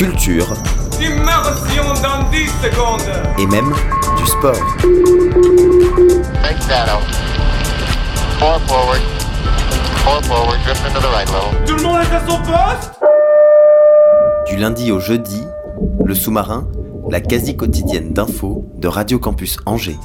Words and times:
culture. 0.00 0.46
Immersion 0.98 1.84
dans 2.02 2.30
10 2.30 2.46
secondes. 2.62 3.02
Et 3.38 3.46
même 3.48 3.70
du 4.16 4.24
sport. 4.24 4.54
Big 6.42 6.58
shadow. 6.66 7.00
Four 8.38 8.58
forward. 8.66 9.02
Four 10.02 10.22
forward. 10.24 10.58
Drift 10.64 10.86
into 10.86 11.00
the 11.00 11.12
right 11.12 11.28
level. 11.28 11.66
Tout 11.66 11.76
le 11.76 11.82
monde 11.82 12.00
est 12.00 12.14
à 12.14 12.26
son 12.26 12.38
poste? 12.38 12.98
Du 14.48 14.56
lundi 14.56 14.90
au 14.90 15.00
jeudi, 15.00 15.44
le 16.02 16.14
sous-marin, 16.14 16.66
la 17.10 17.20
quasi 17.20 17.54
quotidienne 17.54 18.14
d'infos 18.14 18.64
de 18.76 18.88
Radio 18.88 19.18
Campus 19.18 19.58
Angers. 19.66 19.98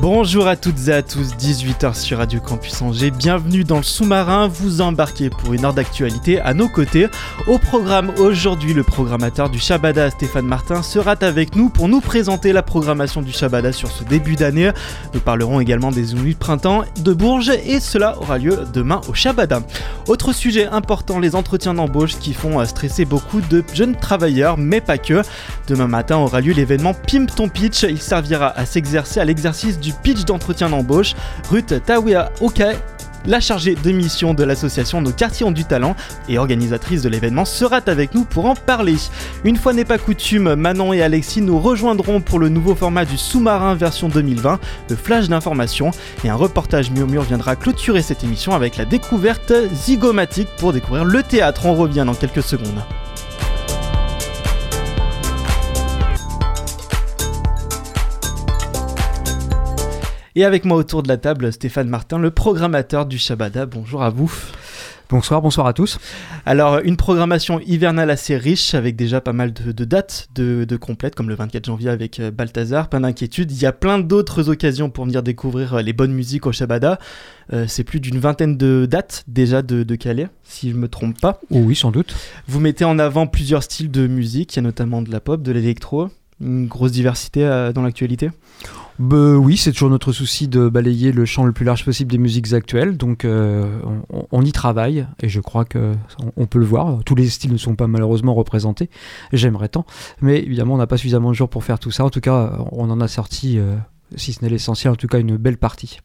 Bonjour 0.00 0.46
à 0.46 0.54
toutes 0.54 0.86
et 0.86 0.92
à 0.92 1.02
tous, 1.02 1.34
18h 1.34 1.92
sur 1.92 2.18
Radio 2.18 2.38
Campus 2.38 2.82
Angers. 2.82 3.10
Bienvenue 3.10 3.64
dans 3.64 3.78
le 3.78 3.82
sous-marin. 3.82 4.46
Vous 4.46 4.80
embarquez 4.80 5.28
pour 5.28 5.54
une 5.54 5.64
heure 5.64 5.74
d'actualité 5.74 6.40
à 6.40 6.54
nos 6.54 6.68
côtés. 6.68 7.08
Au 7.48 7.58
programme 7.58 8.12
aujourd'hui, 8.16 8.74
le 8.74 8.84
programmateur 8.84 9.50
du 9.50 9.58
Shabada, 9.58 10.08
Stéphane 10.10 10.46
Martin, 10.46 10.84
sera 10.84 11.16
avec 11.20 11.56
nous 11.56 11.68
pour 11.68 11.88
nous 11.88 12.00
présenter 12.00 12.52
la 12.52 12.62
programmation 12.62 13.22
du 13.22 13.32
Shabada 13.32 13.72
sur 13.72 13.90
ce 13.90 14.04
début 14.04 14.36
d'année. 14.36 14.70
Nous 15.14 15.20
parlerons 15.20 15.58
également 15.58 15.90
des 15.90 16.14
Ounuits 16.14 16.34
de 16.34 16.38
printemps 16.38 16.84
de 17.02 17.12
Bourges 17.12 17.50
et 17.50 17.80
cela 17.80 18.16
aura 18.18 18.38
lieu 18.38 18.60
demain 18.72 19.00
au 19.08 19.14
Shabada. 19.14 19.62
Autre 20.06 20.32
sujet 20.32 20.66
important, 20.68 21.18
les 21.18 21.34
entretiens 21.34 21.74
d'embauche 21.74 22.18
qui 22.18 22.34
font 22.34 22.64
stresser 22.64 23.04
beaucoup 23.04 23.40
de 23.40 23.64
jeunes 23.74 23.96
travailleurs, 23.96 24.58
mais 24.58 24.80
pas 24.80 24.96
que. 24.96 25.22
Demain 25.66 25.88
matin 25.88 26.18
aura 26.18 26.40
lieu 26.40 26.52
l'événement 26.52 26.94
Pimp 26.94 27.34
ton 27.34 27.48
pitch. 27.48 27.82
Il 27.82 28.00
servira 28.00 28.48
à 28.56 28.64
s'exercer 28.64 29.18
à 29.18 29.24
l'exercice 29.24 29.80
du 29.80 29.87
pitch 29.92 30.24
d'entretien 30.24 30.68
d'embauche. 30.70 31.14
Ruth 31.50 31.74
Tawia 31.84 32.30
Ok 32.40 32.62
la 33.26 33.40
chargée 33.40 33.74
de 33.74 33.90
mission 33.90 34.32
de 34.32 34.44
l'association 34.44 35.02
Nos 35.02 35.12
quartiers 35.12 35.44
ont 35.44 35.50
du 35.50 35.64
talent 35.64 35.96
et 36.28 36.38
organisatrice 36.38 37.02
de 37.02 37.08
l'événement 37.08 37.44
sera 37.44 37.80
avec 37.86 38.14
nous 38.14 38.24
pour 38.24 38.46
en 38.46 38.54
parler. 38.54 38.96
Une 39.44 39.56
fois 39.56 39.72
n'est 39.72 39.84
pas 39.84 39.98
coutume, 39.98 40.54
Manon 40.54 40.92
et 40.92 41.02
Alexis 41.02 41.42
nous 41.42 41.58
rejoindront 41.58 42.20
pour 42.20 42.38
le 42.38 42.48
nouveau 42.48 42.74
format 42.74 43.04
du 43.04 43.16
sous-marin 43.16 43.74
version 43.74 44.08
2020, 44.08 44.58
le 44.88 44.96
flash 44.96 45.28
d'information 45.28 45.90
et 46.24 46.28
un 46.28 46.34
reportage 46.34 46.90
murmure 46.90 47.22
viendra 47.22 47.56
clôturer 47.56 48.02
cette 48.02 48.24
émission 48.24 48.52
avec 48.52 48.76
la 48.76 48.84
découverte 48.84 49.52
zygomatique 49.72 50.48
pour 50.58 50.72
découvrir 50.72 51.04
le 51.04 51.22
théâtre. 51.22 51.66
On 51.66 51.74
revient 51.74 52.04
dans 52.06 52.14
quelques 52.14 52.42
secondes. 52.42 52.82
Et 60.38 60.44
avec 60.44 60.64
moi 60.64 60.76
autour 60.76 61.02
de 61.02 61.08
la 61.08 61.16
table, 61.16 61.52
Stéphane 61.52 61.88
Martin, 61.88 62.16
le 62.16 62.30
programmateur 62.30 63.06
du 63.06 63.18
Shabada. 63.18 63.66
Bonjour 63.66 64.04
à 64.04 64.10
vous. 64.10 64.32
Bonsoir, 65.10 65.42
bonsoir 65.42 65.66
à 65.66 65.72
tous. 65.72 65.98
Alors, 66.46 66.78
une 66.84 66.96
programmation 66.96 67.58
hivernale 67.58 68.08
assez 68.08 68.36
riche, 68.36 68.72
avec 68.72 68.94
déjà 68.94 69.20
pas 69.20 69.32
mal 69.32 69.52
de, 69.52 69.84
dates 69.84 70.28
de, 70.36 70.62
de, 70.62 70.76
complètes, 70.76 71.16
comme 71.16 71.28
le 71.28 71.34
24 71.34 71.64
janvier 71.64 71.90
avec 71.90 72.20
euh, 72.20 72.30
Balthazar, 72.30 72.88
pas 72.88 73.00
d'inquiétude. 73.00 73.50
Il 73.50 73.60
y 73.60 73.66
a 73.66 73.72
plein 73.72 73.98
d'autres 73.98 74.48
occasions 74.48 74.90
pour 74.90 75.06
venir 75.06 75.24
découvrir 75.24 75.74
euh, 75.74 75.82
les 75.82 75.92
bonnes 75.92 76.12
musiques 76.12 76.46
au 76.46 76.52
Shabada. 76.52 77.00
Euh, 77.52 77.64
c'est 77.66 77.82
plus 77.82 77.98
d'une 77.98 78.20
vingtaine 78.20 78.56
de 78.56 78.86
dates 78.88 79.24
déjà 79.26 79.62
de, 79.62 79.82
de 79.82 79.94
Calais, 79.96 80.28
si 80.44 80.70
je 80.70 80.76
me 80.76 80.86
trompe 80.86 81.20
pas. 81.20 81.40
Oh 81.50 81.58
oui, 81.64 81.74
sans 81.74 81.90
doute. 81.90 82.14
Vous 82.46 82.60
mettez 82.60 82.84
en 82.84 83.00
avant 83.00 83.26
plusieurs 83.26 83.64
styles 83.64 83.90
de 83.90 84.06
musique, 84.06 84.54
il 84.54 84.58
y 84.58 84.60
a 84.60 84.62
notamment 84.62 85.02
de 85.02 85.10
la 85.10 85.18
pop, 85.18 85.42
de 85.42 85.50
l'électro, 85.50 86.10
une 86.40 86.68
grosse 86.68 86.92
diversité 86.92 87.40
dans 87.74 87.82
l'actualité 87.82 88.30
bah, 88.98 89.34
oui, 89.34 89.56
c'est 89.56 89.70
toujours 89.70 89.90
notre 89.90 90.12
souci 90.12 90.48
de 90.48 90.68
balayer 90.68 91.12
le 91.12 91.24
champ 91.24 91.44
le 91.44 91.52
plus 91.52 91.64
large 91.64 91.84
possible 91.84 92.10
des 92.10 92.18
musiques 92.18 92.52
actuelles. 92.52 92.96
Donc 92.96 93.24
euh, 93.24 93.80
on, 94.32 94.44
y 94.44 94.50
travaille 94.50 95.06
et 95.22 95.28
je 95.28 95.40
crois 95.40 95.64
que 95.64 95.92
on, 96.36 96.46
peut 96.46 96.58
le 96.58 96.64
voir. 96.64 96.98
Tous 97.04 97.14
les 97.14 97.28
styles 97.28 97.52
ne 97.52 97.58
sont 97.58 97.76
pas 97.76 97.86
malheureusement 97.86 98.34
représentés. 98.34 98.90
J'aimerais 99.32 99.68
tant, 99.68 99.86
mais 100.20 100.38
évidemment 100.38 100.74
on 100.74 100.78
n'a 100.78 100.88
pas 100.88 100.96
suffisamment 100.96 101.30
de 101.30 101.34
jours 101.34 101.48
pour 101.48 101.62
faire 101.62 101.78
tout 101.78 101.92
ça. 101.92 102.04
En 102.04 102.10
tout 102.10 102.20
cas, 102.20 102.58
on 102.72 102.90
en 102.90 103.00
a 103.00 103.06
sorti, 103.06 103.58
euh, 103.58 103.76
si 104.16 104.32
ce 104.32 104.42
n'est 104.42 104.50
l'essentiel, 104.50 104.92
en 104.92 104.96
tout 104.96 105.08
cas 105.08 105.20
une 105.20 105.36
belle 105.36 105.58
partie. 105.58 106.00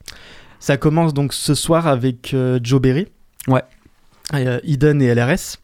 Ça 0.60 0.78
commence 0.78 1.14
donc 1.16 1.34
ce 1.34 1.56
soir 1.56 1.88
avec 1.88 2.34
euh, 2.34 2.60
Joe 2.62 2.80
Berry. 2.80 3.08
Ouais. 3.48 3.64
Eden 4.64 5.02
et 5.02 5.14
LRS 5.14 5.58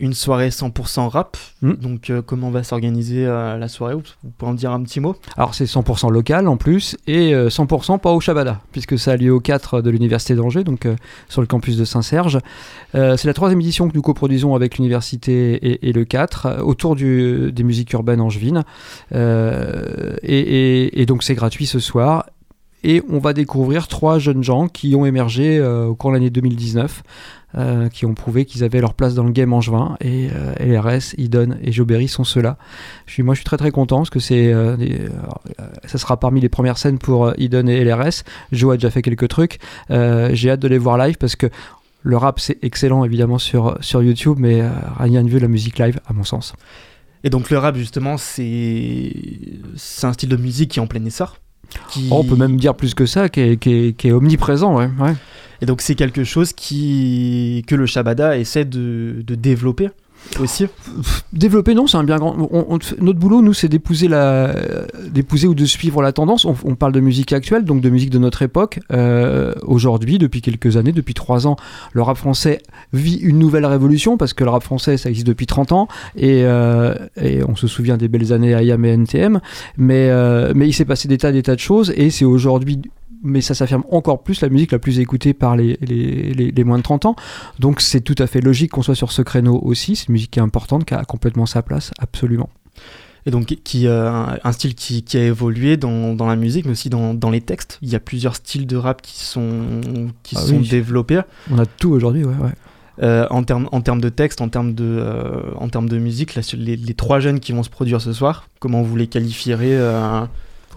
une 0.00 0.14
soirée 0.14 0.48
100% 0.48 1.08
rap. 1.08 1.36
Hmm. 1.62 1.74
Donc, 1.74 2.10
euh, 2.10 2.22
comment 2.22 2.50
va 2.50 2.62
s'organiser 2.62 3.26
euh, 3.26 3.56
la 3.56 3.68
soirée? 3.68 3.94
Vous 3.94 4.02
pouvez 4.36 4.50
en 4.50 4.54
dire 4.54 4.72
un 4.72 4.82
petit 4.82 5.00
mot? 5.00 5.16
Alors, 5.36 5.54
c'est 5.54 5.64
100% 5.64 6.10
local 6.10 6.48
en 6.48 6.56
plus 6.56 6.96
et 7.06 7.32
100% 7.32 7.94
euh, 7.94 7.98
pas 7.98 8.12
au 8.12 8.20
Shabada, 8.20 8.60
puisque 8.72 8.98
ça 8.98 9.12
a 9.12 9.16
lieu 9.16 9.32
au 9.32 9.40
4 9.40 9.82
de 9.82 9.90
l'Université 9.90 10.34
d'Angers, 10.34 10.64
donc 10.64 10.86
sur 11.28 11.40
le 11.40 11.46
campus 11.46 11.76
de 11.76 11.84
Saint-Serge. 11.84 12.38
c'est 12.92 13.24
la 13.24 13.34
troisième 13.34 13.60
édition 13.60 13.88
que 13.88 13.94
nous 13.94 14.02
coproduisons 14.02 14.54
avec 14.54 14.78
l'Université 14.78 15.86
et, 15.86 15.92
le 15.92 16.04
4 16.04 16.62
autour 16.62 16.96
du, 16.96 17.52
des 17.52 17.62
musiques 17.62 17.92
urbaines 17.92 18.20
angevines. 18.20 18.64
Et, 19.12 21.02
et, 21.02 21.06
donc, 21.06 21.22
c'est 21.22 21.34
gratuit 21.34 21.66
ce 21.66 21.78
soir 21.78 22.24
et 22.84 23.02
on 23.10 23.18
va 23.18 23.32
découvrir 23.32 23.88
trois 23.88 24.18
jeunes 24.18 24.42
gens 24.42 24.68
qui 24.68 24.94
ont 24.94 25.04
émergé 25.06 25.60
au 25.60 25.94
cours 25.94 26.10
de 26.10 26.16
l'année 26.16 26.30
2019 26.30 27.02
euh, 27.56 27.88
qui 27.88 28.04
ont 28.04 28.12
prouvé 28.12 28.44
qu'ils 28.44 28.62
avaient 28.62 28.82
leur 28.82 28.92
place 28.92 29.14
dans 29.14 29.24
le 29.24 29.32
game 29.32 29.54
angevin. 29.54 29.96
Et 30.02 30.28
euh, 30.34 30.52
LRS, 30.60 31.14
Eden 31.16 31.58
et 31.62 31.72
Joberry 31.72 32.06
sont 32.06 32.22
ceux-là. 32.22 32.58
Moi, 33.20 33.34
je 33.34 33.38
suis 33.38 33.44
très 33.46 33.56
très 33.56 33.70
content 33.70 33.96
parce 33.96 34.10
que 34.10 34.20
c'est, 34.20 34.52
euh, 34.52 34.76
ça 35.86 35.96
sera 35.96 36.20
parmi 36.20 36.42
les 36.42 36.50
premières 36.50 36.76
scènes 36.76 36.98
pour 36.98 37.32
Eden 37.38 37.70
et 37.70 37.82
LRS. 37.82 38.24
Joe 38.52 38.74
a 38.74 38.76
déjà 38.76 38.90
fait 38.90 39.00
quelques 39.00 39.28
trucs. 39.28 39.60
J'ai 39.88 40.50
hâte 40.50 40.60
de 40.60 40.68
les 40.68 40.76
voir 40.76 40.98
live 40.98 41.16
parce 41.16 41.36
que 41.36 41.46
le 42.02 42.18
rap 42.18 42.38
c'est 42.38 42.58
excellent 42.62 43.02
évidemment 43.02 43.38
sur, 43.38 43.78
sur 43.80 44.02
YouTube, 44.02 44.36
mais 44.38 44.62
rien 44.98 45.24
de 45.24 45.30
vu 45.30 45.38
la 45.38 45.48
musique 45.48 45.78
live 45.78 46.00
à 46.06 46.12
mon 46.12 46.24
sens. 46.24 46.52
Et 47.24 47.30
donc 47.30 47.48
le 47.48 47.56
rap 47.56 47.76
justement, 47.76 48.18
c'est 48.18 49.10
un 50.02 50.12
style 50.12 50.28
de 50.28 50.36
musique 50.36 50.72
qui 50.72 50.80
est 50.80 50.82
en 50.82 50.86
plein 50.86 51.04
essor. 51.06 51.38
Qui... 51.90 52.08
on 52.10 52.24
peut 52.24 52.36
même 52.36 52.56
dire 52.56 52.74
plus 52.74 52.94
que 52.94 53.06
ça, 53.06 53.28
qui 53.28 53.40
est, 53.40 53.56
qui 53.56 53.72
est, 53.72 53.92
qui 53.96 54.08
est 54.08 54.12
omniprésent, 54.12 54.76
ouais. 54.76 54.88
ouais. 55.00 55.14
Et 55.60 55.66
donc 55.66 55.80
c'est 55.80 55.94
quelque 55.94 56.24
chose 56.24 56.52
qui, 56.52 57.64
que 57.66 57.74
le 57.74 57.86
Shabada 57.86 58.38
essaie 58.38 58.64
de, 58.64 59.22
de 59.26 59.34
développer 59.34 59.90
aussi 60.40 60.66
Développer, 61.32 61.74
non, 61.74 61.86
c'est 61.86 61.96
un 61.96 62.04
bien 62.04 62.16
grand. 62.16 62.36
notre 62.36 63.18
boulot, 63.18 63.42
nous, 63.42 63.54
c'est 63.54 63.68
d'épouser 63.68 64.08
la, 64.08 64.54
d'épouser 65.10 65.46
ou 65.46 65.54
de 65.54 65.64
suivre 65.64 66.02
la 66.02 66.12
tendance. 66.12 66.44
On, 66.44 66.74
parle 66.74 66.92
de 66.92 67.00
musique 67.00 67.32
actuelle, 67.32 67.64
donc 67.64 67.80
de 67.80 67.90
musique 67.90 68.10
de 68.10 68.18
notre 68.18 68.42
époque. 68.42 68.80
Euh, 68.92 69.52
aujourd'hui, 69.62 70.18
depuis 70.18 70.42
quelques 70.42 70.76
années, 70.76 70.92
depuis 70.92 71.14
trois 71.14 71.46
ans, 71.46 71.56
le 71.92 72.02
rap 72.02 72.16
français 72.16 72.60
vit 72.92 73.16
une 73.16 73.38
nouvelle 73.38 73.66
révolution 73.66 74.16
parce 74.16 74.32
que 74.32 74.44
le 74.44 74.50
rap 74.50 74.62
français, 74.62 74.96
ça 74.96 75.08
existe 75.08 75.26
depuis 75.26 75.46
30 75.46 75.72
ans 75.72 75.88
et, 76.16 76.42
euh, 76.44 76.94
et 77.20 77.42
on 77.44 77.56
se 77.56 77.66
souvient 77.66 77.96
des 77.96 78.08
belles 78.08 78.32
années 78.32 78.50
IAM 78.50 78.84
et 78.84 78.90
NTM. 78.90 79.40
Mais, 79.76 80.08
euh, 80.10 80.52
mais 80.54 80.68
il 80.68 80.72
s'est 80.72 80.84
passé 80.84 81.08
des 81.08 81.18
tas, 81.18 81.32
des 81.32 81.42
tas 81.42 81.54
de 81.54 81.60
choses 81.60 81.92
et 81.96 82.10
c'est 82.10 82.24
aujourd'hui 82.24 82.80
mais 83.22 83.40
ça 83.40 83.54
s'affirme 83.54 83.84
encore 83.90 84.22
plus 84.22 84.40
la 84.40 84.48
musique 84.48 84.72
la 84.72 84.78
plus 84.78 85.00
écoutée 85.00 85.34
par 85.34 85.56
les, 85.56 85.78
les, 85.80 86.32
les, 86.32 86.64
moins 86.64 86.78
de 86.78 86.82
30 86.82 87.06
ans. 87.06 87.16
Donc 87.58 87.80
c'est 87.80 88.00
tout 88.00 88.14
à 88.18 88.26
fait 88.26 88.40
logique 88.40 88.72
qu'on 88.72 88.82
soit 88.82 88.94
sur 88.94 89.12
ce 89.12 89.22
créneau 89.22 89.58
aussi. 89.62 89.96
C'est 89.96 90.08
une 90.08 90.12
musique 90.12 90.30
qui 90.32 90.38
est 90.38 90.42
importante, 90.42 90.84
qui 90.84 90.94
a 90.94 91.04
complètement 91.04 91.46
sa 91.46 91.62
place, 91.62 91.90
absolument. 91.98 92.48
Et 93.26 93.30
donc 93.30 93.46
qui 93.46 93.86
euh, 93.86 94.26
un 94.42 94.52
style 94.52 94.74
qui, 94.74 95.02
qui, 95.02 95.16
a 95.18 95.24
évolué 95.24 95.76
dans, 95.76 96.14
dans, 96.14 96.26
la 96.26 96.36
musique, 96.36 96.64
mais 96.64 96.72
aussi 96.72 96.88
dans, 96.88 97.12
dans, 97.14 97.30
les 97.30 97.40
textes. 97.40 97.78
Il 97.82 97.90
y 97.90 97.94
a 97.94 98.00
plusieurs 98.00 98.36
styles 98.36 98.66
de 98.66 98.76
rap 98.76 99.02
qui 99.02 99.20
sont, 99.20 99.80
qui 100.22 100.36
ah 100.38 100.40
sont 100.40 100.60
développés. 100.60 101.20
On 101.50 101.58
a 101.58 101.66
tout 101.66 101.90
aujourd'hui, 101.90 102.24
ouais. 102.24 102.34
ouais. 102.34 102.52
Euh, 103.00 103.26
en 103.30 103.44
termes 103.44 103.68
en 103.70 103.80
termes 103.80 104.00
de 104.00 104.08
texte, 104.08 104.40
en 104.40 104.48
termes 104.48 104.74
de, 104.74 104.84
euh, 104.84 105.42
en 105.56 105.68
termes 105.68 105.88
de 105.88 105.98
musique, 105.98 106.34
là, 106.34 106.42
les, 106.56 106.76
les, 106.76 106.94
trois 106.94 107.20
jeunes 107.20 107.38
qui 107.38 107.52
vont 107.52 107.62
se 107.62 107.70
produire 107.70 108.00
ce 108.00 108.12
soir, 108.12 108.48
comment 108.58 108.82
vous 108.82 108.96
les 108.96 109.06
qualifierez 109.06 109.76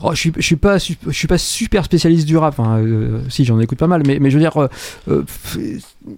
Oh, 0.03 0.11
je 0.13 0.17
suis, 0.17 0.33
suis 0.39 0.55
pas, 0.55 0.79
super 1.37 1.85
spécialiste 1.85 2.27
du 2.27 2.35
rap. 2.35 2.55
Euh, 2.59 3.21
si 3.29 3.45
j'en 3.45 3.59
écoute 3.59 3.77
pas 3.77 3.87
mal, 3.87 4.01
mais, 4.05 4.17
mais 4.19 4.31
je 4.31 4.35
veux 4.35 4.41
dire, 4.41 4.57
euh, 4.59 4.67
euh, 5.09 5.23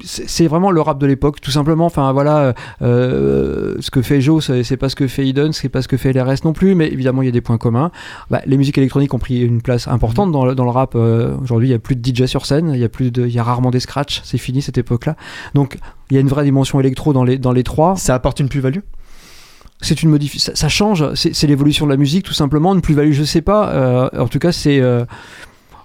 c'est 0.03 0.47
vraiment 0.47 0.71
le 0.71 0.79
rap 0.79 0.99
de 0.99 1.05
l'époque, 1.05 1.41
tout 1.41 1.51
simplement. 1.51 1.85
Enfin 1.85 2.13
voilà, 2.13 2.53
ce 2.79 3.91
que 3.91 4.01
fait 4.01 4.21
Joe, 4.21 4.51
c'est 4.63 4.77
pas 4.77 4.87
ce 4.87 4.95
que 4.95 5.07
fait 5.07 5.27
Eden, 5.27 5.51
c'est 5.51 5.69
pas 5.69 5.81
ce 5.81 5.87
que 5.89 5.97
fait 5.97 6.13
LRS 6.13 6.45
non 6.45 6.53
plus, 6.53 6.75
mais 6.75 6.87
évidemment 6.87 7.21
il 7.21 7.25
y 7.25 7.29
a 7.29 7.31
des 7.31 7.41
points 7.41 7.57
communs. 7.57 7.91
Bah, 8.29 8.41
les 8.45 8.55
musiques 8.55 8.77
électroniques 8.77 9.13
ont 9.13 9.19
pris 9.19 9.41
une 9.41 9.61
place 9.61 9.87
importante 9.87 10.31
dans 10.31 10.45
le, 10.45 10.55
dans 10.55 10.63
le 10.63 10.71
rap. 10.71 10.95
Aujourd'hui, 10.95 11.67
il 11.67 11.71
y 11.71 11.75
a 11.75 11.79
plus 11.79 11.97
de 11.97 12.07
DJ 12.07 12.25
sur 12.25 12.45
scène, 12.45 12.71
il 12.73 12.79
y 12.79 12.85
a 12.85 12.89
plus 12.89 13.11
de, 13.11 13.25
il 13.25 13.33
y 13.33 13.39
a 13.39 13.43
rarement 13.43 13.71
des 13.71 13.81
scratchs. 13.81 14.21
C'est 14.23 14.37
fini 14.37 14.61
cette 14.61 14.77
époque-là. 14.77 15.17
Donc 15.55 15.77
il 16.09 16.15
y 16.15 16.17
a 16.17 16.21
une 16.21 16.29
vraie 16.29 16.45
dimension 16.45 16.79
électro 16.79 17.11
dans 17.11 17.25
les 17.25 17.37
dans 17.37 17.51
les 17.51 17.63
trois. 17.63 17.97
Ça 17.97 18.15
apporte 18.15 18.39
une 18.39 18.47
plus-value? 18.47 18.79
C'est 19.83 20.01
une 20.01 20.09
modification. 20.09 20.53
Ça, 20.55 20.69
change. 20.69 21.13
C'est 21.13 21.47
l'évolution 21.47 21.85
de 21.85 21.91
la 21.91 21.97
musique, 21.97 22.25
tout 22.25 22.33
simplement. 22.33 22.73
Une 22.73 22.81
plus-value, 22.81 23.11
je 23.11 23.23
sais 23.23 23.41
pas. 23.41 23.69
Euh, 23.69 24.09
en 24.17 24.27
tout 24.27 24.39
cas, 24.39 24.51
c'est. 24.51 24.81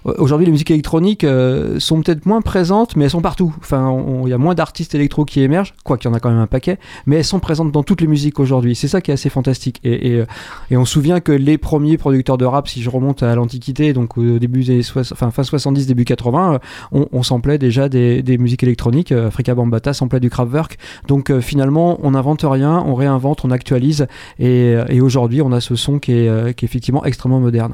Euh, 0.05 0.13
Aujourd'hui, 0.17 0.45
les 0.45 0.51
musiques 0.51 0.71
électroniques 0.71 1.23
euh, 1.23 1.79
sont 1.79 2.01
peut-être 2.01 2.25
moins 2.25 2.41
présentes, 2.41 2.95
mais 2.95 3.05
elles 3.05 3.09
sont 3.11 3.21
partout. 3.21 3.53
Enfin, 3.59 3.95
il 4.25 4.29
y 4.29 4.33
a 4.33 4.37
moins 4.37 4.55
d'artistes 4.55 4.95
électro 4.95 5.25
qui 5.25 5.41
émergent, 5.41 5.73
quoi 5.83 5.97
qu'il 5.97 6.09
y 6.09 6.13
en 6.13 6.15
a 6.15 6.19
quand 6.19 6.29
même 6.29 6.39
un 6.39 6.47
paquet, 6.47 6.77
mais 7.05 7.17
elles 7.17 7.23
sont 7.25 7.39
présentes 7.39 7.71
dans 7.71 7.83
toutes 7.83 8.01
les 8.01 8.07
musiques 8.07 8.39
aujourd'hui. 8.39 8.75
C'est 8.75 8.87
ça 8.87 9.01
qui 9.01 9.11
est 9.11 9.13
assez 9.13 9.29
fantastique. 9.29 9.79
Et, 9.83 10.09
et, 10.11 10.15
euh, 10.19 10.25
et 10.71 10.77
on 10.77 10.85
se 10.85 10.93
souvient 10.93 11.19
que 11.19 11.31
les 11.31 11.57
premiers 11.57 11.97
producteurs 11.97 12.37
de 12.37 12.45
rap, 12.45 12.67
si 12.67 12.81
je 12.81 12.89
remonte 12.89 13.23
à 13.23 13.35
l'Antiquité, 13.35 13.93
donc 13.93 14.17
au 14.17 14.39
début 14.39 14.63
des 14.63 14.81
soix- 14.83 15.03
enfin, 15.11 15.31
fin 15.31 15.43
70, 15.43 15.87
début 15.87 16.05
80, 16.05 16.53
euh, 16.53 16.57
on, 16.91 17.07
on 17.11 17.23
samplait 17.23 17.57
déjà 17.57 17.89
des, 17.89 18.23
musiques 18.39 18.63
électroniques. 18.63 19.11
Africa 19.11 19.55
Bambata 19.55 19.93
samplait 19.93 20.19
du 20.19 20.29
Kraftwerk. 20.29 20.77
Donc 21.07 21.29
euh, 21.29 21.41
finalement, 21.41 21.97
on 22.03 22.11
n'invente 22.11 22.45
rien, 22.47 22.83
on 22.85 22.95
réinvente, 22.95 23.43
on 23.43 23.51
actualise. 23.51 24.07
Et, 24.39 24.75
et 24.89 25.01
aujourd'hui, 25.01 25.41
on 25.41 25.51
a 25.51 25.59
ce 25.61 25.75
son 25.75 25.99
qui 25.99 26.11
est, 26.13 26.55
qui 26.55 26.65
est 26.65 26.67
effectivement 26.67 27.03
extrêmement 27.05 27.39
moderne. 27.39 27.73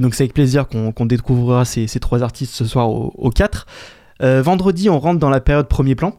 Donc 0.00 0.14
c'est 0.14 0.24
avec 0.24 0.34
plaisir 0.34 0.66
qu'on 0.68 1.06
découvrira 1.06 1.64
ces, 1.64 1.86
ces 1.86 2.00
trois 2.00 2.22
artistes 2.22 2.52
ce 2.54 2.64
soir 2.64 2.88
au, 2.90 3.12
au 3.16 3.30
4. 3.30 3.66
Euh, 4.22 4.42
vendredi, 4.42 4.88
on 4.90 4.98
rentre 4.98 5.18
dans 5.20 5.30
la 5.30 5.40
période 5.40 5.68
premier 5.68 5.94
plan. 5.94 6.16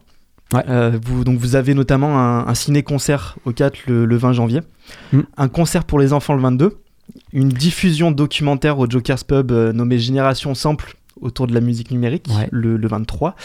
Ouais. 0.54 0.64
Euh, 0.70 0.98
vous, 1.04 1.24
donc 1.24 1.40
vous 1.40 1.56
avez 1.56 1.74
notamment 1.74 2.20
un, 2.20 2.48
un 2.48 2.54
ciné-concert 2.54 3.38
au 3.46 3.52
4 3.54 3.78
le, 3.88 4.06
le 4.06 4.18
20 4.18 4.34
janvier, 4.34 4.62
Mm. 5.14 5.20
un 5.38 5.48
concert 5.48 5.84
pour 5.86 6.00
les 6.00 6.12
enfants 6.14 6.34
le 6.36 6.42
22, 6.42 6.78
une 7.34 7.48
diffusion 7.50 8.12
documentaire 8.12 8.78
au 8.80 8.90
Joker's 8.90 9.24
Pub 9.24 9.52
euh, 9.52 9.72
nommée 9.72 9.98
Génération 10.00 10.54
Sample 10.56 10.96
autour 11.22 11.48
de 11.48 11.54
la 11.54 11.62
musique 11.62 11.92
numérique 11.92 12.28
Ouais. 12.36 12.50
le, 12.52 12.76
le 12.78 12.88
23, 12.88 13.36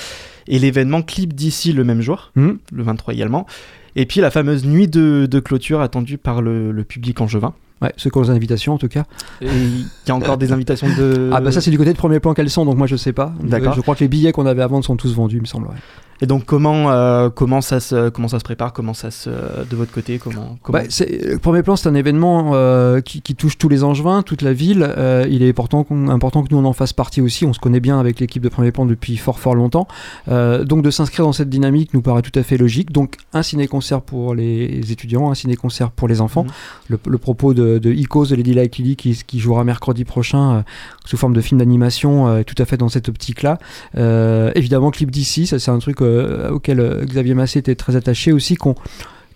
et 0.48 0.58
l'événement 0.58 1.02
Clip 1.02 1.32
d'ici 1.34 1.72
le 1.72 1.84
même 1.84 2.00
jour, 2.00 2.32
Hmm 2.34 2.52
le 2.72 2.82
23 2.82 3.14
également, 3.14 3.46
et 3.94 4.06
puis 4.06 4.20
la 4.20 4.30
fameuse 4.32 4.64
nuit 4.64 4.88
de, 4.88 5.26
de 5.30 5.40
clôture 5.40 5.80
attendue 5.80 6.18
par 6.18 6.42
le, 6.42 6.72
le 6.72 6.84
public 6.84 7.20
angevin. 7.20 7.54
Ouais, 7.82 7.92
ceux 7.98 8.08
qui 8.10 8.16
ont 8.18 8.22
les 8.22 8.30
invitations 8.30 8.72
en 8.74 8.78
tout 8.78 8.88
cas. 8.88 9.04
Et 9.42 9.46
il 9.46 9.86
y 10.08 10.10
a 10.10 10.14
encore 10.14 10.38
des 10.38 10.52
invitations 10.52 10.86
de... 10.96 11.30
Ah 11.34 11.40
bah 11.40 11.52
ça 11.52 11.60
c'est 11.60 11.70
du 11.70 11.76
côté 11.78 11.92
de 11.92 11.98
premier 11.98 12.20
plan 12.20 12.32
qu'elles 12.32 12.48
sont, 12.50 12.64
donc 12.64 12.76
moi 12.78 12.86
je 12.86 12.96
sais 12.96 13.12
pas. 13.12 13.32
D'accord. 13.42 13.74
Je 13.74 13.80
crois 13.82 13.94
que 13.94 14.00
les 14.00 14.08
billets 14.08 14.32
qu'on 14.32 14.46
avait 14.46 14.62
à 14.62 14.66
vendre 14.66 14.84
sont 14.84 14.96
tous 14.96 15.14
vendus, 15.14 15.36
il 15.36 15.42
me 15.42 15.46
semble. 15.46 15.66
ouais. 15.68 15.74
Et 16.22 16.26
donc 16.26 16.46
comment 16.46 16.90
euh, 16.90 17.28
comment 17.28 17.60
ça 17.60 17.78
se 17.78 18.08
comment 18.08 18.28
ça 18.28 18.38
se 18.38 18.44
prépare? 18.44 18.72
Comment 18.72 18.94
ça 18.94 19.10
se 19.10 19.28
de 19.28 19.76
votre 19.76 19.92
côté 19.92 20.16
comment 20.18 20.56
comment 20.62 20.78
Bah, 20.78 20.84
c'est- 20.88 21.38
premier 21.42 21.62
plan 21.62 21.76
c'est 21.76 21.90
un 21.90 21.94
événement 21.94 22.52
euh, 22.54 23.02
qui, 23.02 23.20
qui 23.20 23.34
touche 23.34 23.58
tous 23.58 23.68
les 23.68 23.84
Angevins, 23.84 24.22
toute 24.22 24.40
la 24.40 24.54
ville. 24.54 24.82
Euh, 24.96 25.26
il 25.28 25.42
est 25.42 25.50
important, 25.50 25.86
important 26.08 26.42
que 26.42 26.48
nous 26.52 26.56
on 26.56 26.64
en 26.64 26.72
fasse 26.72 26.94
partie 26.94 27.20
aussi. 27.20 27.44
On 27.44 27.52
se 27.52 27.58
connaît 27.58 27.80
bien 27.80 28.00
avec 28.00 28.18
l'équipe 28.18 28.42
de 28.42 28.48
premier 28.48 28.72
plan 28.72 28.86
depuis 28.86 29.18
fort 29.18 29.38
fort 29.38 29.54
longtemps. 29.54 29.88
Euh, 30.28 30.64
donc 30.64 30.80
de 30.80 30.90
s'inscrire 30.90 31.26
dans 31.26 31.34
cette 31.34 31.50
dynamique 31.50 31.92
nous 31.92 32.00
paraît 32.00 32.22
tout 32.22 32.38
à 32.38 32.42
fait 32.42 32.56
logique. 32.56 32.92
Donc 32.92 33.16
un 33.34 33.42
ciné-concert 33.42 34.00
pour 34.00 34.34
les 34.34 34.90
étudiants, 34.90 35.30
un 35.30 35.34
ciné-concert 35.34 35.90
pour 35.90 36.08
les 36.08 36.22
enfants. 36.22 36.46
Le, 36.88 36.98
le 37.06 37.18
propos 37.18 37.52
de, 37.52 37.65
de 37.78 37.92
Icos 37.92 38.26
de 38.26 38.36
Lady 38.36 38.54
Like 38.54 38.76
Lily 38.78 38.96
qui, 38.96 39.38
jouera 39.38 39.64
mercredi 39.64 40.04
prochain 40.04 40.56
euh, 40.56 40.62
sous 41.04 41.16
forme 41.16 41.34
de 41.34 41.40
film 41.40 41.58
d'animation 41.58 42.28
euh, 42.28 42.42
tout 42.42 42.54
à 42.58 42.64
fait 42.64 42.76
dans 42.76 42.88
cette 42.88 43.08
optique-là. 43.08 43.58
Euh, 43.96 44.50
évidemment, 44.54 44.90
clip 44.90 45.10
d'ici, 45.10 45.46
ça 45.46 45.58
c'est 45.58 45.70
un 45.70 45.78
truc 45.78 46.00
auquel 46.00 47.04
Xavier 47.04 47.34
Massé 47.34 47.58
était 47.58 47.74
très 47.74 47.96
attaché 47.96 48.32
aussi, 48.32 48.54
qu'on- 48.54 48.74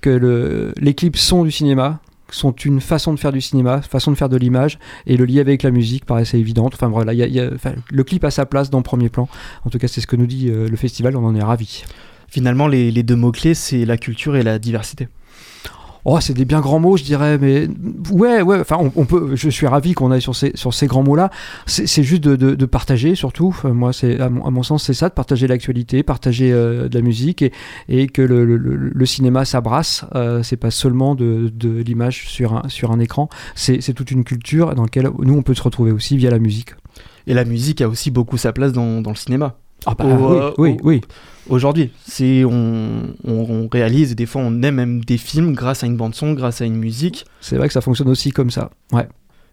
que 0.00 0.10
le, 0.10 0.72
les 0.78 0.94
clips 0.94 1.16
sont 1.16 1.44
du 1.44 1.50
cinéma 1.50 2.00
sont 2.32 2.52
une 2.52 2.80
façon 2.80 3.12
de 3.12 3.18
faire 3.18 3.32
du 3.32 3.40
cinéma, 3.40 3.82
façon 3.82 4.12
de 4.12 4.16
faire 4.16 4.28
de 4.28 4.36
l'image, 4.36 4.78
et 5.06 5.16
le 5.16 5.24
lier 5.24 5.40
avec 5.40 5.64
la 5.64 5.72
musique 5.72 6.04
paraissait 6.04 6.38
évidente. 6.38 6.74
Enfin 6.74 6.86
voilà, 6.88 7.12
le 7.12 8.02
clip 8.04 8.22
a 8.24 8.30
sa 8.30 8.46
place 8.46 8.70
dans 8.70 8.78
le 8.78 8.84
premier 8.84 9.08
plan. 9.08 9.28
En 9.64 9.70
tout 9.70 9.78
cas, 9.78 9.88
c'est 9.88 10.00
ce 10.00 10.06
que 10.06 10.14
nous 10.14 10.28
dit 10.28 10.48
le 10.48 10.76
festival, 10.76 11.16
on 11.16 11.26
en 11.26 11.34
est 11.34 11.42
ravis. 11.42 11.82
finalement 12.28 12.68
les, 12.68 13.02
deux 13.02 13.16
mots 13.16 13.32
clés 13.32 13.54
c'est 13.54 13.84
la 13.84 13.96
culture 13.96 14.36
et 14.36 14.42
la 14.42 14.58
diversité 14.58 15.08
Oh, 16.04 16.18
c'est 16.20 16.32
des 16.32 16.44
bien 16.44 16.60
grands 16.60 16.80
mots, 16.80 16.96
je 16.96 17.04
dirais, 17.04 17.38
mais 17.38 17.68
ouais, 18.10 18.42
ouais. 18.42 18.60
Enfin, 18.60 18.78
on, 18.96 19.04
peut. 19.04 19.34
Je 19.34 19.50
suis 19.50 19.66
ravi 19.66 19.92
qu'on 19.92 20.10
aille 20.10 20.22
sur 20.22 20.34
ces 20.34 20.52
sur 20.54 20.72
ces 20.72 20.86
grands 20.86 21.02
mots-là. 21.02 21.30
C'est 21.66 22.02
juste 22.02 22.22
de, 22.22 22.36
de, 22.36 22.66
partager, 22.66 23.14
surtout. 23.14 23.48
Enfin, 23.48 23.70
moi, 23.70 23.92
c'est 23.92 24.18
à 24.20 24.28
mon, 24.30 24.62
sens, 24.62 24.84
c'est 24.84 24.94
ça, 24.94 25.08
de 25.08 25.14
partager 25.14 25.46
l'actualité, 25.46 26.02
partager 26.02 26.52
euh, 26.52 26.88
de 26.88 26.98
la 26.98 27.02
musique 27.02 27.42
et, 27.42 27.52
et 27.88 28.06
que 28.06 28.22
le, 28.22 28.44
le, 28.44 29.06
cinéma 29.06 29.44
s'abrace. 29.44 30.04
Euh, 30.14 30.42
c'est 30.42 30.56
pas 30.56 30.70
seulement 30.70 31.14
de, 31.14 31.50
de 31.52 31.82
l'image 31.82 32.28
sur 32.28 32.54
un 32.54 32.68
sur 32.68 32.92
un 32.92 33.00
écran. 33.00 33.28
C'est 33.54 33.92
toute 33.94 34.10
une 34.10 34.24
culture 34.24 34.74
dans 34.74 34.82
laquelle 34.82 35.10
nous 35.18 35.34
on 35.34 35.42
peut 35.42 35.54
se 35.54 35.62
retrouver 35.62 35.92
aussi 35.92 36.16
via 36.16 36.30
la 36.30 36.38
musique. 36.38 36.70
et 37.26 37.34
la 37.34 37.44
musique 37.44 37.80
a 37.80 37.88
aussi 37.88 38.10
beaucoup 38.10 38.36
sa 38.36 38.52
place 38.52 38.72
dans, 38.72 39.02
dans 39.02 39.10
le 39.10 39.16
cinéma 39.16 39.56
Ah 39.86 39.94
bah 39.94 40.04
Au, 40.04 40.08
oui, 40.08 40.38
euh, 40.38 40.50
oui, 40.58 40.70
au- 40.82 40.86
oui. 40.88 41.00
aujourd'hui 41.48 41.90
c'est 42.06 42.44
on, 42.44 43.14
on, 43.24 43.32
on 43.50 43.68
réalise 43.68 44.12
et 44.12 44.14
des 44.14 44.26
fois 44.26 44.42
on 44.42 44.62
aime 44.62 44.74
même 44.74 45.04
des 45.04 45.16
films 45.16 45.52
grâce 45.54 45.82
à 45.84 45.86
une 45.86 45.96
bande 45.96 46.14
son 46.14 46.32
grâce 46.34 46.60
à 46.60 46.64
une 46.66 46.76
musique 46.76 47.24
C'est 47.40 47.56
vrai 47.56 47.66
que 47.68 47.72
ça 47.72 47.80
fonctionne 47.80 48.08
aussi 48.08 48.30
comme 48.30 48.50
ça. 48.50 48.70
Ouais. 48.92 49.08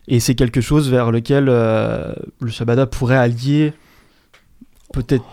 et 0.07 0.19
c'est 0.19 0.35
quelque 0.35 0.59
chose 0.61 0.89
vers 0.91 1.11
lequel 1.11 1.47
euh, 1.49 2.13
le 2.41 2.51
Shabada 2.51 2.85
pourrait 2.87 3.15
allier 3.17 3.73
peut-être 4.93 5.23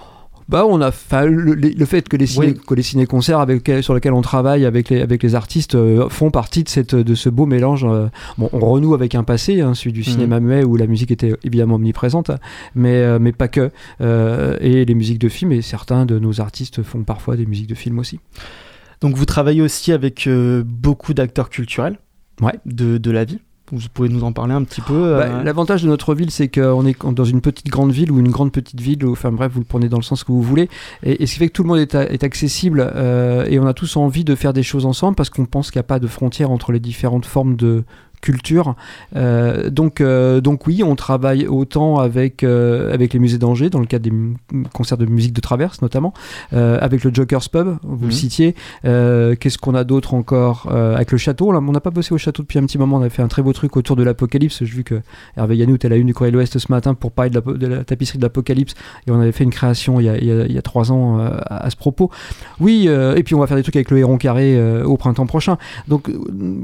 Bah, 0.48 0.66
on 0.68 0.80
a, 0.82 0.90
le, 1.24 1.84
fait 1.86 2.08
que 2.08 2.16
les 2.16 2.26
ciné, 2.26 2.46
Oui. 2.48 2.54
que 2.66 2.74
les 2.74 2.82
ciné-concerts 2.82 3.38
avec 3.40 3.56
lesquels- 3.58 3.82
sur 3.82 3.94
lesquels 3.94 4.12
on 4.12 4.20
travaille 4.22 4.64
avec 4.66 4.90
les, 4.90 5.00
avec 5.00 5.22
les 5.22 5.34
artistes 5.34 5.74
euh, 5.74 6.08
font 6.10 6.30
partie 6.30 6.64
de, 6.64 6.68
cette, 6.68 6.94
de 6.94 7.14
ce 7.14 7.28
beau 7.30 7.46
mélange. 7.46 7.84
euh, 7.84 8.08
bon, 8.36 8.50
on 8.52 8.58
renoue 8.60 8.94
avec 8.94 9.14
un 9.14 9.24
passé, 9.24 9.60
hein, 9.62 9.74
celui 9.74 9.92
du 9.92 10.00
Mhm. 10.00 10.04
cinéma 10.06 10.40
muet 10.40 10.64
où 10.64 10.76
la 10.76 10.86
musique 10.86 11.10
était 11.10 11.32
évidemment 11.44 11.76
omniprésente, 11.76 12.30
mais, 12.74 12.94
euh, 12.96 13.18
mais 13.18 13.32
pas 13.32 13.48
que. 13.48 13.70
Euh, 14.00 14.56
et 14.60 14.84
les 14.84 14.94
musiques 14.94 15.18
de 15.18 15.28
films, 15.28 15.52
et 15.52 15.62
certains 15.62 16.04
de 16.06 16.18
nos 16.18 16.40
artistes 16.40 16.82
font 16.82 17.04
parfois 17.04 17.36
des 17.36 17.46
musiques 17.46 17.68
de 17.68 17.74
films 17.74 17.98
aussi. 17.98 18.20
donc 19.00 19.16
vous 19.16 19.24
travaillez 19.26 19.60
aussi 19.62 19.92
avec 19.92 20.26
euh, 20.26 20.62
beaucoup 20.64 21.12
d'acteurs 21.14 21.50
culturels 21.50 21.98
Ouais. 22.40 22.54
de, 22.66 22.98
de 22.98 23.10
la 23.10 23.24
vie 23.24 23.38
vous 23.74 23.88
pouvez 23.92 24.08
nous 24.08 24.24
en 24.24 24.32
parler 24.32 24.54
un 24.54 24.62
petit 24.64 24.80
peu 24.80 24.94
euh, 24.94 25.18
Bah, 25.18 25.42
L'avantage 25.42 25.82
de 25.82 25.88
notre 25.88 26.14
ville, 26.14 26.30
c'est 26.30 26.48
qu'on 26.48 26.86
est 26.86 26.96
dans 27.04 27.24
une 27.24 27.40
petite 27.40 27.68
grande 27.68 27.92
ville 27.92 28.10
ou 28.10 28.18
une 28.18 28.30
grande 28.30 28.52
petite 28.52 28.80
ville, 28.80 29.04
enfin 29.06 29.32
bref, 29.32 29.52
vous 29.52 29.60
le 29.60 29.66
prenez 29.66 29.88
dans 29.88 29.98
le 29.98 30.02
sens 30.02 30.24
que 30.24 30.32
vous 30.32 30.42
voulez, 30.42 30.68
et, 31.02 31.26
ce 31.26 31.32
qui 31.32 31.38
fait 31.38 31.48
que 31.48 31.52
tout 31.52 31.62
le 31.62 31.68
monde 31.68 31.78
est, 31.78 31.94
est 31.94 32.24
accessible 32.24 32.92
euh, 32.94 33.44
et 33.48 33.58
on 33.58 33.66
a 33.66 33.74
tous 33.74 33.96
envie 33.96 34.24
de 34.24 34.34
faire 34.34 34.52
des 34.52 34.62
choses 34.62 34.86
ensemble 34.86 35.16
parce 35.16 35.30
qu'on 35.30 35.46
pense 35.46 35.70
qu'il 35.70 35.78
n'y 35.78 35.84
a 35.84 35.88
pas 35.88 35.98
de 35.98 36.06
frontière 36.06 36.50
entre 36.50 36.72
les 36.72 36.80
différentes 36.80 37.26
formes 37.26 37.56
de 37.56 37.84
culture. 38.20 38.74
Euh, 39.16 39.70
donc, 39.70 40.00
euh, 40.00 40.40
donc 40.40 40.66
oui, 40.66 40.82
on 40.82 40.96
travaille 40.96 41.46
autant 41.46 41.98
avec, 41.98 42.42
euh, 42.42 42.92
avec 42.92 43.12
les 43.12 43.18
musées 43.18 43.38
d'Angers, 43.38 43.70
dans 43.70 43.80
le 43.80 43.86
cadre 43.86 44.08
des 44.08 44.12
concerts 44.72 44.98
de 44.98 45.06
musique 45.06 45.32
de 45.34 45.40
traverse 45.40 45.82
notamment, 45.82 46.12
avec 46.52 47.04
le 47.04 47.12
Joker's 47.12 47.48
Pub, 47.48 47.76
vous 47.82 47.96
Mhm. 47.96 48.04
le 48.06 48.10
citiez. 48.10 48.54
Euh, 48.84 49.34
Qu'est-ce 49.38 49.58
qu'on 49.58 49.74
a 49.74 49.84
d'autre 49.84 50.14
encore 50.14 50.70
Avec 50.72 51.12
le 51.12 51.18
château, 51.18 51.52
là, 51.52 51.58
on 51.66 51.72
n'a 51.72 51.80
pas 51.80 51.90
bossé 51.90 52.14
au 52.14 52.18
château 52.18 52.42
depuis 52.42 52.58
un 52.58 52.62
petit 52.66 52.78
moment, 52.78 52.96
on 52.98 53.02
a 53.02 53.08
fait 53.10 53.22
un 53.22 53.28
très 53.28 53.42
beau 53.42 53.52
truc 53.52 53.76
autour 53.76 53.96
de 53.96 54.02
l'apocalypse. 54.02 54.58
J'ai 54.64 54.74
vu 54.74 54.84
que 54.84 55.00
Hervé 55.36 55.56
Yannou 55.56 55.74
était 55.76 55.86
à 55.86 55.90
la 55.90 55.96
une 55.96 56.06
du 56.06 56.14
Courrier 56.14 56.30
de 56.32 56.36
l'Ouest 56.36 56.58
ce 56.58 56.70
matin 56.70 56.94
pour 56.94 57.12
parler 57.12 57.30
de 57.30 57.40
la, 57.44 57.52
de 57.54 57.66
la 57.66 57.84
tapisserie 57.84 58.18
de 58.18 58.22
l'apocalypse 58.22 58.74
et 59.06 59.10
on 59.10 59.20
avait 59.20 59.32
fait 59.32 59.44
une 59.44 59.50
création 59.50 60.00
il 60.00 60.04
y 60.04 60.08
a, 60.08 60.16
il 60.16 60.24
y 60.26 60.32
a- 60.32 60.46
il 60.46 60.52
y 60.52 60.58
a 60.58 60.62
trois 60.62 60.92
ans 60.92 61.18
à, 61.18 61.26
à 61.66 61.70
ce 61.70 61.76
propos. 61.76 62.10
Oui, 62.60 62.88
et 62.88 63.22
puis 63.22 63.34
on 63.34 63.40
va 63.40 63.46
faire 63.46 63.56
des 63.56 63.62
trucs 63.62 63.76
avec 63.76 63.90
le 63.90 63.98
Héron 63.98 64.16
Carré 64.18 64.82
au 64.82 64.96
printemps 64.96 65.26
prochain. 65.26 65.58
Donc 65.88 66.10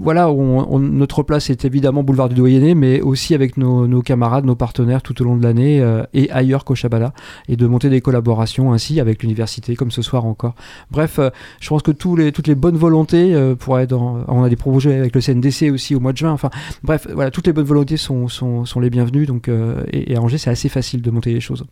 voilà, 0.00 0.30
on- 0.30 0.66
on- 0.74 0.78
notre 0.78 1.22
place 1.22 1.49
est 1.50 1.64
évidemment 1.64 2.02
boulevard 2.02 2.28
du 2.28 2.34
Doyenné, 2.34 2.74
mais 2.74 3.00
aussi 3.00 3.34
avec 3.34 3.56
nos, 3.56 3.86
nos 3.86 4.02
camarades, 4.02 4.44
nos 4.44 4.54
partenaires 4.54 5.02
tout 5.02 5.20
au 5.20 5.24
long 5.24 5.36
de 5.36 5.42
l'année 5.42 5.80
euh, 5.80 6.02
et 6.14 6.30
ailleurs 6.30 6.64
qu'au 6.64 6.74
Chabala, 6.74 7.12
et 7.48 7.56
de 7.56 7.66
monter 7.66 7.88
des 7.88 8.00
collaborations 8.00 8.72
ainsi 8.72 9.00
avec 9.00 9.22
l'université, 9.22 9.76
comme 9.76 9.90
ce 9.90 10.02
soir 10.02 10.24
encore. 10.24 10.54
Bref, 10.90 11.18
euh, 11.18 11.30
je 11.60 11.68
pense 11.68 11.82
que 11.82 11.90
tous 11.90 12.16
les, 12.16 12.32
toutes 12.32 12.46
les 12.46 12.54
bonnes 12.54 12.76
volontés 12.76 13.34
euh, 13.34 13.54
pourraient 13.54 13.84
être. 13.84 13.94
On 13.94 14.42
a 14.42 14.48
des 14.48 14.56
projets 14.56 14.94
avec 14.94 15.14
le 15.14 15.20
CNDC 15.20 15.70
aussi 15.70 15.94
au 15.94 16.00
mois 16.00 16.12
de 16.12 16.18
juin. 16.18 16.32
Enfin, 16.32 16.50
bref, 16.82 17.06
voilà, 17.12 17.30
toutes 17.30 17.46
les 17.46 17.52
bonnes 17.52 17.64
volontés 17.64 17.96
sont, 17.96 18.28
sont, 18.28 18.64
sont 18.64 18.80
les 18.80 18.90
bienvenues. 18.90 19.26
Donc, 19.26 19.48
euh, 19.48 19.82
et, 19.92 20.12
et 20.12 20.16
à 20.16 20.20
Angers, 20.20 20.38
c'est 20.38 20.50
assez 20.50 20.68
facile 20.68 21.02
de 21.02 21.10
monter 21.10 21.32
les 21.32 21.40
choses. 21.40 21.64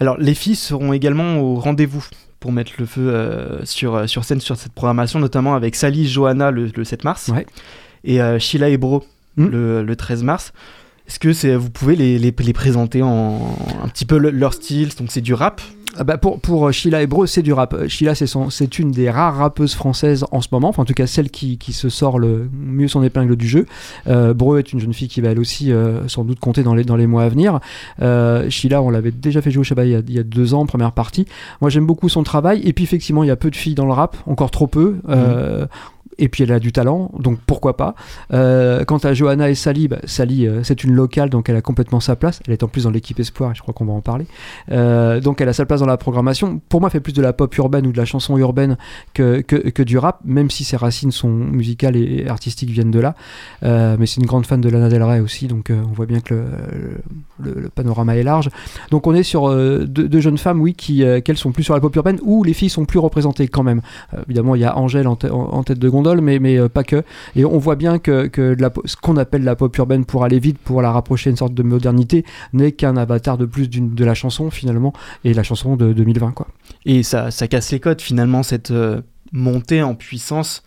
Alors, 0.00 0.16
les 0.18 0.34
filles 0.34 0.56
seront 0.56 0.92
également 0.92 1.38
au 1.40 1.56
rendez-vous 1.56 2.06
pour 2.40 2.52
mettre 2.52 2.72
le 2.78 2.86
feu 2.86 3.08
euh, 3.08 3.64
sur, 3.64 4.08
sur 4.08 4.24
scène 4.24 4.40
sur 4.40 4.56
cette 4.56 4.72
programmation, 4.72 5.18
notamment 5.18 5.54
avec 5.54 5.74
Sally 5.74 6.06
Johanna 6.06 6.50
le, 6.50 6.70
le 6.74 6.84
7 6.84 7.04
mars 7.04 7.28
Ouais. 7.28 7.46
Et 8.04 8.20
euh, 8.20 8.38
Sheila 8.38 8.68
Ebro 8.68 9.04
Mm. 9.36 9.46
le, 9.46 9.82
le 9.84 9.94
13 9.96 10.24
mars. 10.24 10.52
Est-ce 11.06 11.20
que 11.20 11.32
c'est, 11.32 11.54
vous 11.54 11.70
pouvez 11.70 11.94
les, 11.94 12.18
les, 12.18 12.34
les 12.36 12.52
présenter 12.52 13.02
en 13.02 13.38
un 13.84 13.88
petit 13.88 14.04
peu 14.04 14.18
le- 14.18 14.30
leur 14.30 14.52
style? 14.52 14.88
Donc, 14.98 15.12
c'est 15.12 15.20
du 15.20 15.32
rap. 15.32 15.60
Ah 15.96 16.04
bah 16.04 16.18
pour, 16.18 16.38
pour 16.40 16.66
euh, 16.68 16.72
Sheila 16.72 17.02
Hebreu, 17.02 17.26
c'est 17.26 17.42
du 17.42 17.52
rap. 17.52 17.72
Euh, 17.72 17.88
Sheila, 17.88 18.14
c'est 18.14 18.26
son- 18.26 18.50
c'est 18.50 18.78
une 18.78 18.90
des 18.90 19.08
rares 19.10 19.36
rappeuses 19.36 19.74
françaises 19.74 20.24
en 20.32 20.40
ce 20.42 20.48
moment, 20.52 20.68
enfin 20.68 20.82
en 20.82 20.84
tout 20.84 20.92
cas 20.92 21.06
celle 21.06 21.30
qui, 21.30 21.56
qui 21.56 21.72
se 21.72 21.88
sort 21.88 22.18
le 22.18 22.48
mieux 22.52 22.88
son 22.88 23.02
épingle 23.02 23.36
du 23.36 23.48
jeu. 23.48 23.64
Euh, 24.06 24.34
Breu 24.34 24.58
est 24.58 24.72
une 24.72 24.80
jeune 24.80 24.92
fille 24.92 25.08
qui 25.08 25.20
va 25.22 25.30
elle 25.30 25.40
aussi 25.40 25.72
euh, 25.72 26.06
sans 26.06 26.24
doute 26.24 26.40
compter 26.40 26.62
dans 26.62 26.74
les, 26.74 26.84
dans 26.84 26.94
les 26.96 27.06
mois 27.06 27.22
à 27.24 27.28
venir. 27.28 27.58
Euh, 28.02 28.48
Sheila, 28.50 28.82
on 28.82 28.90
l'avait 28.90 29.10
déjà 29.12 29.40
fait 29.40 29.50
jouer 29.50 29.60
au 29.62 29.64
Shabbat 29.64 29.86
il 29.86 29.92
y, 29.92 29.94
a, 29.96 30.02
il 30.06 30.14
y 30.14 30.18
a 30.18 30.22
deux 30.24 30.52
ans, 30.52 30.66
première 30.66 30.92
partie. 30.92 31.26
Moi 31.62 31.70
j'aime 31.70 31.86
beaucoup 31.86 32.08
son 32.10 32.22
travail, 32.22 32.60
et 32.64 32.72
puis 32.72 32.84
effectivement 32.84 33.24
il 33.24 33.28
y 33.28 33.32
a 33.32 33.36
peu 33.36 33.50
de 33.50 33.56
filles 33.56 33.74
dans 33.74 33.86
le 33.86 33.92
rap, 33.92 34.16
encore 34.26 34.50
trop 34.50 34.66
peu. 34.66 34.96
Euh, 35.08 35.66
et 36.18 36.28
puis 36.28 36.42
elle 36.42 36.52
a 36.52 36.58
du 36.58 36.72
talent, 36.72 37.10
donc 37.18 37.38
pourquoi 37.46 37.76
pas. 37.76 37.94
Euh, 38.32 38.84
quant 38.84 38.98
à 38.98 39.14
Johanna 39.14 39.50
et 39.50 39.54
Sally, 39.54 39.88
bah, 39.88 39.98
Sally 40.04 40.46
euh, 40.46 40.62
c'est 40.64 40.82
une 40.82 40.92
locale, 40.92 41.30
donc 41.30 41.48
elle 41.48 41.56
a 41.56 41.62
complètement 41.62 42.00
sa 42.00 42.16
place. 42.16 42.40
Elle 42.46 42.52
est 42.52 42.62
en 42.62 42.68
plus 42.68 42.84
dans 42.84 42.90
l'équipe 42.90 43.18
Espoir, 43.20 43.54
je 43.54 43.62
crois 43.62 43.72
qu'on 43.72 43.84
va 43.84 43.92
en 43.92 44.00
parler. 44.00 44.26
Euh, 44.70 45.20
donc 45.20 45.40
elle 45.40 45.48
a 45.48 45.52
sa 45.52 45.64
place 45.64 45.80
dans 45.80 45.86
la 45.86 45.96
programmation. 45.96 46.60
Pour 46.68 46.80
moi, 46.80 46.88
elle 46.88 46.92
fait 46.92 47.00
plus 47.00 47.12
de 47.12 47.22
la 47.22 47.32
pop 47.32 47.56
urbaine 47.56 47.86
ou 47.86 47.92
de 47.92 47.96
la 47.96 48.04
chanson 48.04 48.36
urbaine 48.36 48.76
que, 49.14 49.40
que, 49.40 49.82
du 49.82 49.98
rap, 49.98 50.20
même 50.24 50.50
si 50.50 50.64
ses 50.64 50.76
racines 50.76 51.12
sont 51.12 51.28
musicales 51.28 51.96
et 51.96 52.26
artistiques 52.28 52.70
viennent 52.70 52.90
de 52.90 53.00
là. 53.00 53.14
Mais 53.62 54.06
c'est 54.06 54.20
une 54.20 54.26
grande 54.26 54.46
fan 54.46 54.60
de 54.60 54.68
Lana 54.68 54.88
Del 54.88 55.02
Rey 55.02 55.20
aussi, 55.20 55.46
donc 55.46 55.70
on 55.70 55.92
voit 55.92 56.06
bien 56.06 56.20
que 56.20 56.44
le, 57.40 57.68
panorama 57.74 58.16
est 58.16 58.22
large. 58.22 58.50
Donc 58.90 59.06
on 59.06 59.14
est 59.14 59.22
sur 59.22 59.54
deux, 59.86 60.20
jeunes 60.20 60.38
femmes, 60.38 60.60
oui, 60.60 60.74
qui 60.74 61.04
qu'elles 61.24 61.36
sont 61.36 61.52
plus 61.52 61.62
sur 61.62 61.74
la 61.74 61.80
pop 61.80 61.94
urbaine, 61.94 62.18
où 62.22 62.42
les 62.42 62.52
filles 62.52 62.70
sont 62.70 62.84
plus 62.84 62.98
représentées 62.98 63.48
quand 63.48 63.62
même. 63.62 63.80
Évidemment, 64.26 64.54
il 64.54 64.62
y 64.62 64.64
a 64.64 64.76
Angèle 64.76 65.06
en- 65.06 65.18
en 65.30 65.62
tête 65.62 65.78
de 65.78 65.88
gondole, 65.88 66.07
mais, 66.16 66.38
mais 66.38 66.58
euh, 66.58 66.68
pas 66.68 66.84
que. 66.84 67.02
Et 67.36 67.44
on 67.44 67.58
voit 67.58 67.76
bien 67.76 67.98
que, 67.98 68.26
que 68.26 68.56
ce 68.84 68.96
qu'on 68.96 69.16
appelle 69.16 69.44
la 69.44 69.56
pop 69.56 69.76
urbaine 69.76 70.04
pour 70.04 70.24
aller 70.24 70.38
vite, 70.38 70.58
pour 70.58 70.82
la 70.82 70.90
rapprocher 70.90 71.30
une 71.30 71.36
sorte 71.36 71.54
de 71.54 71.62
modernité, 71.62 72.24
n'est 72.52 72.72
qu'un 72.72 72.96
avatar 72.96 73.38
de 73.38 73.46
plus 73.46 73.68
de 73.68 74.04
la 74.04 74.14
chanson 74.14 74.50
finalement, 74.50 74.92
et 75.24 75.34
la 75.34 75.42
chanson 75.42 75.76
de 75.76 75.92
2020 75.92 76.32
quoi. 76.32 76.48
Et 76.86 77.02
ça, 77.02 77.30
ça 77.30 77.48
casse 77.48 77.70
les 77.72 77.80
codes 77.80 78.00
finalement, 78.00 78.42
cette 78.42 78.70
euh, 78.70 79.02
montée 79.32 79.82
en 79.82 79.94
puissance 79.94 80.62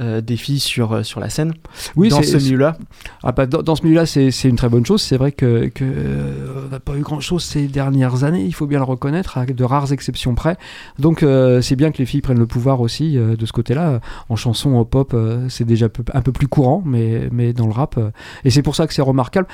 euh, 0.00 0.20
des 0.20 0.36
filles 0.36 0.60
sur, 0.60 0.92
euh, 0.92 1.02
sur 1.02 1.20
la 1.20 1.30
scène. 1.30 1.54
Oui, 1.96 2.08
dans 2.08 2.22
ce 2.22 2.36
milieu-là. 2.36 2.76
Ah 3.22 3.32
bah, 3.32 3.46
dans, 3.46 3.62
dans 3.62 3.74
ce 3.76 3.82
milieu-là, 3.82 4.06
c'est 4.06 4.30
c'est 4.30 4.48
une 4.48 4.56
très 4.56 4.68
bonne 4.68 4.84
chose. 4.84 5.02
C'est 5.02 5.16
vrai 5.16 5.32
que, 5.32 5.68
que, 5.68 5.84
euh, 5.84 6.64
on 6.66 6.70
n'a 6.70 6.80
pas 6.80 6.96
eu 6.96 7.00
grand-chose 7.00 7.42
ces 7.44 7.66
dernières 7.66 8.24
années, 8.24 8.44
il 8.44 8.54
faut 8.54 8.66
bien 8.66 8.78
le 8.78 8.84
reconnaître, 8.84 9.38
à 9.38 9.46
de 9.46 9.64
rares 9.64 9.92
exceptions 9.92 10.34
près. 10.34 10.56
Donc 10.98 11.22
euh, 11.22 11.62
c'est 11.62 11.76
bien 11.76 11.92
que 11.92 11.98
les 11.98 12.06
filles 12.06 12.20
prennent 12.20 12.38
le 12.38 12.46
pouvoir 12.46 12.80
aussi 12.80 13.16
de 13.16 13.46
ce 13.46 13.52
côté-là. 13.52 14.00
En 14.28 14.36
chanson, 14.36 14.74
en 14.74 14.84
pop, 14.84 15.16
c'est 15.48 15.64
déjà 15.64 15.86
un 16.12 16.22
peu 16.22 16.32
plus 16.32 16.48
courant, 16.48 16.82
mais, 16.84 17.28
mais 17.32 17.52
dans 17.52 17.66
le 17.66 17.72
rap. 17.72 17.98
et 18.44 18.50
c'est 18.50 18.62
pour 18.62 18.76
ça 18.76 18.86
que 18.86 18.94
c'est 18.94 19.02
remarquable. 19.02 19.46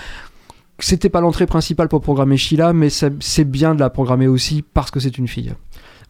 C'était 0.78 1.10
pas 1.10 1.20
l'entrée 1.20 1.46
principale 1.46 1.88
pour 1.88 2.00
programmer 2.00 2.36
Sheila, 2.36 2.72
mais 2.72 2.88
c'est 2.90 3.44
bien 3.44 3.74
de 3.74 3.80
la 3.80 3.90
programmer 3.90 4.26
aussi 4.26 4.62
parce 4.62 4.90
que 4.90 4.98
c'est 4.98 5.16
une 5.18 5.28
fille. 5.28 5.52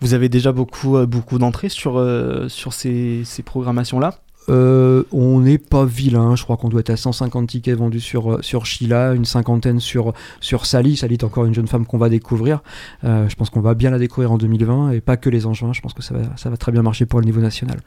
Vous 0.00 0.14
avez 0.14 0.28
déjà 0.28 0.52
beaucoup, 0.52 0.96
euh, 0.96 1.06
beaucoup 1.06 1.38
d'entrées 1.38 1.68
sur, 1.68 1.98
euh, 1.98 2.48
sur 2.48 2.72
ces, 2.72 3.22
ces 3.24 3.42
programmations-là 3.42 4.14
Euh, 4.48 5.04
on 5.12 5.38
n'est 5.38 5.56
pas 5.58 5.84
vilain, 5.84 6.34
je 6.34 6.42
crois 6.42 6.56
qu'on 6.56 6.68
doit 6.68 6.80
être 6.80 6.90
à 6.90 6.96
150 6.96 7.46
tickets 7.48 7.78
vendus 7.78 8.00
sur, 8.00 8.38
sur 8.42 8.66
Sheila, 8.66 9.12
une 9.14 9.24
cinquantaine 9.24 9.78
sur, 9.78 10.14
sur 10.40 10.66
Sally. 10.66 10.96
Sally 10.96 11.14
est 11.14 11.22
encore 11.22 11.44
une 11.44 11.54
jeune 11.54 11.68
femme 11.68 11.86
qu'on 11.86 11.98
va 11.98 12.08
découvrir. 12.08 12.58
Euh, 13.04 13.28
je 13.28 13.36
pense 13.36 13.50
qu'on 13.50 13.60
va 13.60 13.74
bien 13.74 13.90
la 13.92 13.98
découvrir 14.00 14.32
en 14.32 14.38
2020 14.38 14.90
et 14.90 15.00
pas 15.00 15.16
que 15.16 15.30
les 15.30 15.46
Angevins. 15.46 15.72
Je 15.72 15.80
pense 15.80 15.92
que 15.94 16.02
ça 16.02 16.14
va, 16.14 16.22
ça 16.36 16.50
va 16.50 16.56
très 16.56 16.72
bien 16.72 16.82
marcher 16.82 17.06
pour 17.06 17.20
le 17.20 17.26
niveau 17.26 17.40
national. 17.40 17.78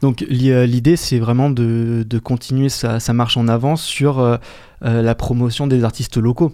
Donc 0.00 0.24
l'i- 0.30 0.66
l'idée, 0.66 0.96
c'est 0.96 1.18
vraiment 1.18 1.50
de, 1.50 2.06
de 2.08 2.18
continuer 2.18 2.70
sa, 2.70 3.00
sa 3.00 3.12
marche 3.12 3.36
en 3.36 3.46
avant 3.46 3.76
sur 3.76 4.38
euh, 4.84 5.02
la 5.02 5.14
promotion 5.14 5.66
des 5.66 5.84
artistes 5.84 6.16
locaux. 6.18 6.52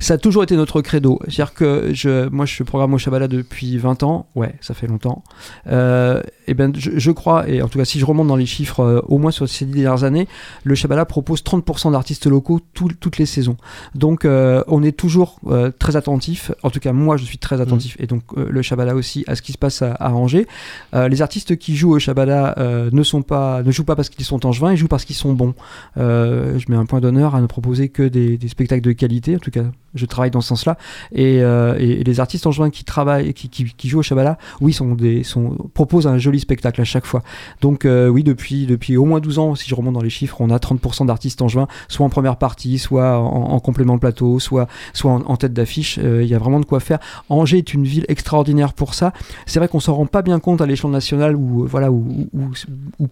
Ça 0.00 0.14
a 0.14 0.18
toujours 0.18 0.42
été 0.42 0.56
notre 0.56 0.80
credo. 0.82 1.18
C'est-à-dire 1.28 1.54
que 1.54 1.90
je, 1.92 2.28
moi, 2.28 2.44
je 2.46 2.62
programme 2.62 2.94
au 2.94 2.98
Shabala 2.98 3.26
depuis 3.28 3.78
20 3.78 4.02
ans. 4.02 4.26
Ouais, 4.34 4.54
ça 4.60 4.74
fait 4.74 4.86
longtemps. 4.86 5.22
Euh, 5.66 6.20
et 6.46 6.54
ben, 6.54 6.72
je, 6.76 6.90
je 6.96 7.10
crois, 7.10 7.48
et 7.48 7.62
en 7.62 7.68
tout 7.68 7.78
cas, 7.78 7.84
si 7.84 7.98
je 7.98 8.04
remonte 8.04 8.28
dans 8.28 8.36
les 8.36 8.44
chiffres, 8.46 8.80
euh, 8.80 9.00
au 9.08 9.18
moins 9.18 9.30
sur 9.30 9.48
ces 9.48 9.64
dix 9.64 9.82
dernières 9.82 10.04
années, 10.04 10.28
le 10.64 10.74
Shabala 10.74 11.04
propose 11.06 11.42
30% 11.42 11.92
d'artistes 11.92 12.26
locaux 12.26 12.60
tout- 12.74 12.90
toutes 13.00 13.18
les 13.18 13.26
saisons. 13.26 13.56
Donc, 13.94 14.24
on 14.26 14.82
est 14.82 14.96
toujours 14.96 15.40
très 15.78 15.96
attentif. 15.96 16.50
En 16.62 16.70
tout 16.70 16.80
cas, 16.80 16.92
moi, 16.92 17.16
je 17.16 17.24
suis 17.24 17.38
très 17.38 17.60
attentif. 17.60 17.96
Et 17.98 18.06
donc, 18.06 18.22
le 18.36 18.62
Shabala 18.62 18.94
aussi 18.94 19.24
à 19.26 19.34
ce 19.36 19.42
qui 19.42 19.52
se 19.52 19.58
passe 19.58 19.82
à, 19.82 19.92
à 19.92 20.10
Angers. 20.12 20.46
Les 20.92 21.22
artistes 21.22 21.56
qui 21.56 21.76
jouent 21.76 21.92
au 21.94 21.98
Shabala 21.98 22.54
ne 22.92 23.02
sont 23.02 23.22
pas, 23.22 23.62
ne 23.62 23.70
jouent 23.70 23.84
pas 23.84 23.96
parce 23.96 24.08
qu'ils 24.08 24.24
sont 24.24 24.44
angevins, 24.46 24.72
ils 24.72 24.76
jouent 24.76 24.88
parce 24.88 25.04
qu'ils 25.04 25.16
sont 25.16 25.32
bons. 25.32 25.54
Je 25.96 26.64
mets 26.70 26.76
un 26.76 26.86
point 26.86 27.00
d'honneur 27.00 27.34
à 27.34 27.40
ne 27.40 27.46
que 27.88 28.02
des 28.08 28.48
spectacles 28.48 28.82
de 28.82 28.92
qualité. 28.92 29.36
En 29.36 29.40
tout 29.40 29.50
cas, 29.50 29.70
je 29.94 30.06
travaille 30.06 30.30
dans 30.30 30.40
ce 30.40 30.48
sens-là. 30.48 30.76
Et, 31.12 31.42
euh, 31.42 31.76
et- 31.78 32.04
les 32.04 32.20
artistes 32.20 32.46
angevins 32.46 32.70
qui 32.70 32.84
travaillent, 32.84 33.32
qui, 33.34 33.88
jouent 33.88 34.00
au 34.00 34.02
Shabala, 34.02 34.38
oui, 34.60 34.72
sont 34.72 34.94
des, 34.94 35.22
sont, 35.22 35.56
proposent 35.74 36.06
un 36.06 36.18
joli 36.18 36.40
spectacle 36.40 36.80
à 36.80 36.84
chaque 36.84 37.06
fois. 37.06 37.22
Donc 37.60 37.84
euh, 37.84 38.08
oui, 38.08 38.24
depuis, 38.24 38.66
depuis 38.66 38.96
au 38.96 39.04
moins 39.04 39.20
12 39.20 39.38
ans, 39.38 39.54
si 39.54 39.68
je 39.68 39.74
remonte 39.74 39.94
dans 39.94 40.02
les 40.02 40.10
chiffres, 40.10 40.40
on 40.40 40.50
a 40.50 40.58
30% 40.58 41.06
d'artistes 41.06 41.40
angevins, 41.42 41.68
soit 41.88 42.04
en 42.04 42.08
première 42.08 42.36
partie, 42.36 42.78
soit 42.78 43.18
en, 43.18 43.52
en 43.52 43.60
complément 43.60 43.94
de 43.94 44.00
plateau, 44.00 44.38
soit, 44.38 44.68
soit 44.92 45.12
en, 45.12 45.20
en 45.22 45.36
tête 45.36 45.52
d'affiche. 45.52 45.98
Euh, 46.02 46.22
Il 46.22 46.28
y 46.28 46.34
a 46.34 46.38
vraiment 46.38 46.60
de 46.60 46.64
quoi 46.66 46.80
faire. 46.80 46.98
Angers 47.28 47.58
est 47.58 47.74
une 47.74 47.84
ville 47.84 48.04
extraordinaire 48.08 48.72
pour 48.72 48.94
ça. 48.94 49.12
C'est 49.46 49.58
vrai 49.58 49.68
qu'on 49.68 49.80
s'en 49.80 49.94
rend 49.94 50.06
pas 50.06 50.22
bien 50.22 50.40
compte 50.40 50.60
à 50.60 50.66
l'échelon 50.66 50.90
national 50.90 51.36
où, 51.36 51.66
voilà, 51.66 51.90
où, 51.90 52.28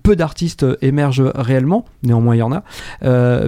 peu 0.02 0.16
d'artistes 0.16 0.66
émergent 0.80 1.30
réellement. 1.34 1.84
Néanmoins, 2.02 2.34
il 2.34 2.38
y 2.38 2.42
en 2.42 2.52
a. 2.52 2.62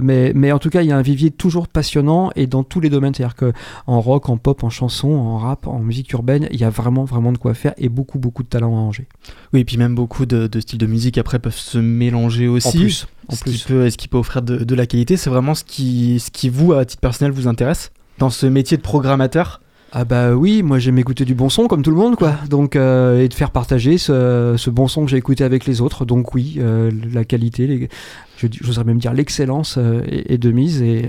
Mais, 0.01 0.31
mais 0.35 0.51
en 0.51 0.59
tout 0.59 0.69
cas, 0.69 0.81
il 0.81 0.87
y 0.87 0.91
a 0.91 0.97
un 0.97 1.01
vivier 1.01 1.31
toujours 1.31 1.67
passionnant 1.67 2.31
et 2.35 2.47
dans 2.47 2.63
tous 2.63 2.79
les 2.79 2.89
domaines. 2.89 3.13
C'est-à-dire 3.25 3.53
que 3.53 3.59
en 3.87 4.01
rock, 4.01 4.29
en 4.29 4.37
pop, 4.37 4.63
en 4.63 4.69
chanson, 4.69 5.09
en 5.09 5.37
rap, 5.37 5.67
en 5.67 5.79
musique 5.79 6.11
urbaine, 6.13 6.47
il 6.51 6.59
y 6.59 6.63
a 6.63 6.69
vraiment, 6.69 7.05
vraiment 7.05 7.31
de 7.31 7.37
quoi 7.37 7.53
faire 7.53 7.73
et 7.77 7.89
beaucoup, 7.89 8.19
beaucoup 8.19 8.43
de 8.43 8.47
talent 8.47 8.75
à 8.75 8.79
Angers. 8.79 9.07
Oui, 9.53 9.61
et 9.61 9.65
puis 9.65 9.77
même 9.77 9.95
beaucoup 9.95 10.25
de, 10.25 10.47
de 10.47 10.59
styles 10.59 10.77
de 10.77 10.85
musique 10.85 11.17
après 11.17 11.39
peuvent 11.39 11.55
se 11.55 11.79
mélanger 11.79 12.47
aussi. 12.47 12.67
En 12.67 12.81
plus, 12.81 13.07
en 13.27 13.35
ce 13.35 13.41
plus. 13.41 13.51
Qui 13.53 13.63
peut, 13.67 13.89
ce 13.89 13.97
qui 13.97 14.07
peut 14.07 14.17
offrir 14.17 14.41
de, 14.41 14.63
de 14.63 14.75
la 14.75 14.85
qualité, 14.85 15.17
c'est 15.17 15.29
vraiment 15.29 15.55
ce 15.55 15.63
qui, 15.63 16.19
ce 16.19 16.29
qui 16.29 16.49
vous, 16.49 16.73
à 16.73 16.85
titre 16.85 17.01
personnel, 17.01 17.31
vous 17.31 17.47
intéresse 17.47 17.91
dans 18.19 18.29
ce 18.29 18.45
métier 18.45 18.77
de 18.77 18.83
programmateur? 18.83 19.61
Ah 19.97 20.03
bah 20.03 20.33
oui, 20.33 20.61
moi 20.61 20.77
j'aime 20.77 20.97
écouter 20.97 21.23
du 21.23 21.35
bon 21.35 21.47
son 21.47 21.67
comme 21.67 21.81
tout 21.81 21.91
le 21.91 21.95
monde 21.95 22.17
quoi. 22.17 22.35
Donc 22.49 22.75
euh, 22.75 23.21
et 23.21 23.29
de 23.29 23.33
faire 23.33 23.51
partager 23.51 23.97
ce, 23.97 24.55
ce 24.57 24.69
bon 24.69 24.89
son 24.89 25.05
que 25.05 25.11
j'ai 25.11 25.15
écouté 25.15 25.45
avec 25.45 25.65
les 25.65 25.79
autres. 25.79 26.03
Donc 26.03 26.33
oui, 26.33 26.57
euh, 26.57 26.91
la 27.13 27.23
qualité, 27.23 27.65
les, 27.65 27.89
je 28.35 28.47
j'oserais 28.51 28.83
même 28.83 28.97
dire 28.97 29.13
l'excellence 29.13 29.77
euh, 29.77 30.01
est, 30.05 30.33
est 30.33 30.37
de 30.37 30.51
mise 30.51 30.81
et 30.81 31.05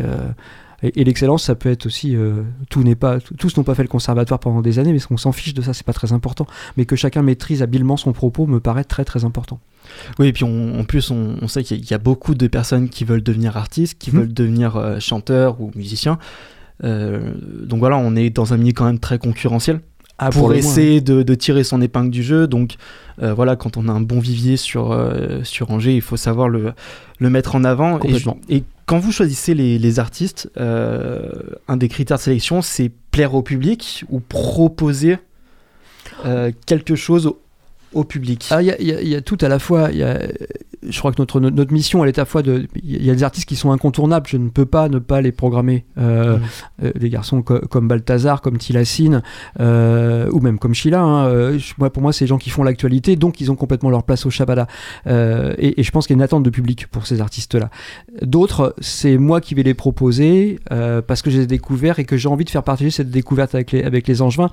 et, 0.83 1.01
et 1.01 1.05
l'excellence, 1.05 1.45
ça 1.45 1.55
peut 1.55 1.71
être 1.71 1.87
aussi 1.87 2.15
euh, 2.17 2.43
tout 2.71 2.83
n'est 2.83 2.95
pas 2.95 3.19
tous 3.39 3.57
n'ont 3.57 3.63
pas 3.65 3.75
fait 3.75 3.83
le 3.83 3.89
conservatoire 3.89 4.39
pendant 4.41 4.63
des 4.63 4.79
années, 4.79 4.93
mais 4.93 5.01
on 5.11 5.17
s'en 5.17 5.33
fiche 5.33 5.55
de 5.55 5.63
ça, 5.63 5.73
c'est 5.73 5.87
pas 5.87 5.93
très 5.93 6.13
important. 6.13 6.47
Mais 6.77 6.85
que 6.85 6.97
chacun 6.97 7.23
maîtrise 7.23 7.63
habilement 7.63 7.97
son 7.97 8.13
propos 8.13 8.47
me 8.47 8.61
paraît 8.61 8.85
très 8.85 9.05
très 9.05 9.25
important. 9.25 9.59
Oui, 10.19 10.27
et 10.29 10.33
puis 10.33 10.45
on- 10.45 10.79
en 10.81 10.85
plus, 10.85 11.11
on, 11.11 11.37
on 11.41 11.49
sait 11.49 11.63
qu'il 11.63 11.77
y 11.77 11.81
a- 11.81 11.83
il 11.85 11.91
y 11.91 11.95
a 11.95 11.99
beaucoup 11.99 12.35
de 12.35 12.47
personnes 12.47 12.89
qui 12.89 13.05
veulent 13.05 13.23
devenir 13.23 13.57
artistes, 13.57 13.99
qui 13.99 14.11
Mhm. 14.11 14.19
veulent 14.21 14.35
devenir 14.35 14.77
euh, 14.77 14.99
chanteurs 15.01 15.61
ou 15.61 15.71
musiciens. 15.75 16.19
Euh, 16.85 17.33
donc 17.65 17.79
voilà, 17.79 17.97
on 17.97 18.15
est 18.17 18.31
dans 18.31 18.53
un 18.53 18.57
milieu 18.57 18.73
quand 18.73 18.85
même 18.85 18.99
très 18.99 19.19
concurrentiel. 19.19 19.81
Ah, 20.19 20.31
pour 20.31 20.55
essayer 20.55 21.03
de, 21.03 21.23
de 21.23 21.35
tirer 21.35 21.63
son 21.63 21.83
épingle 21.83 22.11
du 22.11 22.23
jeu. 22.23 22.47
Donc 22.47 22.77
euh, 23.23 23.35
voilà, 23.35 23.55
quand 23.55 23.77
on 23.77 23.87
a 23.89 23.93
un 23.93 24.01
bon 24.01 24.19
vivier 24.19 24.57
sur, 24.57 24.93
euh, 24.93 25.43
sur 25.45 25.71
Angers, 25.71 25.95
il 25.95 26.01
faut 26.01 26.17
savoir 26.17 26.49
le, 26.49 26.73
le 27.19 27.31
mettre 27.31 27.55
en 27.55 27.65
avant. 27.65 27.99
Et, 28.01 28.15
et 28.57 28.65
quand 28.87 28.99
vous 28.99 29.13
choisissez 29.13 29.55
les, 29.55 29.79
les 29.79 29.99
artistes, 29.99 30.49
euh, 30.57 31.31
un 31.69 31.77
des 31.77 31.89
critères 31.89 32.19
de 32.19 32.23
sélection, 32.23 32.63
c'est 32.63 32.91
plaire 33.11 33.35
au 33.35 33.43
public 33.43 34.05
ou 34.09 34.21
proposer 34.21 35.19
euh, 36.25 36.53
quelque 36.67 36.95
chose 36.95 37.33
au, 37.93 38.05
public? 38.05 38.47
Ah, 38.51 38.63
il 38.63 38.69
y, 38.81 39.09
y 39.09 39.15
a- 39.17 39.21
tout 39.21 39.39
à 39.41 39.49
la 39.49 39.59
fois. 39.59 39.91
Je 40.89 40.99
crois 40.99 41.13
que 41.13 41.21
notre, 41.21 41.41
notre, 41.41 41.73
mission, 41.73 42.03
elle 42.05 42.09
est 42.09 42.19
à 42.19 42.23
la 42.23 42.27
fois 42.27 42.43
de. 42.43 42.67
Il 42.83 43.05
y 43.05 43.11
a 43.11 43.15
des 43.15 43.23
artistes 43.23 43.49
qui 43.49 43.57
sont 43.57 43.71
incontournables. 43.73 44.27
Je 44.29 44.37
ne 44.37 44.49
peux 44.49 44.67
pas 44.67 44.89
ne 44.89 44.99
pas 44.99 45.21
les 45.21 45.33
programmer. 45.33 45.85
Euh, 45.99 46.37
Mhm. 46.39 46.43
euh, 46.85 46.93
des 46.99 47.11
garçons 47.11 47.43
co- 47.43 47.61
comme 47.61 47.89
Balthazar, 47.89 48.41
comme 48.43 48.59
Tilassine, 48.59 49.23
euh, 49.61 50.29
ou 50.33 50.41
même 50.41 50.59
comme 50.59 50.75
Sheila. 50.75 51.01
hein. 51.03 51.27
Euh, 51.27 51.59
je- 51.59 51.75
moi, 51.79 51.91
pour 51.91 52.03
moi, 52.03 52.13
c'est 52.13 52.25
des 52.25 52.29
gens 52.29 52.39
qui 52.39 52.51
font 52.51 52.63
l'actualité, 52.63 53.17
donc 53.17 53.41
ils 53.41 53.51
ont 53.51 53.57
complètement 53.57 53.91
leur 53.91 54.03
place 54.05 54.27
au 54.27 54.31
Shabada. 54.31 54.67
Euh, 55.07 55.55
et, 55.59 55.81
et 55.81 55.83
je 55.83 55.91
pense 55.91 56.07
qu'il 56.07 56.15
y 56.15 56.17
a 56.17 56.19
une 56.19 56.23
attente 56.23 56.43
de 56.43 56.51
public 56.51 56.87
pour 56.89 57.07
ces 57.07 57.21
artistes-là. 57.21 57.71
D'autres, 58.23 58.75
c'est 58.81 59.19
moi 59.19 59.41
qui 59.41 59.55
vais 59.55 59.63
les 59.63 59.75
proposer 59.75 60.59
parce 61.07 61.23
que 61.23 61.31
je 61.31 61.39
les 61.39 61.45
ai 61.45 61.47
découverts 61.47 61.99
et 61.99 62.05
que 62.05 62.17
j'ai 62.17 62.29
envie 62.29 62.45
de 62.45 62.51
faire 62.51 62.63
partager 62.63 62.91
cette 62.91 63.11
découverte 63.11 63.55
avec 63.55 63.73
les, 63.73 63.83
avec 63.83 64.07
les 64.09 64.23
Angevins. 64.23 64.51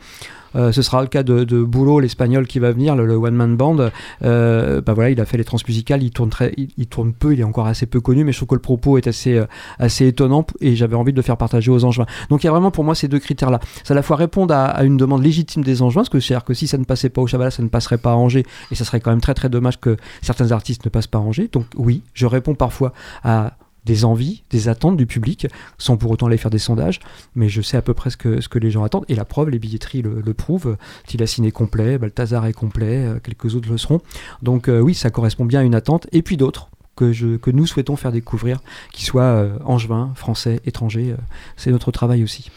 Euh, 0.56 0.72
ce 0.72 0.82
sera 0.82 1.02
le 1.02 1.08
cas 1.08 1.24
de, 1.24 1.44
de 1.44 1.64
Boulot, 1.64 2.00
l'espagnol 2.00 2.48
qui 2.48 2.60
va 2.60 2.72
venir, 2.72 2.96
le, 2.96 3.16
one 3.16 3.36
man 3.36 3.56
band. 3.56 3.90
Euh, 4.24 4.82
bah 4.82 4.94
voilà, 4.94 5.10
il 5.10 5.20
a 5.20 5.26
fait 5.26 5.38
les 5.38 5.44
transmusicales, 5.44 6.04
il 6.04 6.12
tourne 6.12 6.30
très, 6.30 6.54
il, 6.58 6.88
tourne 6.88 7.14
peu, 7.14 7.34
il 7.34 7.40
est 7.40 7.46
encore 7.46 7.68
assez 7.68 7.86
peu 7.86 8.00
connu, 8.02 8.24
mais 8.24 8.32
je 8.32 8.38
trouve 8.38 8.50
que 8.50 8.56
le 8.56 8.62
propos 8.62 8.98
est 8.98 9.08
assez, 9.08 9.38
euh, 9.38 9.46
assez 9.80 10.08
étonnant 10.08 10.46
et 10.62 10.76
j'avais 10.76 10.96
envie 10.96 11.12
de 11.12 11.18
le 11.18 11.24
faire 11.24 11.38
partager 11.38 11.72
aux 11.72 11.84
Angevins. 11.84 12.06
Donc 12.30 12.44
il 12.44 12.48
y 12.48 12.50
a 12.50 12.52
vraiment 12.52 12.72
pour 12.72 12.84
moi 12.84 12.96
ces 12.96 13.08
deux 13.08 13.20
critères-là. 13.20 13.60
C'est 13.84 13.92
à 13.92 13.96
la 13.96 14.04
fois 14.04 14.16
répondre 14.16 14.54
à, 14.54 14.66
à 14.66 14.84
une 14.84 14.98
demande 14.98 15.24
légitime 15.24 15.64
des 15.64 15.82
Angevins, 15.82 16.02
parce 16.02 16.10
que 16.10 16.20
c'est-à-dire 16.20 16.46
que 16.46 16.54
si 16.54 16.68
ça 16.68 16.78
ne 16.78 16.84
passait 16.84 17.10
pas 17.10 17.22
au 17.22 17.28
Chabala, 17.28 17.52
ça 17.52 17.64
ne 17.64 17.70
passerait 17.70 17.98
pas 17.98 18.12
à 18.12 18.16
Angers, 18.16 18.46
et 18.72 18.76
ça 18.76 18.86
serait 18.86 19.00
quand 19.00 19.12
même 19.12 19.22
très 19.22 19.34
très 19.34 19.50
dommage 19.50 19.80
que 19.80 19.98
certains 20.22 20.52
artistes 20.52 20.86
ne 20.86 20.90
passent 20.90 21.08
pas 21.08 21.20
à 21.20 21.22
Angers. 21.22 21.50
Donc 21.52 21.66
oui, 21.76 22.02
je 22.14 22.26
réponds 22.26 22.56
parfois 22.56 22.94
à 23.24 23.54
des 23.86 24.06
envies, 24.06 24.44
des 24.50 24.70
attentes 24.70 24.98
du 24.98 25.06
public, 25.06 25.48
sans 25.78 25.98
pour 25.98 26.12
autant 26.12 26.28
aller 26.28 26.38
faire 26.38 26.52
des 26.52 26.60
sondages, 26.60 27.00
mais 27.36 27.50
je 27.50 27.62
sais 27.62 27.78
à 27.78 27.82
peu 27.82 27.94
près 27.94 28.10
ce 28.10 28.18
que, 28.18 28.42
ce 28.42 28.50
que 28.50 28.60
les 28.60 28.72
gens 28.72 28.84
attendent, 28.84 29.06
et 29.10 29.16
la 29.16 29.26
preuve, 29.26 29.50
les 29.50 29.60
billetteries 29.60 30.02
le, 30.02 30.22
le 30.22 30.34
prouvent. 30.34 30.78
Tilassine 31.08 31.46
est 31.46 31.52
complet, 31.52 31.98
Balthazar 31.98 32.46
est 32.46 32.54
complet, 32.54 33.06
euh, 33.06 33.20
quelques 33.20 33.56
autres 33.56 33.70
le 33.70 33.78
seront. 33.78 34.02
Donc 34.42 34.68
euh, 34.68 34.80
oui, 34.80 34.94
ça 34.94 35.10
correspond 35.10 35.46
bien 35.46 35.62
à 35.62 35.64
une 35.64 35.76
attente, 35.76 36.08
et 36.12 36.22
puis 36.22 36.38
d'autres 36.38 36.70
que, 36.96 37.12
je, 37.12 37.38
que 37.38 37.52
nous 37.52 37.66
souhaitons 37.66 37.96
faire 37.96 38.12
découvrir, 38.12 38.60
qui 38.92 39.06
soient 39.06 39.24
euh, 39.24 39.58
angevins, 39.66 40.12
français, 40.16 40.62
étrangers, 40.66 41.12
euh, 41.12 41.22
c'est 41.58 41.72
notre 41.72 41.92
travail 41.92 42.24
aussi. 42.24 42.52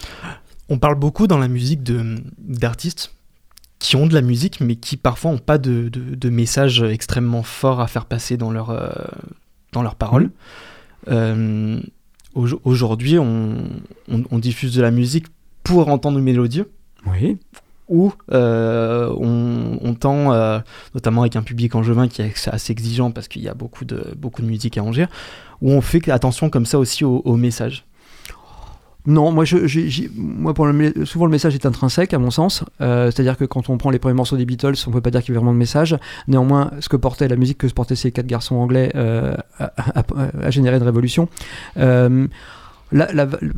On 0.69 0.79
parle 0.79 0.97
beaucoup 0.97 1.27
dans 1.27 1.39
la 1.39 1.49
musique 1.49 1.83
d'artistes 2.39 3.13
qui 3.79 3.97
ont 3.97 4.07
de 4.07 4.15
la 4.15 4.23
musique, 4.23 4.61
mais 4.61 4.77
qui 4.77 4.97
parfois 4.97 5.33
n'ont 5.33 5.39
pas 5.39 5.59
de, 5.59 5.89
de, 5.89 6.15
de 6.15 6.31
messages 6.31 6.83
extrêmement 6.83 7.43
forts 7.43 7.81
à 7.81 7.87
faire 7.87 8.07
passer 8.07 8.37
dans, 8.37 8.51
leur, 8.51 8.71
euh, 8.71 8.89
dans 9.73 9.83
leurs 9.83 9.97
paroles. 9.97 10.25
Mhm. 10.25 10.31
Euh, 11.09 11.81
au- 12.35 12.61
Aujourd'hui, 12.65 13.19
on, 13.19 13.55
on- 14.11 14.23
on 14.31 14.39
diffuse 14.39 14.75
de 14.75 14.83
la 14.83 14.91
musique 14.91 15.27
pour 15.65 15.89
entendre 15.89 16.19
une 16.19 16.25
mélodie, 16.25 16.63
Oui. 17.07 17.39
ou 17.89 18.13
euh, 18.33 19.13
on, 19.19 19.79
on 19.83 19.95
tend, 19.95 20.33
euh, 20.33 20.59
notamment 20.95 21.23
avec 21.23 21.37
un 21.37 21.43
public 21.43 21.75
angevin 21.75 22.09
qui 22.09 22.23
est 22.23 22.49
assez 22.49 22.73
exigeant 22.73 23.11
parce 23.11 23.27
qu'il 23.29 23.43
y 23.43 23.49
a 23.49 23.55
beaucoup 23.55 23.85
de, 23.85 24.13
beaucoup 24.17 24.43
de 24.43 24.47
musique 24.47 24.77
à 24.79 24.83
Angers, 24.85 25.07
où 25.63 25.71
on 25.73 25.81
fait 25.81 26.09
attention 26.11 26.51
comme 26.51 26.67
ça 26.67 26.79
aussi 26.79 27.05
aux, 27.05 27.23
aux 27.25 27.37
messages. 27.37 27.85
Non, 29.07 29.33
moi, 29.33 29.45
je, 29.45 29.67
souvent 31.05 31.27
le 31.27 31.31
message 31.31 31.55
est 31.55 31.67
intrinsèque 31.67 32.13
à 32.15 32.19
mon 32.19 32.31
sens. 32.31 32.65
Euh, 32.81 33.11
C'est-à-dire 33.11 33.37
que 33.37 33.45
quand 33.45 33.69
on 33.71 33.79
prend 33.79 33.91
les 33.91 33.99
premiers 33.99 34.15
morceaux 34.15 34.37
des 34.37 34.45
Beatles, 34.45 34.75
on 34.87 34.91
peut 34.91 35.01
pas 35.01 35.11
dire 35.11 35.23
qu'il 35.23 35.31
y 35.31 35.37
avait 35.37 35.39
vraiment 35.39 35.55
de 35.55 35.59
message. 35.59 35.97
Néanmoins, 36.29 36.71
ce 36.81 36.89
que 36.89 36.97
portait 36.97 37.29
la 37.29 37.37
musique 37.37 37.59
que 37.59 37.69
se 37.69 37.75
portaient 37.75 37.97
ces 37.97 38.13
quatre 38.13 38.27
garçons 38.27 38.57
anglais 38.57 38.91
euh, 38.95 39.37
a, 39.59 39.73
a 40.43 40.51
généré 40.51 40.77
une 40.77 40.83
révolution. 40.83 41.29
Euh, 41.79 42.27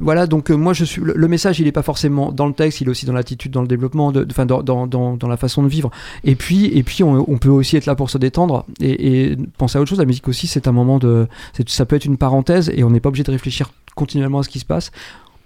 voilà, 0.00 0.26
donc 0.26 0.50
euh, 0.50 0.54
moi 0.54 0.72
je 0.72 0.84
suis 0.84 1.02
le, 1.04 1.28
message, 1.28 1.60
il 1.60 1.66
est 1.66 1.72
pas 1.72 1.82
forcément 1.82 2.32
dans 2.32 2.46
le 2.46 2.54
texte, 2.54 2.80
il 2.80 2.88
est 2.88 2.90
aussi 2.90 3.04
dans 3.04 3.12
l'attitude, 3.12 3.52
dans 3.52 3.60
le 3.60 3.68
développement, 3.68 4.10
dans, 4.10 5.28
la 5.28 5.36
façon 5.36 5.62
de 5.62 5.68
vivre. 5.68 5.90
Et 6.24 6.34
puis, 6.34 7.02
on, 7.02 7.38
peut 7.38 7.50
aussi 7.50 7.76
être 7.76 7.86
là 7.86 7.94
pour 7.94 8.10
se 8.10 8.18
détendre 8.18 8.64
et, 8.80 9.30
et 9.30 9.36
penser 9.58 9.78
à 9.78 9.80
autre 9.82 9.90
chose. 9.90 9.98
La 9.98 10.06
musique 10.06 10.28
aussi, 10.28 10.46
c'est 10.46 10.66
un 10.66 10.72
moment 10.72 10.98
de, 10.98 11.26
ça 11.66 11.84
peut 11.84 11.96
être 11.96 12.06
une 12.06 12.16
parenthèse 12.16 12.70
et 12.74 12.84
on 12.84 12.90
n'est 12.90 13.00
pas 13.00 13.10
obligé 13.10 13.24
de 13.24 13.30
réfléchir 13.30 13.70
continuellement 13.94 14.38
à 14.38 14.42
ce 14.42 14.48
qui 14.48 14.60
se 14.60 14.64
passe. 14.64 14.90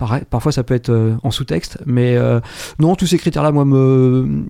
Pareil, 0.03 0.25
parfois 0.29 0.51
ça 0.51 0.65
peut 0.65 0.75
être 0.75 0.89
euh, 0.89 1.15
en 1.23 1.31
sous-texte, 1.31 1.79
mais 1.87 2.17
euh, 2.17 2.41
non, 2.81 2.97
tous 2.97 3.07
ces 3.07 3.19
critères-là, 3.19 3.53
moi, 3.53 3.65
me, 3.65 4.43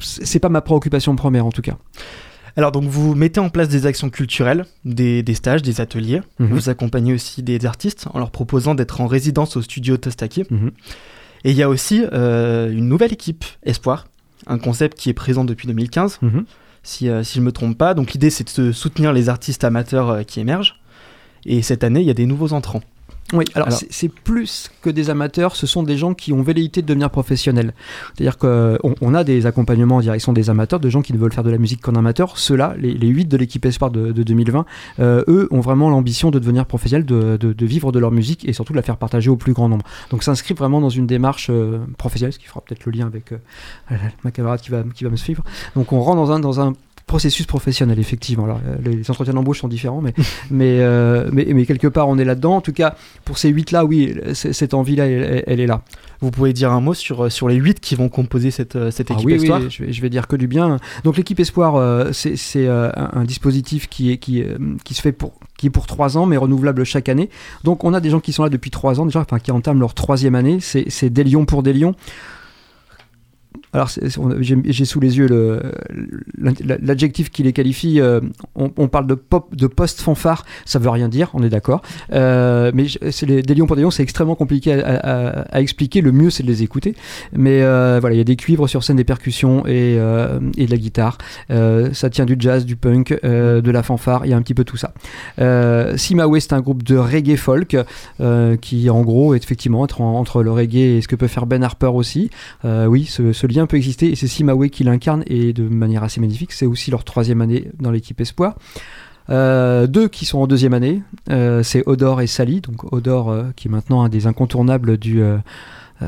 c'est 0.00 0.40
pas 0.40 0.48
ma 0.48 0.60
préoccupation 0.60 1.14
première 1.14 1.46
en 1.46 1.52
tout 1.52 1.62
cas. 1.62 1.76
Alors 2.56 2.72
donc 2.72 2.82
vous 2.86 3.14
mettez 3.14 3.38
en 3.38 3.48
place 3.48 3.68
des 3.68 3.86
actions 3.86 4.10
culturelles, 4.10 4.66
des, 4.84 5.22
des 5.22 5.34
stages, 5.34 5.62
des 5.62 5.80
ateliers. 5.80 6.20
Mhm. 6.40 6.48
Vous 6.48 6.68
accompagnez 6.68 7.14
aussi 7.14 7.44
des 7.44 7.64
artistes 7.64 8.08
en 8.12 8.18
leur 8.18 8.32
proposant 8.32 8.74
d'être 8.74 9.00
en 9.00 9.06
résidence 9.06 9.56
au 9.56 9.62
studio 9.62 9.96
Tostaki. 9.98 10.46
Mhm. 10.50 10.72
Et 11.44 11.52
il 11.52 11.56
y 11.56 11.62
a 11.62 11.68
aussi 11.68 12.04
euh, 12.12 12.68
une 12.72 12.88
nouvelle 12.88 13.12
équipe 13.12 13.44
Espoir, 13.62 14.08
un 14.48 14.58
concept 14.58 14.98
qui 14.98 15.10
est 15.10 15.14
présent 15.14 15.44
depuis 15.44 15.68
2015, 15.68 16.18
Mhm. 16.22 16.44
si, 16.82 17.08
euh, 17.08 17.22
si 17.22 17.38
je 17.38 17.44
me 17.44 17.52
trompe 17.52 17.78
pas. 17.78 17.94
Donc 17.94 18.14
l'idée 18.14 18.30
c'est 18.30 18.58
de 18.60 18.72
soutenir 18.72 19.12
les 19.12 19.28
artistes 19.28 19.62
amateurs 19.62 20.10
euh, 20.10 20.22
qui 20.24 20.40
émergent. 20.40 20.80
Et 21.46 21.62
cette 21.62 21.84
année, 21.84 22.00
il 22.00 22.06
y 22.06 22.10
a 22.10 22.14
des 22.14 22.26
nouveaux 22.26 22.52
entrants. 22.52 22.82
Oui, 23.32 23.44
alors, 23.54 23.68
Alors- 23.68 23.80
c'est- 23.90 24.08
plus 24.12 24.70
que 24.82 24.90
des 24.90 25.10
amateurs, 25.10 25.56
ce 25.56 25.66
sont 25.66 25.82
des 25.82 25.96
gens 25.96 26.12
qui 26.14 26.32
ont 26.32 26.42
velléité 26.42 26.82
de 26.82 26.86
devenir 26.86 27.08
professionnels. 27.10 27.72
C'est-à-dire 28.14 28.36
qu'on 28.38 28.78
on 29.00 29.14
a 29.14 29.24
des 29.24 29.46
accompagnements 29.46 29.96
en 29.96 30.00
direction 30.00 30.32
des 30.32 30.50
amateurs, 30.50 30.80
de 30.80 30.88
gens 30.90 31.02
qui 31.02 31.12
ne 31.12 31.18
veulent 31.18 31.32
faire 31.32 31.42
de 31.44 31.50
la 31.50 31.58
musique 31.58 31.80
qu'en 31.80 31.94
amateur. 31.94 32.36
Ceux-là, 32.38 32.74
les, 32.78 32.92
les 32.94 33.08
8 33.08 33.26
de 33.26 33.36
l'équipe 33.36 33.64
Espoir 33.64 33.90
de, 33.90 34.12
de 34.12 34.22
2020, 34.22 34.64
euh, 35.00 35.24
eux 35.28 35.48
ont 35.50 35.60
vraiment 35.60 35.88
l'ambition 35.88 36.30
de 36.30 36.38
devenir 36.38 36.66
professionnels, 36.66 37.06
de, 37.06 37.36
de- 37.38 37.52
de 37.52 37.66
vivre 37.66 37.90
de 37.92 37.98
leur 37.98 38.10
musique 38.10 38.46
et 38.48 38.52
surtout 38.52 38.72
de 38.72 38.78
la 38.78 38.82
faire 38.82 38.96
partager 38.98 39.30
au 39.30 39.36
plus 39.36 39.52
grand 39.54 39.68
nombre. 39.68 39.84
Donc 40.10 40.22
s'inscrire 40.22 40.56
vraiment 40.56 40.80
dans 40.80 40.90
une 40.90 41.06
démarche 41.06 41.48
euh, 41.50 41.78
professionnelle, 41.98 42.32
ce 42.34 42.38
qui 42.38 42.46
fera 42.46 42.60
peut-être 42.60 42.84
le 42.84 42.92
lien 42.92 43.06
avec 43.06 43.32
euh, 43.32 43.38
ma 44.24 44.30
camarade 44.30 44.60
qui 44.60 44.70
va, 44.70 44.82
qui 44.94 45.04
va 45.04 45.10
me 45.10 45.16
suivre. 45.16 45.42
Donc 45.74 45.92
on 45.92 46.00
rentre 46.00 46.16
dans 46.16 46.32
un, 46.32 46.40
dans 46.40 46.60
un 46.60 46.74
processus 47.06 47.46
professionnel, 47.46 47.98
effectivement. 47.98 48.44
Alors, 48.44 48.60
euh, 48.66 48.76
les 48.84 49.10
entretiens 49.10 49.34
d'embauche 49.34 49.60
sont 49.60 49.68
différents, 49.68 50.00
mais, 50.00 50.14
mais, 50.50 50.78
euh, 50.80 51.28
mais, 51.32 51.46
mais 51.52 51.66
quelque 51.66 51.88
part, 51.88 52.08
on 52.08 52.18
est 52.18 52.24
là-dedans. 52.24 52.56
En 52.56 52.60
tout 52.60 52.72
cas, 52.72 52.94
pour 53.24 53.38
ces 53.38 53.48
huit 53.48 53.70
là 53.70 53.84
oui, 53.84 54.14
cette 54.34 54.74
envie-là, 54.74 55.06
elle, 55.06 55.44
elle 55.46 55.60
est 55.60 55.66
là. 55.66 55.82
Vous 56.22 56.30
pouvez 56.30 56.52
dire 56.52 56.70
un 56.70 56.80
mot 56.80 56.94
sur, 56.94 57.24
euh, 57.24 57.28
sur 57.30 57.48
les 57.48 57.56
8 57.56 57.80
qui 57.80 57.96
vont 57.96 58.08
composer 58.08 58.52
cette, 58.52 58.90
cette 58.90 59.10
Ah 59.10 59.14
équipe 59.14 59.26
oui, 59.26 59.34
Espoir? 59.34 59.60
oui, 59.60 59.70
je 59.70 59.84
vais, 59.84 59.92
je 59.92 60.00
vais 60.00 60.08
dire 60.08 60.28
que 60.28 60.36
du 60.36 60.46
bien. 60.46 60.78
Donc 61.02 61.16
l'équipe 61.16 61.38
Espoir, 61.40 61.74
euh, 61.74 62.12
c'est 62.12 62.68
un, 62.68 63.24
dispositif 63.24 63.88
qui 63.88 64.12
est 64.12 64.18
qui, 64.18 64.44
qui 64.84 64.94
se 64.94 65.02
fait 65.02 65.12
pour 65.12 65.32
qui 65.58 65.66
est 65.66 65.70
pour 65.70 65.86
trois 65.86 66.16
ans, 66.16 66.26
mais 66.26 66.36
renouvelable 66.36 66.84
chaque 66.84 67.08
année. 67.08 67.28
Donc 67.64 67.82
on 67.82 67.92
a 67.92 68.00
des 68.00 68.10
gens 68.10 68.20
qui 68.20 68.32
sont 68.32 68.44
là 68.44 68.48
depuis 68.50 68.70
trois 68.70 69.00
ans 69.00 69.06
déjà, 69.06 69.20
enfin 69.20 69.40
qui 69.40 69.50
entament 69.50 69.80
leur 69.80 69.94
troisième 69.94 70.36
année. 70.36 70.58
C'est 70.60 71.10
des 71.10 71.24
lions 71.24 71.44
pour 71.44 71.64
des 71.64 71.72
lions. 71.72 71.94
Alors, 73.74 73.90
j'ai 74.40 74.84
sous 74.84 75.00
les 75.00 75.16
yeux 75.16 75.28
l'adjectif 76.38 77.30
qui 77.30 77.42
les 77.42 77.54
qualifie. 77.54 78.00
euh, 78.00 78.20
on, 78.54 78.88
parle 78.88 79.06
de 79.06 79.14
pop, 79.14 79.54
de 79.56 79.66
post-fanfare. 79.66 80.44
Ça 80.66 80.78
veut 80.78 80.90
rien 80.90 81.08
dire, 81.08 81.30
on 81.32 81.42
est 81.42 81.48
d'accord. 81.48 81.80
Euh, 82.12 82.70
mais 82.74 82.86
des 83.22 83.54
lions 83.54 83.66
pour 83.66 83.76
des 83.76 83.82
lions, 83.82 83.90
c'est 83.90 84.02
extrêmement 84.02 84.34
compliqué 84.34 84.74
à, 84.74 85.60
expliquer. 85.60 86.02
Le 86.02 86.12
mieux, 86.12 86.28
c'est 86.28 86.42
de 86.42 86.48
les 86.48 86.62
écouter. 86.62 86.94
Mais 87.32 87.62
euh, 87.62 87.98
voilà, 87.98 88.14
il 88.14 88.18
y 88.18 88.20
a 88.20 88.24
des 88.24 88.36
cuivres 88.36 88.68
sur 88.68 88.84
scène, 88.84 88.96
des 88.96 89.04
percussions 89.04 89.66
et, 89.66 89.96
de 89.96 90.70
la 90.70 90.76
guitare. 90.76 91.16
Ça 91.48 92.10
tient 92.10 92.26
du 92.26 92.36
jazz, 92.38 92.66
du 92.66 92.76
punk, 92.76 93.18
de 93.22 93.70
la 93.70 93.82
fanfare. 93.82 94.26
Il 94.26 94.30
y 94.30 94.34
a 94.34 94.36
un 94.36 94.42
petit 94.42 94.54
peu 94.54 94.64
tout 94.64 94.76
ça. 94.76 94.92
Simawe, 95.96 96.38
c'est 96.40 96.52
un 96.52 96.60
groupe 96.60 96.82
de 96.82 96.96
reggae 96.96 97.36
folk 97.36 97.76
qui, 98.60 98.90
en 98.90 99.00
gros, 99.00 99.34
est 99.34 99.42
effectivement 99.42 99.80
entre, 99.80 100.42
le 100.42 100.52
reggae 100.52 100.98
et 100.98 101.00
ce 101.00 101.08
que 101.08 101.16
peut 101.16 101.26
faire 101.26 101.46
Ben 101.46 101.62
Harper 101.62 101.86
aussi. 101.94 102.30
Oui, 102.64 103.06
ce 103.06 103.41
lien 103.46 103.66
peut 103.66 103.76
exister 103.76 104.10
et 104.10 104.16
c'est 104.16 104.26
Simawe 104.26 104.68
qui 104.68 104.84
l'incarne 104.84 105.24
et 105.26 105.52
de 105.52 105.68
manière 105.68 106.02
assez 106.02 106.20
magnifique. 106.20 106.52
C'est 106.52 106.66
aussi 106.66 106.90
leur 106.90 107.04
troisième 107.04 107.40
année 107.40 107.70
dans 107.80 107.90
l'équipe 107.90 108.20
Espoir. 108.20 108.56
Euh, 109.30 109.86
deux 109.86 110.08
qui 110.08 110.24
sont 110.24 110.38
en 110.38 110.46
deuxième 110.46 110.74
année, 110.74 111.02
euh, 111.30 111.62
c'est 111.62 111.82
Odor 111.86 112.20
et 112.20 112.26
Sally. 112.26 112.60
Donc 112.60 112.92
Odor 112.92 113.30
euh, 113.30 113.44
qui 113.56 113.68
est 113.68 113.70
maintenant 113.70 114.02
un 114.02 114.08
des 114.08 114.26
incontournables 114.26 114.98
du, 114.98 115.22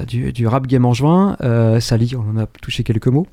du, 0.06 0.32
du 0.32 0.46
rap 0.46 0.66
game 0.66 0.84
en 0.84 0.94
juin. 0.94 1.36
Sally, 1.80 2.14
on 2.16 2.36
en 2.36 2.42
a 2.42 2.46
touché 2.46 2.82
quelques 2.82 3.08
mots. 3.08 3.26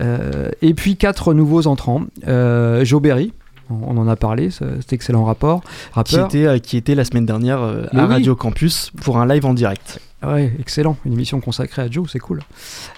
Et 0.00 0.74
puis 0.74 0.96
quatre 0.96 1.34
nouveaux 1.34 1.66
entrants. 1.66 2.04
Joe 2.26 3.02
Berry, 3.02 3.32
on, 3.70 3.96
en 3.96 4.08
a 4.08 4.16
parlé, 4.16 4.50
ce- 4.50 4.80
cet 4.80 4.92
excellent 4.92 5.24
rapport. 5.24 5.62
qui 5.62 5.68
Rappeur. 5.92 6.26
était, 6.26 6.46
euh, 6.46 6.58
qui 6.58 6.76
était 6.76 6.94
la 6.94 7.04
semaine 7.04 7.26
dernière 7.26 7.60
euh, 7.60 7.84
à 7.92 8.04
oui. 8.04 8.12
Radio 8.12 8.34
Campus 8.36 8.90
pour 9.02 9.18
un 9.18 9.26
live 9.26 9.44
en 9.46 9.54
direct. 9.54 10.00
Ouais, 10.24 10.52
excellent. 10.60 10.96
Une 11.04 11.14
émission 11.14 11.40
consacrée 11.40 11.82
à 11.82 11.90
Joe, 11.90 12.08
c'est 12.10 12.20
cool. 12.20 12.40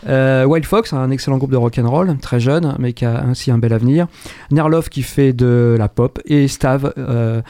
Euh, 0.09 0.45
Wild 0.45 0.67
Fox, 0.67 0.93
un 0.93 1.11
excellent 1.11 1.39
groupe 1.39 1.53
de 1.53 1.57
rock'n'roll, 1.57 2.19
très 2.19 2.39
jeune, 2.39 2.77
mais 2.79 2.93
qui 2.93 3.07
a 3.07 3.23
ainsi 3.23 3.51
un 3.51 3.57
bel 3.57 3.73
avenir. 3.73 4.07
Nerlov 4.51 4.91
qui 4.91 5.03
fait 5.03 5.33
de 5.33 5.75
la 5.79 5.89
pop. 5.89 6.21
Et 6.27 6.49
Stav 6.49 6.93
euh, 6.99 7.41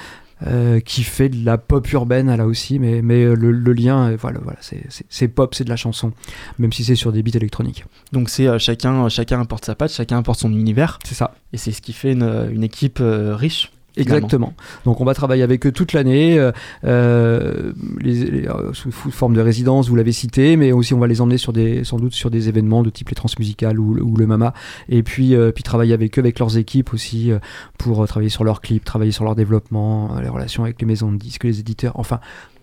euh, 0.46 0.80
qui 0.80 1.02
fait 1.04 1.28
de 1.28 1.44
la 1.44 1.58
pop 1.58 1.90
urbaine, 1.92 2.34
là 2.34 2.46
aussi. 2.46 2.78
Mais, 2.78 3.02
mais 3.02 3.24
euh, 3.24 3.34
le, 3.34 3.50
le 3.52 3.72
lien, 3.72 4.10
euh, 4.10 4.16
voilà, 4.20 4.40
voilà 4.42 4.58
c'est- 4.60 5.28
pop, 5.28 5.54
c'est 5.54 5.64
de 5.64 5.70
la 5.70 5.76
chanson. 5.76 6.12
Même 6.58 6.72
si 6.72 6.84
c'est 6.84 6.94
sur 6.96 7.12
des 7.12 7.22
beats 7.22 7.36
électroniques. 7.36 7.84
Donc 8.12 8.28
c'est 8.28 8.46
euh, 8.48 8.58
chacun, 8.58 9.08
chacun 9.08 9.40
apporte 9.40 9.64
sa 9.64 9.74
patte, 9.74 9.92
chacun 9.92 10.18
apporte 10.18 10.40
son 10.40 10.52
univers. 10.52 10.98
C'est 11.04 11.14
ça. 11.14 11.34
Et 11.52 11.56
c'est 11.56 11.72
ce 11.72 11.80
qui 11.82 11.92
fait 11.92 12.12
une, 12.12 12.48
une 12.52 12.64
équipe 12.64 12.98
euh, 13.00 13.34
riche. 13.36 13.70
Exactement. 13.96 14.54
Donc 14.84 15.00
on 15.00 15.04
va 15.04 15.14
travailler 15.14 15.42
avec 15.42 15.66
eux 15.66 15.72
toute 15.72 15.92
l'année, 15.92 16.38
euh, 16.38 16.50
euh, 16.84 17.72
les- 18.00 18.24
les- 18.30 18.48
euh, 18.48 18.72
sous, 18.72 18.90
forme 18.90 19.34
de 19.34 19.40
résidence, 19.40 19.88
vous 19.88 19.96
l'avez 19.96 20.12
cité, 20.12 20.56
mais 20.56 20.72
aussi 20.72 20.94
on 20.94 20.98
va 20.98 21.06
les 21.06 21.20
emmener 21.20 21.38
sur 21.38 21.52
des, 21.52 21.84
sans 21.84 21.98
doute 21.98 22.12
sur 22.12 22.30
des 22.30 22.48
événements 22.48 22.82
de 22.82 22.90
type 22.90 23.08
les 23.10 23.14
transmusicales 23.14 23.78
ou, 23.78 23.96
ou 24.00 24.16
le 24.16 24.26
Mama, 24.26 24.52
et 24.88 25.02
puis, 25.02 25.34
euh, 25.34 25.52
puis 25.52 25.62
travailler 25.62 25.94
avec 25.94 26.18
eux, 26.18 26.20
avec 26.20 26.38
leurs 26.38 26.56
équipes 26.58 26.92
aussi, 26.92 27.30
euh, 27.30 27.38
pour 27.78 28.06
travailler 28.08 28.30
sur 28.30 28.42
leurs 28.44 28.60
clips, 28.60 28.84
travailler 28.84 29.12
sur 29.12 29.24
leur 29.24 29.34
développement, 29.36 30.18
les 30.20 30.28
relations 30.28 30.64
avec 30.64 30.80
les 30.80 30.86
maisons 30.86 31.12
de 31.12 31.16
disques, 31.16 31.44
les 31.44 31.60
éditeurs, 31.60 31.92
enfin 31.96 32.20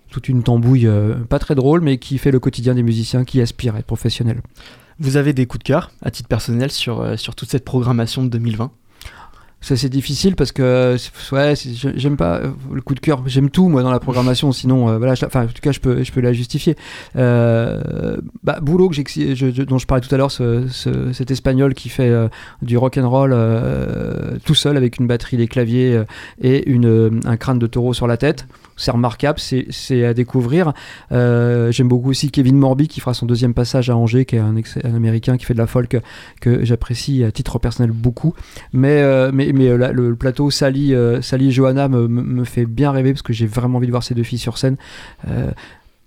toute 0.09 0.27
une 0.27 0.43
tambouille 0.43 0.89
pas 1.29 1.39
très 1.39 1.55
drôle, 1.55 1.79
mais 1.79 1.97
qui 1.97 2.17
fait 2.17 2.31
le 2.31 2.39
quotidien 2.39 2.75
des 2.75 2.83
musiciens 2.83 3.23
qui 3.23 3.39
aspirent 3.39 3.75
à 3.75 3.79
être 3.79 3.85
professionnels. 3.85 4.41
Vous 4.99 5.15
avez 5.15 5.31
des 5.31 5.45
coups 5.45 5.59
de 5.63 5.67
cœur, 5.67 5.91
à 6.01 6.11
titre 6.11 6.27
personnel, 6.27 6.69
sur, 6.69 7.17
sur 7.17 7.33
toute 7.33 7.49
cette 7.49 7.63
programmation 7.63 8.21
de 8.21 8.27
2020 8.27 8.71
Ça 9.63 9.78
c'est 9.78 9.89
difficile 9.89 10.36
parce 10.36 10.52
que 10.52 10.95
c'est- 10.97 11.36
ouais, 11.36 11.54
j'aime 11.95 12.17
pas 12.17 12.38
euh, 12.38 12.50
le 12.74 12.82
coup 12.82 12.95
de 12.95 13.00
cœur. 13.00 13.21
J'aime 13.28 13.52
tout 13.52 13.69
moi 13.69 13.84
dans 13.84 13.91
la 13.91 14.00
programmation. 14.00 14.52
Sinon, 14.52 14.89
euh, 14.89 14.97
voilà, 14.97 15.13
je- 15.13 15.24
enfin 15.26 15.43
en 15.43 15.47
tout 15.47 15.62
cas 15.62 15.71
je 15.71 15.80
peux 15.80 16.04
je 16.04 16.12
peux 16.12 16.19
la 16.19 16.34
justifier. 16.34 16.76
Euh, 17.15 18.17
bah, 18.43 18.60
Boulot 18.60 18.89
que 18.89 18.95
je- 18.95 19.62
dont 19.63 19.78
je 19.78 19.86
parlais 19.86 20.02
tout 20.06 20.13
à 20.13 20.17
l'heure, 20.17 20.32
ce, 20.32 20.67
ce- 20.67 21.13
cet 21.13 21.30
espagnol 21.32 21.74
qui 21.76 21.89
fait 21.89 22.10
euh, 22.10 22.28
du 22.63 22.76
rock 22.78 22.97
and 22.97 23.08
roll 23.10 23.32
euh, 23.34 24.38
tout 24.45 24.56
seul 24.56 24.78
avec 24.78 24.97
une 24.97 25.06
batterie, 25.08 25.38
des 25.38 25.47
claviers 25.47 25.93
euh, 25.95 26.04
et 26.41 26.67
une 26.69 26.86
euh, 26.88 27.10
un 27.26 27.38
crâne 27.38 27.60
de 27.60 27.67
taureau 27.67 27.93
sur 27.93 28.08
la 28.08 28.17
tête. 28.17 28.47
C'est 28.81 28.91
remarquable, 28.91 29.37
c'est 29.39 30.05
à 30.05 30.15
découvrir. 30.15 30.73
Euh, 31.11 31.71
J'aime 31.71 31.87
beaucoup 31.87 32.09
aussi 32.09 32.31
Kevin 32.31 32.57
Morby 32.57 32.87
qui 32.87 32.99
fera 32.99 33.13
son 33.13 33.27
deuxième 33.27 33.53
passage 33.53 33.91
à 33.91 33.95
Angers, 33.95 34.25
qui 34.25 34.37
est 34.37 34.39
un, 34.39 34.55
américain 34.83 35.37
qui 35.37 35.45
fait 35.45 35.53
de 35.53 35.59
la 35.59 35.67
folk 35.67 35.97
que 36.41 36.65
j'apprécie 36.65 37.23
à 37.23 37.31
titre 37.31 37.59
personnel 37.59 37.91
beaucoup. 37.91 38.33
Mais, 38.73 39.03
euh, 39.03 39.31
euh, 39.31 39.91
le, 39.93 40.15
plateau 40.15 40.49
Sally, 40.49 40.95
Sally 41.21 41.49
et 41.49 41.51
Johanna 41.51 41.87
me 41.87 42.43
fait 42.43 42.65
bien 42.65 42.89
rêver 42.89 43.13
parce 43.13 43.21
que 43.21 43.33
j'ai 43.33 43.45
vraiment 43.45 43.77
envie 43.77 43.85
de 43.87 43.91
voir 43.91 44.03
ces 44.03 44.15
deux 44.15 44.23
filles 44.23 44.39
sur 44.39 44.57
scène. 44.57 44.77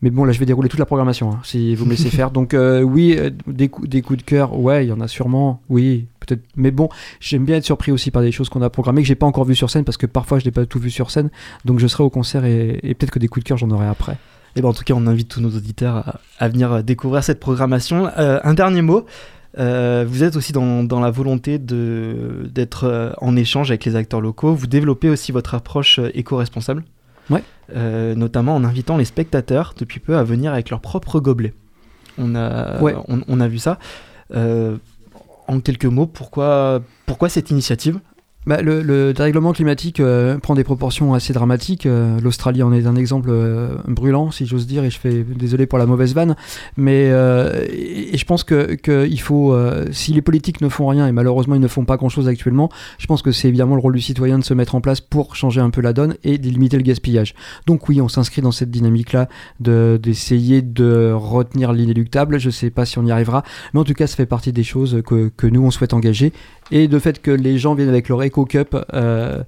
Mais 0.04 0.10
bon, 0.10 0.24
là, 0.24 0.32
je 0.32 0.38
vais 0.38 0.44
dérouler 0.44 0.68
toute 0.68 0.78
la 0.78 0.84
programmation, 0.84 1.30
hein, 1.30 1.40
si 1.44 1.74
vous 1.74 1.86
me 1.86 1.92
laissez 1.92 2.10
faire. 2.10 2.30
Donc, 2.30 2.52
euh, 2.52 2.82
oui, 2.82 3.16
euh, 3.18 3.30
des, 3.46 3.70
coups- 3.70 3.88
des 3.88 4.02
coups 4.02 4.18
de 4.18 4.22
cœur, 4.22 4.54
ouais, 4.54 4.84
il 4.84 4.90
y 4.90 4.92
en 4.92 5.00
a 5.00 5.08
sûrement, 5.08 5.62
oui, 5.70 6.04
peut-être. 6.20 6.42
Mais 6.56 6.70
bon, 6.70 6.90
j'aime 7.20 7.46
bien 7.46 7.56
être 7.56 7.64
surpris 7.64 7.90
aussi 7.90 8.10
par 8.10 8.20
des 8.20 8.30
choses 8.30 8.50
qu'on 8.50 8.60
a 8.60 8.68
programmées 8.68 9.00
que 9.00 9.08
j'ai 9.08 9.14
pas 9.14 9.24
encore 9.24 9.46
vues 9.46 9.54
sur 9.54 9.70
scène 9.70 9.82
parce 9.82 9.96
que 9.96 10.04
parfois, 10.04 10.38
je 10.40 10.44
n'ai 10.44 10.50
pas 10.50 10.66
tout 10.66 10.78
vu 10.78 10.90
sur 10.90 11.10
scène. 11.10 11.30
Donc, 11.64 11.78
je 11.78 11.86
serai 11.86 12.04
au 12.04 12.10
concert 12.10 12.44
et, 12.44 12.78
peut-être 12.82 13.12
que 13.12 13.18
des 13.18 13.28
coups 13.28 13.44
de 13.44 13.48
cœur, 13.48 13.56
j'en 13.56 13.70
aurai 13.70 13.86
après. 13.86 14.18
Et 14.56 14.60
ben 14.60 14.68
en 14.68 14.74
tout 14.74 14.84
cas, 14.84 14.92
on 14.94 15.06
invite 15.06 15.28
tous 15.28 15.40
nos 15.40 15.48
auditeurs 15.48 16.20
à, 16.38 16.48
venir 16.50 16.70
euh, 16.70 16.82
découvrir 16.82 17.24
cette 17.24 17.40
programmation. 17.40 18.10
Un 18.14 18.52
dernier 18.52 18.82
mot. 18.82 19.06
Vous 19.56 20.22
êtes 20.22 20.36
aussi 20.36 20.52
dans, 20.52 21.00
la 21.00 21.10
volonté 21.10 21.58
d'être 21.58 23.14
en 23.22 23.36
échange 23.36 23.70
avec 23.70 23.86
les 23.86 23.96
acteurs 23.96 24.20
locaux. 24.20 24.52
Vous 24.52 24.66
développez 24.66 25.08
aussi 25.08 25.32
votre 25.32 25.54
approche 25.54 25.98
éco-responsable. 26.12 26.84
Ouais. 27.30 27.42
Euh, 27.74 28.14
notamment 28.14 28.54
en 28.54 28.64
invitant 28.64 28.96
les 28.96 29.04
spectateurs 29.06 29.74
depuis 29.78 30.00
peu 30.00 30.16
à 30.16 30.22
venir 30.24 30.52
avec 30.52 30.70
leur 30.70 30.80
propre 30.80 31.20
gobelet. 31.20 31.54
On 32.18 32.34
a, 32.34 32.80
Ouais. 32.82 32.94
on, 33.08 33.20
on 33.26 33.40
a 33.40 33.48
vu 33.48 33.58
ça. 33.58 33.78
Euh, 34.34 34.76
en 35.48 35.60
quelques 35.60 35.84
mots, 35.86 36.06
pourquoi, 36.06 36.80
pourquoi 37.06 37.28
cette 37.28 37.50
initiative? 37.50 38.00
Bah, 38.46 38.60
le, 38.60 38.82
le 38.82 39.12
dérèglement 39.12 39.52
climatique 39.52 40.00
euh, 40.00 40.38
prend 40.38 40.54
des 40.54 40.64
proportions 40.64 41.14
assez 41.14 41.32
dramatiques. 41.32 41.86
Euh, 41.86 42.20
L'Australie 42.20 42.62
en 42.62 42.72
est 42.72 42.86
un 42.86 42.96
exemple 42.96 43.30
euh, 43.32 43.76
brûlant, 43.88 44.30
si 44.30 44.46
j'ose 44.46 44.66
dire, 44.66 44.84
et 44.84 44.90
je 44.90 44.98
fais 44.98 45.24
désolé 45.24 45.66
pour 45.66 45.78
la 45.78 45.86
mauvaise 45.86 46.14
vanne. 46.14 46.36
Mais 46.76 47.04
et, 47.04 48.16
je 48.16 48.24
pense 48.24 48.44
que, 48.44 48.74
que 48.74 49.08
faut, 49.18 49.56
si 49.92 50.12
les 50.12 50.22
politiques 50.22 50.60
ne 50.60 50.68
font 50.68 50.86
rien, 50.86 51.06
et 51.06 51.12
malheureusement 51.12 51.54
ils 51.54 51.60
ne 51.60 51.68
font 51.68 51.84
pas 51.84 51.96
grand-chose 51.96 52.28
actuellement, 52.28 52.68
je 52.98 53.06
pense 53.06 53.22
que 53.22 53.32
c'est 53.32 53.48
évidemment 53.48 53.74
le 53.74 53.80
rôle 53.80 53.94
du 53.94 54.00
citoyen 54.00 54.38
de 54.38 54.44
se 54.44 54.52
mettre 54.52 54.74
en 54.74 54.80
place 54.80 55.00
pour 55.00 55.36
changer 55.36 55.60
un 55.60 55.70
peu 55.70 55.80
la 55.80 55.92
donne 55.92 56.16
et 56.24 56.38
de 56.38 56.50
le 56.50 56.82
gaspillage. 56.82 57.34
Donc 57.66 57.88
oui, 57.88 58.00
on 58.00 58.08
s'inscrit 58.08 58.42
dans 58.42 58.52
cette 58.52 58.70
dynamique-là 58.70 59.28
de- 59.60 59.98
d'essayer 60.02 60.62
de 60.62 61.12
retenir 61.12 61.72
l'inéluctable. 61.72 62.38
Je 62.38 62.50
sais 62.50 62.70
pas 62.70 62.84
si 62.84 62.98
on 62.98 63.06
y 63.06 63.10
arrivera, 63.10 63.42
mais 63.72 63.80
en 63.80 63.84
tout 63.84 63.94
cas, 63.94 64.06
ça 64.06 64.16
fait 64.16 64.26
partie 64.26 64.52
des 64.52 64.64
choses 64.64 65.02
que, 65.06 65.30
que 65.36 65.46
nous 65.46 65.62
on 65.62 65.70
souhaite 65.70 65.94
engager 65.94 66.32
et 66.70 66.88
de 66.88 66.98
fait 66.98 67.20
que 67.20 67.30
les 67.30 67.58
gens 67.58 67.74
viennent 67.74 67.88
avec 67.88 68.08
leur 68.08 68.22
Cup 68.42 68.76
euh, 68.92 69.42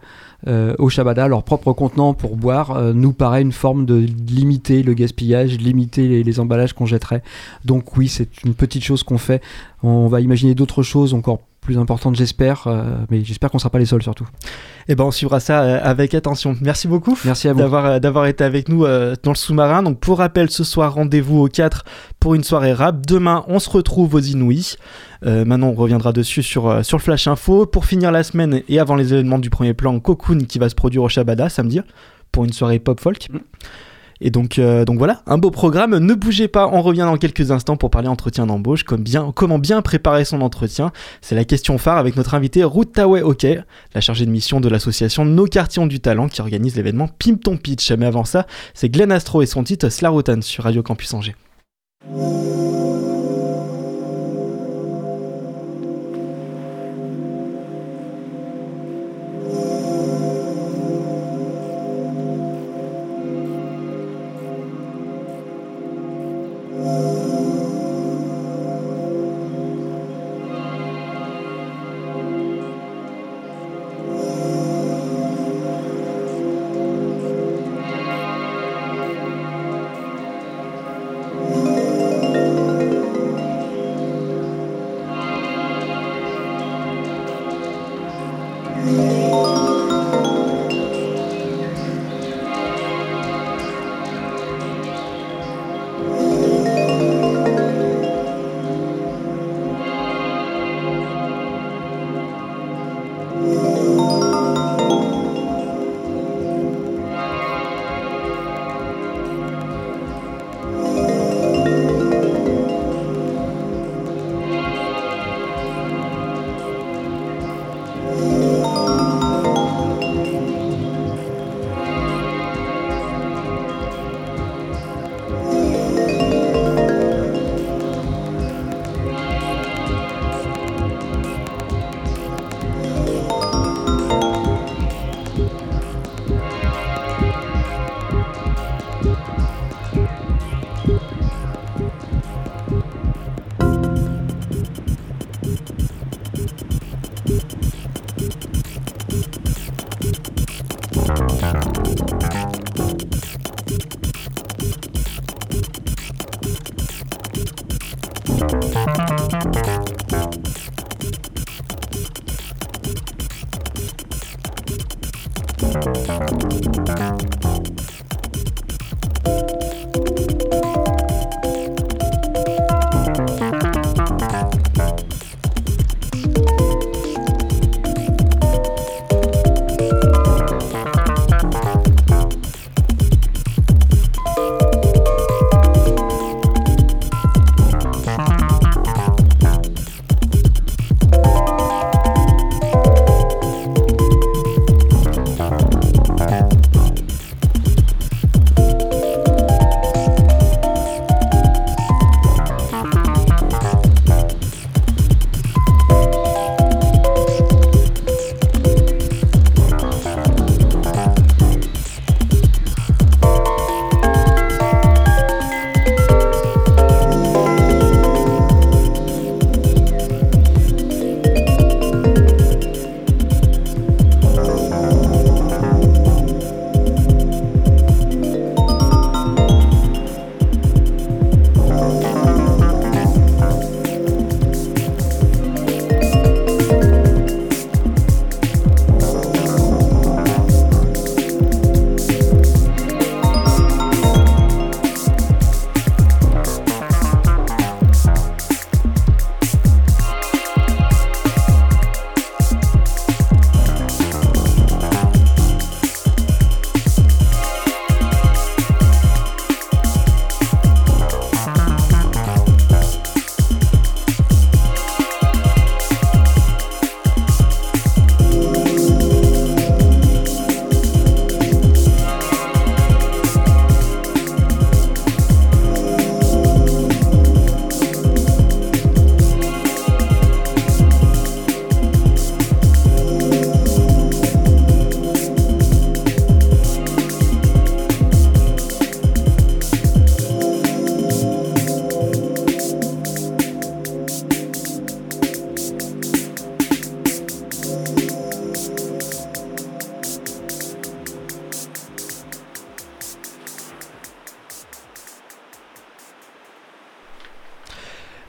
euh, 0.47 0.75
au 0.79 0.89
Shabada, 0.89 1.27
leur 1.27 1.43
propre 1.43 1.73
contenant 1.73 2.15
pour 2.15 2.37
boire, 2.37 2.71
euh, 2.71 2.93
nous 2.93 3.13
paraît 3.13 3.43
une 3.43 3.53
forme 3.53 3.85
de 3.85 4.07
limiter 4.29 4.83
le 4.85 4.95
gaspillage, 4.95 5.59
limiter 5.59 6.07
les, 6.07 6.23
les 6.23 6.41
emballages 6.41 6.73
qu'on 6.73 6.87
jetterait. 6.87 7.23
Donc 7.65 7.97
oui, 7.97 8.07
c'est 8.07 8.45
une 8.45 8.55
petite 8.55 8.85
chose 8.85 9.03
qu'on 9.03 9.19
fait. 9.19 9.43
On 9.83 10.07
va 10.07 10.21
imaginer 10.21 10.55
d'autres 10.55 10.83
choses 10.83 11.15
encore 11.15 11.39
plus 11.39 11.56
importantes, 11.75 12.15
j'espère, 12.15 12.67
euh, 12.67 12.85
mais 13.11 13.25
j'espère 13.25 13.51
qu'on 13.51 13.59
sera 13.59 13.71
pas 13.71 13.79
les 13.79 13.87
seuls 13.87 14.03
surtout. 14.03 14.27
Eh 14.89 14.95
ben, 14.95 15.05
on 15.05 15.11
suivra 15.11 15.41
ça 15.41 15.63
euh, 15.63 15.81
avec 15.83 16.15
attention. 16.15 16.57
Merci 16.61 16.87
beaucoup. 16.87 17.19
Merci 17.25 17.49
à 17.49 17.53
vous. 17.53 17.59
d'avoir 17.59 17.87
euh, 17.87 17.99
d'avoir 17.99 18.27
été 18.27 18.45
avec 18.45 18.69
nous 18.69 18.85
dans 18.85 19.33
le 19.33 19.37
sous-marin. 19.37 19.83
Donc 19.83 19.99
pour 19.99 20.19
rappel, 20.19 20.51
ce 20.51 20.63
soir 20.65 20.95
rendez-vous 20.95 21.41
au 21.41 21.49
4 21.49 21.85
pour 22.21 22.35
une 22.35 22.45
soirée 22.45 22.73
rap. 22.73 23.05
Demain, 23.07 23.45
on 23.49 23.59
se 23.59 23.69
retrouve 23.69 24.15
aux 24.15 24.21
Inouïs. 24.21 24.77
Euh, 25.25 25.45
maintenant, 25.45 25.69
on 25.69 25.75
reviendra 25.75 26.13
dessus 26.13 26.43
sur 26.43 26.69
euh, 26.69 26.83
sur 26.83 26.99
le 26.99 27.03
Flash 27.03 27.27
Info 27.27 27.67
pour 27.67 27.87
finir 27.87 28.13
la 28.13 28.23
semaine 28.23 28.63
et 28.69 28.79
avant 28.79 28.97
les 28.97 29.13
événements 29.13 29.39
du 29.39 29.51
premier 29.51 29.75
plan 29.75 29.99
Cocoon 29.99 30.39
qui 30.47 30.59
va 30.59 30.69
se 30.69 30.75
produire 30.75 31.03
au 31.03 31.09
Shabada 31.09 31.49
samedi 31.49 31.81
pour 32.33 32.45
une 32.45 32.53
soirée 32.53 32.79
pop 32.79 33.01
folk. 33.01 33.29
Mm. 33.31 33.39
Et 34.21 34.31
donc, 34.31 34.59
euh, 34.59 34.85
donc 34.85 34.99
voilà, 34.99 35.23
un 35.27 35.39
beau 35.39 35.51
programme. 35.51 35.99
Ne 35.99 36.15
bougez 36.15 36.49
pas, 36.49 36.69
on 36.73 36.83
revient 36.83 37.01
dans 37.01 37.17
quelques 37.17 37.51
instants 37.51 37.77
pour 37.77 37.91
parler 37.91 38.09
entretien 38.09 38.47
d'embauche, 38.47 38.85
comment 38.85 39.59
bien 39.59 39.83
préparer 39.83 40.25
son 40.25 40.41
entretien. 40.41 40.93
C'est 41.21 41.35
la 41.35 41.45
question 41.45 41.79
phare 41.79 41.99
avec 41.99 42.17
notre 42.17 42.35
invité 42.35 42.65
Ruth 42.65 42.93
Tawai 42.93 43.23
la 43.95 44.01
chargée 44.01 44.27
de 44.27 44.31
mission 44.31 44.61
de 44.61 44.69
l'association 44.69 45.25
Nos 45.25 45.47
Quartiers 45.47 45.83
ont 45.83 45.87
du 45.87 46.01
talent 46.01 46.29
qui 46.29 46.41
organise 46.41 46.77
l'événement 46.77 47.09
Pimp 47.09 47.43
ton 47.43 47.57
pitch. 47.57 47.93
Mais 47.93 48.07
avant 48.07 48.25
ça, 48.25 48.47
c'est 48.75 48.89
Glenn 48.89 49.13
Astro 49.13 49.43
et 49.43 49.47
son 49.47 49.65
titre 49.65 49.89
Slarotan 49.89 50.41
sur 50.43 50.65
Radio 50.65 50.83
Campus 50.83 51.13
Angers. 51.15 51.37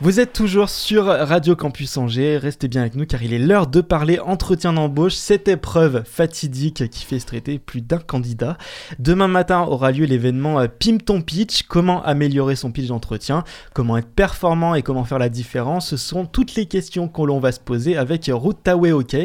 Vous 0.08 0.22
êtes 0.22 0.32
toujours 0.32 0.70
sur 0.70 1.04
Radio 1.08 1.58
Campus 1.58 1.98
Angers, 1.98 2.38
restez 2.38 2.70
bien 2.70 2.80
avec 2.80 2.96
nous 2.96 3.06
car 3.06 3.22
il 3.24 3.34
est 3.34 3.39
l'heure 3.39 3.67
de 3.67 3.82
parler 3.82 4.20
entretien 4.20 4.72
d'embauche, 4.72 5.15
cette 5.15 5.50
épreuve 5.50 6.04
fatidique 6.06 6.89
qui 6.89 7.04
fait 7.04 7.20
stresser 7.20 7.60
plus 7.60 7.82
d'un 7.82 7.98
candidat. 7.98 8.58
Demain 9.00 9.28
matin 9.28 9.63
aura 9.63 9.91
lieu 9.91 10.06
l'événement 10.06 10.62
euh, 10.62 10.67
Pim 10.70 11.00
ton 11.00 11.20
pitch, 11.22 11.63
comment 11.63 12.02
améliorer 12.06 12.56
son 12.56 12.72
pitch 12.72 12.88
d'entretien, 12.88 13.43
comment 13.74 13.98
être 13.98 14.08
performant 14.08 14.76
et 14.76 14.82
comment 14.82 15.04
faire 15.04 15.20
la 15.20 15.28
différence, 15.28 15.89
ce 15.89 15.98
sont 15.98 16.26
toutes 16.26 16.56
les 16.56 16.67
questions 16.67 17.10
que 17.10 17.22
l'on 17.24 17.41
va 17.41 17.52
se 17.52 17.60
poser 17.60 17.98
avec 17.98 18.32
Ruth 18.34 18.63
Tawe 18.63 18.93
OK, 18.93 19.17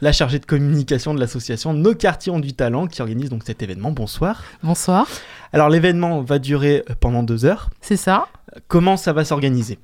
la 0.00 0.12
chargée 0.12 0.38
de 0.38 0.46
communication 0.46 1.12
de 1.12 1.18
l'association 1.18 1.74
Nos 1.74 1.96
quartiers 1.96 2.30
ont 2.30 2.38
du 2.38 2.52
talent 2.52 2.86
qui 2.86 3.02
organise 3.02 3.30
donc 3.30 3.42
cet 3.44 3.64
événement. 3.64 3.90
Bonsoir. 3.90 4.44
Bonsoir, 4.62 5.08
Alors 5.52 5.68
l'événement 5.68 6.22
va 6.22 6.38
durer 6.38 6.84
pendant 7.00 7.24
deux 7.24 7.44
heures. 7.44 7.68
c'est 7.80 7.96
ça. 7.96 8.28
Comment 8.68 8.96
ça 8.96 9.12
va 9.12 9.24
s'organiser? 9.24 9.80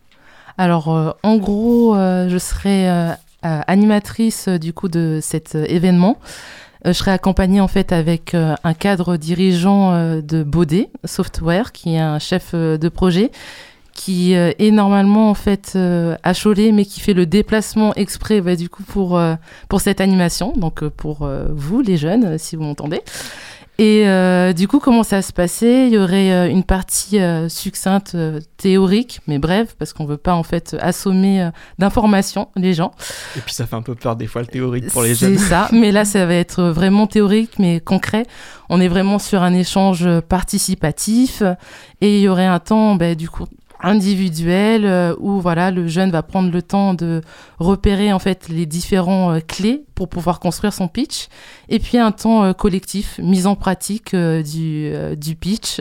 Alors, 0.59 0.95
euh, 0.95 1.11
en 1.23 1.37
gros, 1.37 1.95
euh, 1.95 2.29
je 2.29 2.39
serai 2.39 2.89
euh, 2.89 3.13
animatrice 3.43 4.49
du 4.49 4.73
coup 4.73 4.89
de 4.89 5.19
cet 5.23 5.55
événement. 5.55 6.19
Je 6.85 6.93
serai 6.93 7.11
accompagnée 7.11 7.61
en 7.61 7.69
fait 7.69 7.91
avec 7.93 8.35
un 8.35 8.75
cadre 8.75 9.17
dirigeant 9.17 10.21
de 10.21 10.43
Baudet 10.45 10.91
Software, 11.05 11.73
qui 11.73 11.95
est 11.95 11.99
un 11.99 12.21
chef 12.21 12.55
de 12.55 12.89
projet, 12.89 13.33
qui 13.93 14.35
est 14.35 14.71
normalement 14.71 15.31
en 15.31 15.35
fait 15.35 15.77
à 16.23 16.33
Cholet, 16.33 16.71
mais 16.71 16.85
qui 16.85 17.01
fait 17.01 17.15
le 17.15 17.27
déplacement 17.27 17.93
exprès 17.95 18.41
bah, 18.41 18.55
du 18.55 18.69
coup 18.69 18.85
pour 18.85 19.21
pour 19.69 19.81
cette 19.81 20.01
animation, 20.01 20.53
donc 20.55 20.87
pour 20.89 21.29
vous 21.51 21.81
les 21.81 21.97
jeunes, 21.97 22.39
si 22.39 22.55
vous 22.55 22.63
m'entendez. 22.63 23.01
Et 23.79 24.09
euh, 24.09 24.55
du 24.55 24.69
coup, 24.69 24.79
comment 24.79 25.03
ça 25.03 25.21
se 25.21 25.35
passer 25.35 25.85
Il 25.89 25.93
y 25.93 25.99
aurait 25.99 26.33
euh, 26.33 26.49
une 26.49 26.65
partie 26.65 27.21
euh, 27.21 27.51
succincte, 27.51 28.15
euh, 28.15 28.41
théorique, 28.57 29.21
mais 29.27 29.39
brève, 29.39 29.75
parce 29.79 29.93
qu'on 29.93 30.07
veut 30.07 30.17
pas 30.17 30.33
en 30.35 30.43
fait 30.43 30.75
assommer 30.81 31.43
euh, 31.43 31.51
d'informations 31.79 32.49
les 32.57 32.73
gens. 32.73 32.93
Et 33.37 33.41
puis 33.41 33.53
ça 33.53 33.67
fait 33.67 33.77
un 33.77 33.83
peu 33.83 33.95
peur 33.95 34.17
des 34.17 34.27
fois 34.27 34.41
le 34.41 34.47
théorique 34.47 34.91
pour 34.91 35.03
les 35.03 35.15
C'est 35.15 35.27
jeunes. 35.35 35.39
ça, 35.39 35.69
mais 35.73 35.93
là, 35.93 36.07
ça 36.07 36.25
va 36.25 36.35
être 36.35 36.63
vraiment 36.63 37.07
théorique, 37.07 37.59
mais 37.59 37.81
concret. 37.81 38.25
On 38.71 38.81
est 38.81 38.89
vraiment 38.89 39.19
sur 39.19 39.43
un 39.43 39.53
échange 39.53 40.09
participatif, 40.23 41.43
et 42.01 42.17
il 42.17 42.21
y 42.23 42.29
aurait 42.29 42.47
un 42.47 42.59
temps, 42.61 42.95
ben, 42.95 43.15
du 43.15 43.29
coup, 43.29 43.45
individuel 43.81 44.85
euh, 44.85 45.15
où 45.19 45.41
voilà 45.41 45.71
le 45.71 45.87
jeune 45.87 46.11
va 46.11 46.23
prendre 46.23 46.51
le 46.51 46.63
temps 46.63 46.95
de 46.95 47.21
repérer 47.59 48.13
en 48.13 48.19
fait 48.19 48.49
les 48.49 48.67
différents 48.67 49.35
euh, 49.35 49.41
clés 49.41 49.85
pour 49.95 50.09
pouvoir 50.09 50.41
construire 50.41 50.73
son 50.73 50.89
pitch. 50.89 51.29
Et 51.69 51.79
puis 51.79 51.99
un 51.99 52.13
temps 52.13 52.45
euh, 52.45 52.53
collectif 52.53 53.19
mise 53.23 53.47
en 53.47 53.57
pratique 53.57 54.15
du, 54.15 54.93
du 55.17 55.37
pitch. 55.37 55.81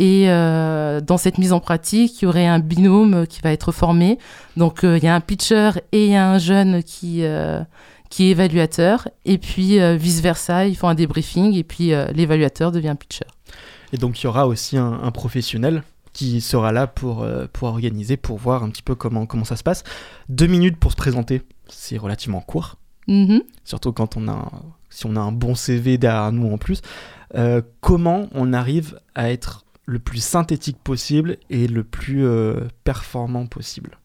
Et 0.00 0.26
dans 0.26 1.16
cette 1.18 1.38
mise 1.38 1.52
en 1.52 1.60
pratique 1.60 2.20
il 2.20 2.24
y 2.24 2.28
aurait 2.28 2.48
un 2.48 2.58
binôme 2.58 3.28
qui 3.28 3.40
va 3.40 3.52
être 3.52 3.70
formé. 3.70 4.18
Donc 4.56 4.80
il 4.82 5.02
y 5.02 5.06
a 5.06 5.14
un 5.14 5.20
pitcher 5.20 5.70
et 5.92 6.08
y 6.08 6.16
a 6.16 6.28
un 6.28 6.38
jeune 6.38 6.82
qui 6.82 7.22
qui 8.10 8.24
est 8.24 8.30
évaluateur. 8.30 9.08
Et 9.24 9.38
puis 9.38 9.78
vice 9.96 10.20
versa 10.20 10.66
ils 10.66 10.74
font 10.76 10.88
un 10.88 10.96
débriefing 10.96 11.54
et 11.54 11.62
puis 11.62 11.92
l'évaluateur 12.12 12.72
devient 12.72 12.96
pitcher. 12.98 13.26
Et 13.92 13.96
donc 13.96 14.20
il 14.20 14.24
y 14.24 14.26
aura 14.26 14.48
aussi 14.48 14.76
un 14.76 15.10
professionnel 15.12 15.84
qui 16.14 16.40
sera 16.40 16.72
là 16.72 16.86
pour, 16.86 17.22
euh, 17.22 17.44
pour 17.52 17.68
organiser, 17.68 18.16
pour 18.16 18.38
voir 18.38 18.62
un 18.62 18.70
petit 18.70 18.82
peu 18.82 18.94
comment, 18.94 19.26
comment 19.26 19.44
ça 19.44 19.56
se 19.56 19.62
passe. 19.62 19.84
Deux 20.30 20.46
minutes 20.46 20.78
pour 20.78 20.92
se 20.92 20.96
présenter, 20.96 21.42
c'est 21.68 21.98
relativement 21.98 22.40
court, 22.40 22.76
Mhm. 23.08 23.42
surtout 23.64 23.92
quand 23.92 24.16
on 24.16 24.28
a, 24.28 24.32
un- 24.32 24.50
si 24.88 25.04
on 25.04 25.16
a 25.16 25.20
un 25.20 25.32
bon 25.32 25.54
CV 25.54 25.98
derrière 25.98 26.32
nous 26.32 26.50
en 26.50 26.56
plus. 26.56 26.80
Euh, 27.34 27.60
comment 27.82 28.28
on 28.32 28.52
arrive 28.54 28.98
à 29.14 29.30
être 29.30 29.64
le 29.86 29.98
plus 29.98 30.22
synthétique 30.24 30.78
possible 30.82 31.36
et 31.50 31.66
le 31.66 31.84
plus 31.84 32.24
euh, 32.24 32.60
performant 32.84 33.44
possible? 33.46 33.98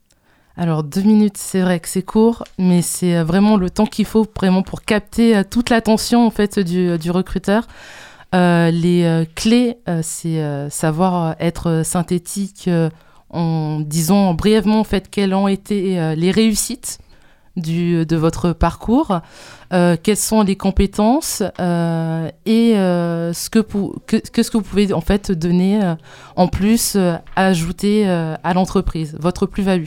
Alors 0.58 0.84
deux 0.84 1.04
minutes, 1.04 1.38
c'est 1.38 1.62
vrai 1.62 1.80
que 1.80 1.88
c'est 1.88 2.02
court, 2.02 2.44
mais 2.58 2.82
c'est 2.82 3.24
vraiment 3.24 3.56
le 3.56 3.70
temps 3.70 3.86
qu'il 3.86 4.04
faut 4.06 4.28
vraiment 4.36 4.62
pour 4.64 4.82
capter 4.82 5.42
toute 5.50 5.70
l'attention 5.70 6.26
en 6.26 6.32
fait 6.32 6.60
du, 6.60 6.98
du 6.98 7.12
recruteur. 7.12 7.66
Euh, 8.36 8.70
les 8.70 9.04
euh, 9.06 9.26
clés, 9.34 9.78
euh, 9.88 10.02
c'est 10.04 10.70
savoir 10.70 11.36
être 11.40 11.82
synthétique 11.84 12.70
en 13.30 13.80
disant 13.80 14.34
brièvement 14.34 14.80
en 14.80 14.84
fait 14.84 15.10
quelles 15.10 15.34
ont 15.34 15.48
été 15.48 16.16
les 16.16 16.32
réussites 16.32 17.00
du, 17.56 18.06
de 18.06 18.16
votre 18.16 18.54
parcours, 18.54 19.20
quelles 19.70 20.18
sont 20.18 20.42
les 20.42 20.56
compétences 20.56 21.42
et 21.42 22.76
euh, 22.76 23.34
ce 23.34 23.50
que, 23.50 23.60
que, 23.60 24.58
vous 24.58 24.62
pouvez 24.62 24.94
en 24.94 25.02
fait 25.02 25.32
donner 25.32 25.80
en 26.36 26.48
plus, 26.48 26.98
ajouter 27.36 28.08
à 28.08 28.54
l'entreprise, 28.54 29.16
votre 29.20 29.46
plus-value. 29.46 29.86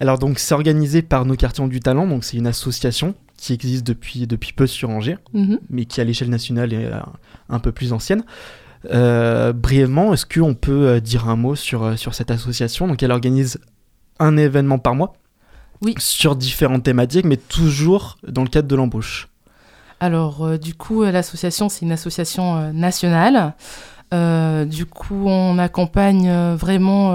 Alors 0.00 0.18
donc 0.18 0.38
c'est 0.40 0.54
organisé 0.54 1.02
par 1.02 1.24
Nos 1.26 1.36
Quartiers 1.36 1.68
du 1.68 1.80
Talent, 1.80 2.06
donc 2.06 2.24
c'est 2.24 2.36
une 2.36 2.48
association 2.48 3.14
qui 3.36 3.52
existe 3.52 3.86
depuis, 3.86 4.26
depuis 4.26 4.52
peu 4.52 4.66
sur 4.66 4.90
Angers. 4.90 5.18
Mhm. 5.32 5.58
mais 5.70 5.84
qui 5.84 6.00
à 6.00 6.04
l'échelle 6.04 6.30
nationale 6.30 6.72
est 6.72 6.86
euh, 6.86 7.00
un 7.48 7.58
peu 7.58 7.72
plus 7.72 7.92
ancienne. 7.92 8.24
Euh, 8.92 9.52
brièvement, 9.52 10.12
est-ce 10.14 10.26
qu'on 10.26 10.54
peut 10.54 10.88
euh, 10.88 11.00
dire 11.00 11.28
un 11.28 11.36
mot 11.36 11.54
sur, 11.56 11.98
sur 11.98 12.14
cette 12.14 12.30
association? 12.30 12.86
Donc 12.86 13.02
elle 13.02 13.10
organise 13.10 13.58
un 14.18 14.36
événement 14.36 14.78
par 14.78 14.94
mois 14.94 15.14
Oui. 15.82 15.94
sur 15.98 16.36
différentes 16.36 16.84
thématiques, 16.84 17.24
mais 17.26 17.36
toujours 17.36 18.16
dans 18.26 18.42
le 18.42 18.48
cadre 18.48 18.68
de 18.68 18.76
l'embauche. 18.76 19.28
Alors, 19.98 20.44
euh, 20.44 20.56
du 20.58 20.74
coup, 20.74 21.02
l'association, 21.04 21.68
c'est 21.68 21.84
une 21.84 21.92
association 21.92 22.56
euh, 22.56 22.72
nationale. 22.72 23.54
Du 24.12 24.86
coup, 24.86 25.26
on 25.26 25.58
accompagne 25.58 26.30
vraiment 26.54 27.12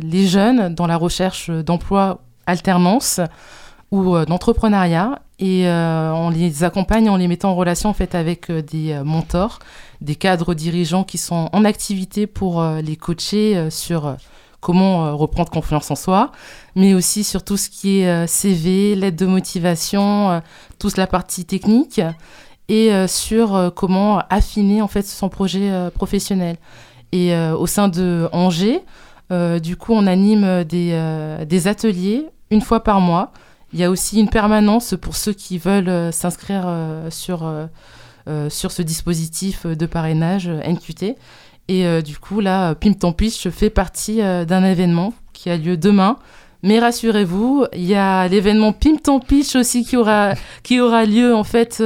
les 0.00 0.26
jeunes 0.28 0.72
dans 0.74 0.86
la 0.86 0.96
recherche 0.96 1.50
d'emploi 1.50 2.22
alternance 2.46 3.20
ou 3.90 4.14
euh, 4.14 4.24
d'entrepreneuriat 4.24 5.22
et 5.38 5.68
euh, 5.68 6.12
on 6.12 6.30
les 6.30 6.64
accompagne 6.64 7.08
en 7.08 7.16
les 7.16 7.28
mettant 7.28 7.50
en 7.50 7.54
relation 7.54 7.88
en 7.88 7.94
fait 7.94 8.14
avec 8.14 8.50
euh, 8.50 8.60
des 8.60 9.00
mentors, 9.04 9.60
des 10.00 10.14
cadres 10.14 10.54
dirigeants 10.54 11.04
qui 11.04 11.18
sont 11.18 11.48
en 11.52 11.64
activité 11.64 12.26
pour 12.26 12.62
les 12.62 12.96
coacher 12.96 13.68
sur 13.70 14.16
comment 14.60 15.16
reprendre 15.16 15.50
confiance 15.50 15.90
en 15.90 15.96
soi, 15.96 16.30
mais 16.76 16.94
aussi 16.94 17.24
sur 17.24 17.44
tout 17.44 17.56
ce 17.56 17.68
qui 17.68 18.00
est 18.00 18.26
CV, 18.28 18.94
lettre 18.94 19.16
de 19.16 19.26
motivation, 19.26 20.40
toute 20.78 20.96
la 20.96 21.08
partie 21.08 21.44
technique 21.44 22.00
et 22.68 22.92
sur 23.08 23.72
comment 23.74 24.18
affiner 24.30 24.80
en 24.80 24.86
fait 24.86 25.04
son 25.04 25.28
projet 25.28 25.90
professionnel. 25.94 26.58
Et 27.10 27.36
au 27.36 27.66
sein 27.66 27.88
de 27.88 28.28
Angers, 28.30 28.82
du 29.60 29.76
coup, 29.76 29.94
on 29.94 30.06
anime 30.06 30.62
des 30.62 31.66
ateliers 31.66 32.26
une 32.50 32.60
fois 32.60 32.84
par 32.84 33.00
mois. 33.00 33.32
Il 33.72 33.78
y 33.78 33.84
a 33.84 33.90
aussi 33.90 34.18
une 34.18 34.30
permanence 34.30 34.94
pour 35.00 35.14
ceux 35.14 35.32
qui 35.32 35.58
veulent 35.58 35.88
euh, 35.88 36.10
s'inscrire 36.10 36.64
euh, 36.66 37.10
sur, 37.10 37.44
euh, 37.44 38.50
sur 38.50 38.72
ce 38.72 38.82
dispositif 38.82 39.66
de 39.66 39.86
parrainage 39.86 40.48
NQT. 40.48 41.16
Et 41.70 42.02
du 42.02 42.16
coup, 42.16 42.40
là, 42.40 42.74
Pim 42.74 42.94
Ton 42.94 43.12
Pitch 43.12 43.50
fait 43.50 43.68
partie 43.68 44.20
d'un 44.20 44.64
événement 44.64 45.12
qui 45.34 45.50
a 45.50 45.58
lieu 45.58 45.76
demain. 45.76 46.16
Mais 46.62 46.78
rassurez-vous, 46.78 47.66
il 47.74 47.84
y 47.84 47.94
a 47.94 48.26
l'événement 48.26 48.72
Pim 48.72 48.96
Pitch 49.26 49.54
aussi 49.54 49.84
qui 49.84 49.98
aura, 49.98 50.32
qui 50.62 50.80
aura 50.80 51.04
lieu 51.04 51.34
en 51.34 51.44
fait 51.44 51.82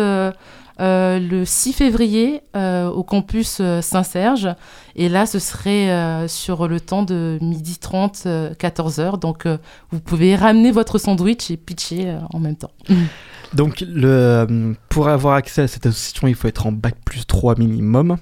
euh, 0.81 1.19
le 1.19 1.45
6 1.45 1.75
février 1.75 2.41
euh, 2.57 2.89
au 2.89 3.03
campus 3.03 3.59
euh, 3.61 3.83
Saint-Serge. 3.83 4.49
Et 4.97 5.09
là, 5.09 5.27
ce 5.27 5.39
serait 5.39 6.29
sur 6.29 6.69
le 6.69 6.81
temps 6.81 7.03
de 7.03 7.39
12h30, 7.41 8.55
14h. 8.57 9.19
Donc, 9.19 9.47
vous 9.91 10.01
pouvez 10.01 10.37
ramener 10.37 10.71
votre 10.71 10.99
sandwich 10.99 11.51
et 11.51 11.57
pitcher 11.57 12.19
en 12.33 12.41
même 12.41 12.57
temps. 12.57 12.73
Donc 13.55 13.85
le, 13.87 14.75
pour 14.89 15.09
avoir 15.09 15.35
accès 15.35 15.63
à 15.63 15.69
cette 15.69 15.85
association, 15.85 16.27
il 16.27 16.35
faut 16.35 16.49
être 16.49 16.67
en 16.67 16.73
bac 16.73 16.95
plus 17.05 17.27
3 17.27 17.57
minimum. 17.59 18.17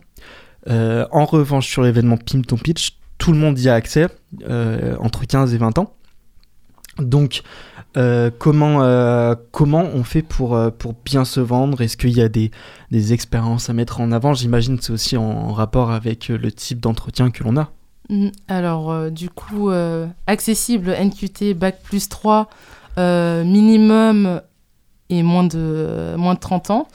En 0.68 1.24
revanche, 1.24 1.68
sur 1.68 1.82
l'événement 1.82 2.16
Pim 2.16 2.42
Ton 2.42 2.56
Pitch, 2.56 2.98
tout 3.18 3.32
le 3.32 3.38
monde 3.38 3.58
y 3.58 3.68
a 3.68 3.74
accès, 3.74 4.06
entre 5.00 5.24
15 5.26 5.54
et 5.54 5.58
20 5.58 5.78
ans. 5.78 5.94
Donc, 6.98 7.42
euh, 7.96 8.30
comment, 8.36 8.82
euh, 8.82 9.34
comment 9.50 9.84
on 9.94 10.04
fait 10.04 10.22
pour, 10.22 10.54
euh, 10.56 10.70
pour 10.70 10.94
bien 11.04 11.24
se 11.24 11.40
vendre? 11.40 11.80
Est-ce 11.80 11.96
qu'il 11.96 12.16
y 12.16 12.22
a 12.22 12.28
des, 12.28 12.50
des 12.90 13.12
expériences 13.12 13.68
à 13.70 13.72
mettre 13.72 14.00
en 14.00 14.12
avant? 14.12 14.34
J'imagine 14.34 14.78
que 14.78 14.84
c'est 14.84 14.92
aussi 14.92 15.16
en, 15.16 15.52
rapport 15.52 15.90
avec 15.90 16.28
le 16.28 16.52
type 16.52 16.80
d'entretien 16.80 17.30
que 17.30 17.42
l'on 17.42 17.56
a. 17.56 17.70
Mm, 18.08 18.28
Alors, 18.48 19.10
du 19.10 19.30
coup, 19.30 19.70
accessible 20.26 20.90
NQT 20.90 21.54
Bac 21.54 21.80
plus 21.82 22.08
3, 22.08 22.48
euh, 22.98 23.44
minimum 23.44 24.40
et 25.08 25.22
moins 25.22 25.44
de, 25.44 26.14
moins 26.16 26.34
de 26.34 26.40
30 26.40 26.70
ans. 26.70 26.88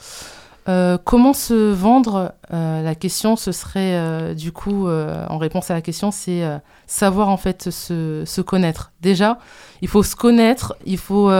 Euh, 0.68 0.98
comment 1.02 1.32
se 1.32 1.72
vendre 1.72 2.32
Euh, 2.52 2.82
La 2.82 2.94
question, 2.94 3.36
ce 3.36 3.52
serait, 3.52 3.94
euh, 3.94 4.34
du 4.34 4.52
coup, 4.52 4.88
en 4.88 5.38
réponse 5.38 5.70
à 5.70 5.74
la 5.74 5.80
question, 5.80 6.10
c'est 6.10 6.42
savoir 6.86 7.28
en 7.28 7.36
fait 7.36 7.70
se, 7.70 8.40
connaître. 8.40 8.92
Déjà, 9.00 9.38
il 9.82 9.88
faut 9.88 10.02
se 10.02 10.16
connaître, 10.16 10.76
il 10.84 10.98
faut 10.98 11.30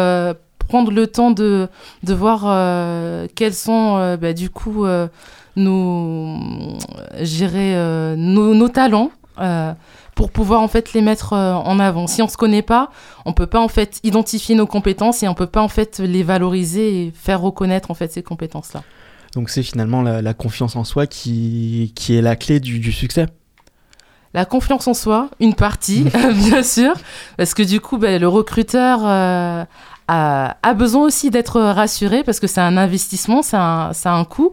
prendre 0.69 0.91
le 0.91 1.07
temps 1.07 1.31
de, 1.31 1.69
voir 2.03 3.27
quels 3.35 3.55
sont, 3.55 4.17
bah, 4.21 4.33
du 4.33 4.51
coup, 4.51 4.87
nos, 5.57 6.39
talents. 8.69 9.11
pour 10.15 10.31
pouvoir 10.31 10.63
en 10.63 10.69
fait 10.69 10.93
les 10.93 11.03
mettre 11.03 11.33
en 11.35 11.79
avant. 11.79 12.07
Si 12.07 12.23
on 12.23 12.29
se 12.29 12.37
connaît 12.37 12.63
pas, 12.63 12.91
on 13.27 13.33
peut 13.33 13.47
pas 13.47 13.61
en 13.61 13.69
fait 13.69 14.01
identifier 14.03 14.55
nos 14.55 14.67
compétences 14.67 15.23
et 15.23 15.29
on 15.29 15.35
peut 15.35 15.47
pas 15.47 15.63
en 15.63 15.69
fait 15.69 15.99
les 15.99 16.23
valoriser 16.23 17.07
et 17.07 17.13
faire 17.15 17.41
reconnaître 17.41 17.91
en 17.91 17.95
fait 17.95 18.13
ces 18.13 18.23
compétences 18.23 18.73
là. 18.73 18.83
Donc 19.37 19.51
c'est 19.51 19.63
finalement 19.63 20.01
la, 20.01 20.23
la 20.23 20.33
confiance 20.33 20.77
en 20.77 20.85
soi 20.85 21.07
qui, 21.07 21.93
qui 21.95 22.17
est 22.17 22.23
la 22.23 22.37
clé 22.37 22.59
du, 22.59 22.79
du 22.79 22.91
succès. 22.91 23.27
La 24.33 24.47
confiance 24.47 24.89
en 24.89 24.95
soi, 24.95 25.29
une 25.41 25.55
partie, 25.55 26.05
bien 26.35 26.63
sûr, 26.63 26.95
parce 27.37 27.53
que 27.53 27.63
du 27.63 27.81
coup, 27.81 27.99
ben, 27.99 28.19
le 28.19 28.29
recruteur 28.29 29.01
euh, 29.05 29.63
a, 30.09 30.57
a 30.63 30.75
besoin 30.75 31.05
aussi 31.05 31.29
d'être 31.29 31.61
rassuré 31.61 32.25
parce 32.25 32.41
que 32.41 32.47
c'est 32.47 32.63
un 32.63 32.79
investissement, 32.79 33.43
ça 33.43 33.91
a, 33.91 33.93
a 34.05 34.11
un 34.11 34.25
coût. 34.25 34.53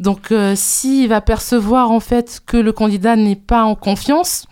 Donc, 0.00 0.32
euh, 0.32 0.54
s'il 0.56 1.10
va 1.10 1.20
percevoir 1.20 1.90
en 1.90 2.00
fait 2.00 2.40
que 2.46 2.56
le 2.56 2.72
candidat 2.72 3.16
n'est 3.16 3.36
pas 3.36 3.64
en 3.64 3.74
confiance, 3.74 4.46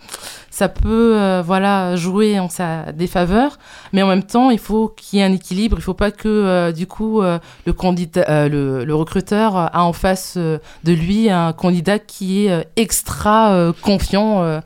ça 0.61 0.69
peut 0.69 1.17
euh, 1.17 1.41
voilà 1.43 1.95
jouer 1.95 2.39
en 2.39 2.47
sa 2.47 2.91
défaveur. 2.91 3.57
Mais 3.93 4.03
en 4.03 4.07
même 4.07 4.21
temps, 4.21 4.51
il 4.51 4.59
faut 4.59 4.89
qu'il 4.89 5.17
y 5.17 5.21
ait 5.23 5.25
un 5.25 5.33
équilibre. 5.33 5.75
Il 5.79 5.81
faut 5.81 5.95
pas 5.95 6.11
que 6.11 6.27
euh, 6.27 6.71
du 6.71 6.85
coup 6.85 7.23
euh, 7.23 7.39
le 7.65 7.73
candidat, 7.73 8.47
le, 8.47 8.85
le 8.85 8.93
recruteur 8.93 9.55
a 9.55 9.83
en 9.83 9.91
face 9.91 10.37
de 10.37 10.59
lui 10.93 11.31
un 11.31 11.51
candidat 11.51 11.97
qui 11.97 12.45
est 12.45 12.67
extra 12.75 13.73
confiant. 13.81 14.61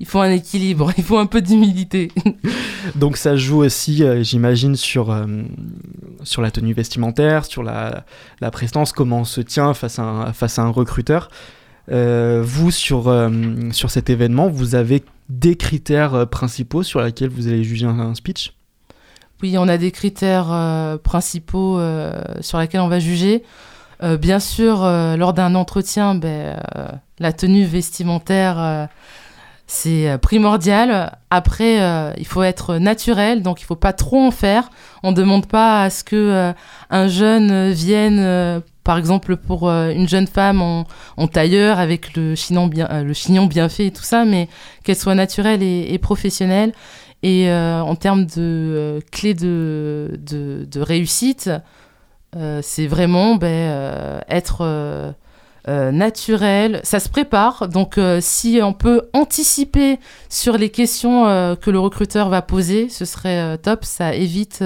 il 0.00 0.06
faut 0.06 0.20
un 0.20 0.30
équilibre. 0.30 0.92
Il 0.96 1.04
faut 1.04 1.18
un 1.18 1.26
peu 1.26 1.42
d'humilité. 1.42 2.10
Donc 2.94 3.18
ça 3.18 3.36
joue 3.36 3.62
aussi, 3.62 4.02
j'imagine, 4.22 4.76
sur, 4.76 5.14
sur 6.22 6.40
la 6.40 6.50
tenue 6.50 6.72
vestimentaire, 6.72 7.44
sur 7.44 7.62
la, 7.62 8.04
la 8.40 8.50
prestance, 8.50 8.92
comment 8.92 9.20
on 9.20 9.24
se 9.24 9.42
tient 9.42 9.74
face 9.74 9.98
à 9.98 10.04
un, 10.04 10.32
face 10.32 10.58
à 10.58 10.62
un 10.62 10.70
recruteur. 10.70 11.28
Vous, 11.90 12.70
sur, 12.70 13.30
sur 13.72 13.90
cet 13.90 14.08
événement, 14.08 14.48
vous 14.48 14.74
avez 14.74 15.02
des 15.28 15.56
critères 15.56 16.14
euh, 16.14 16.26
principaux 16.26 16.82
sur 16.82 17.00
lesquels 17.00 17.30
vous 17.30 17.48
allez 17.48 17.64
juger 17.64 17.86
un, 17.86 18.14
speech? 18.14 18.54
Oui, 19.42 19.56
on 19.58 19.68
a 19.68 19.76
des 19.76 19.90
critères 19.90 20.50
euh, 20.50 20.96
principaux 20.96 21.78
euh, 21.78 22.22
sur 22.40 22.58
lesquels 22.58 22.80
on 22.80 22.88
va 22.88 22.98
juger. 22.98 23.42
Bien 24.20 24.38
sûr, 24.38 24.82
lors 25.16 25.32
d'un 25.32 25.54
entretien, 25.54 26.14
ben, 26.14 26.60
la 27.20 27.32
tenue 27.32 27.64
vestimentaire, 27.64 28.88
c'est 29.66 30.18
primordial. 30.18 31.16
Après, 31.30 31.78
il 32.18 32.26
faut 32.26 32.42
être 32.42 32.76
naturel, 32.76 33.40
donc 33.40 33.62
il 33.62 33.64
faut 33.64 33.76
pas 33.76 33.94
trop 33.94 34.20
en 34.20 34.30
faire. 34.30 34.68
On 35.02 35.12
ne 35.12 35.16
demande 35.16 35.46
pas 35.46 35.84
à 35.84 35.88
ce 35.88 36.04
que 36.04 36.52
un 36.90 37.08
jeune 37.08 37.70
vienne, 37.70 38.62
par 38.84 38.98
exemple 38.98 39.36
pour 39.36 39.68
euh, 39.68 39.90
une 39.90 40.06
jeune 40.06 40.26
femme 40.26 40.62
en, 40.62 41.26
tailleur 41.26 41.78
avec 41.78 42.14
le 42.16 42.34
chignon 42.34 42.66
bien, 42.66 42.86
euh, 42.90 43.12
chignon 43.14 43.46
bien 43.46 43.68
fait 43.68 43.86
et 43.86 43.90
tout 43.90 44.02
ça, 44.02 44.24
mais 44.24 44.48
qu'elle 44.84 44.96
soit 44.96 45.14
naturelle 45.14 45.62
et, 45.62 45.98
professionnelle. 45.98 46.72
Et 47.22 47.50
euh, 47.50 47.80
en 47.80 47.96
termes 47.96 48.26
de 48.26 48.32
euh, 48.38 49.00
clés 49.10 49.32
de, 49.32 50.68
réussite, 50.76 51.50
c'est 52.62 52.86
vraiment 52.88 53.36
ben, 53.36 54.20
être 54.28 55.14
naturel. 55.68 56.80
Ça 56.82 57.00
se 57.00 57.08
prépare, 57.08 57.68
donc 57.68 57.98
si 58.20 58.58
on 58.60 58.72
peut 58.72 59.02
anticiper 59.12 59.98
sur 60.28 60.58
les 60.58 60.68
questions 60.68 61.24
que 61.56 61.70
le 61.70 61.78
recruteur 61.78 62.28
va 62.28 62.42
poser, 62.42 62.88
ce 62.88 63.04
serait 63.04 63.56
top. 63.58 63.84
Ça 63.84 64.14
évite 64.14 64.64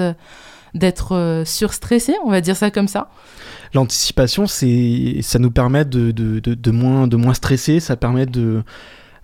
d'être 0.73 1.15
euh, 1.15 1.45
surstressé, 1.45 2.15
on 2.23 2.31
va 2.31 2.41
dire 2.41 2.55
ça 2.55 2.71
comme 2.71 2.87
ça. 2.87 3.09
L'anticipation, 3.73 4.47
c'est, 4.47 5.19
ça 5.21 5.39
nous 5.39 5.51
permet 5.51 5.85
de, 5.85 6.11
de, 6.11 6.39
de, 6.39 6.53
de 6.53 6.71
moins, 6.71 7.07
de 7.07 7.15
moins 7.17 7.33
stresser, 7.33 7.79
ça 7.79 7.95
permet 7.95 8.25
de, 8.25 8.63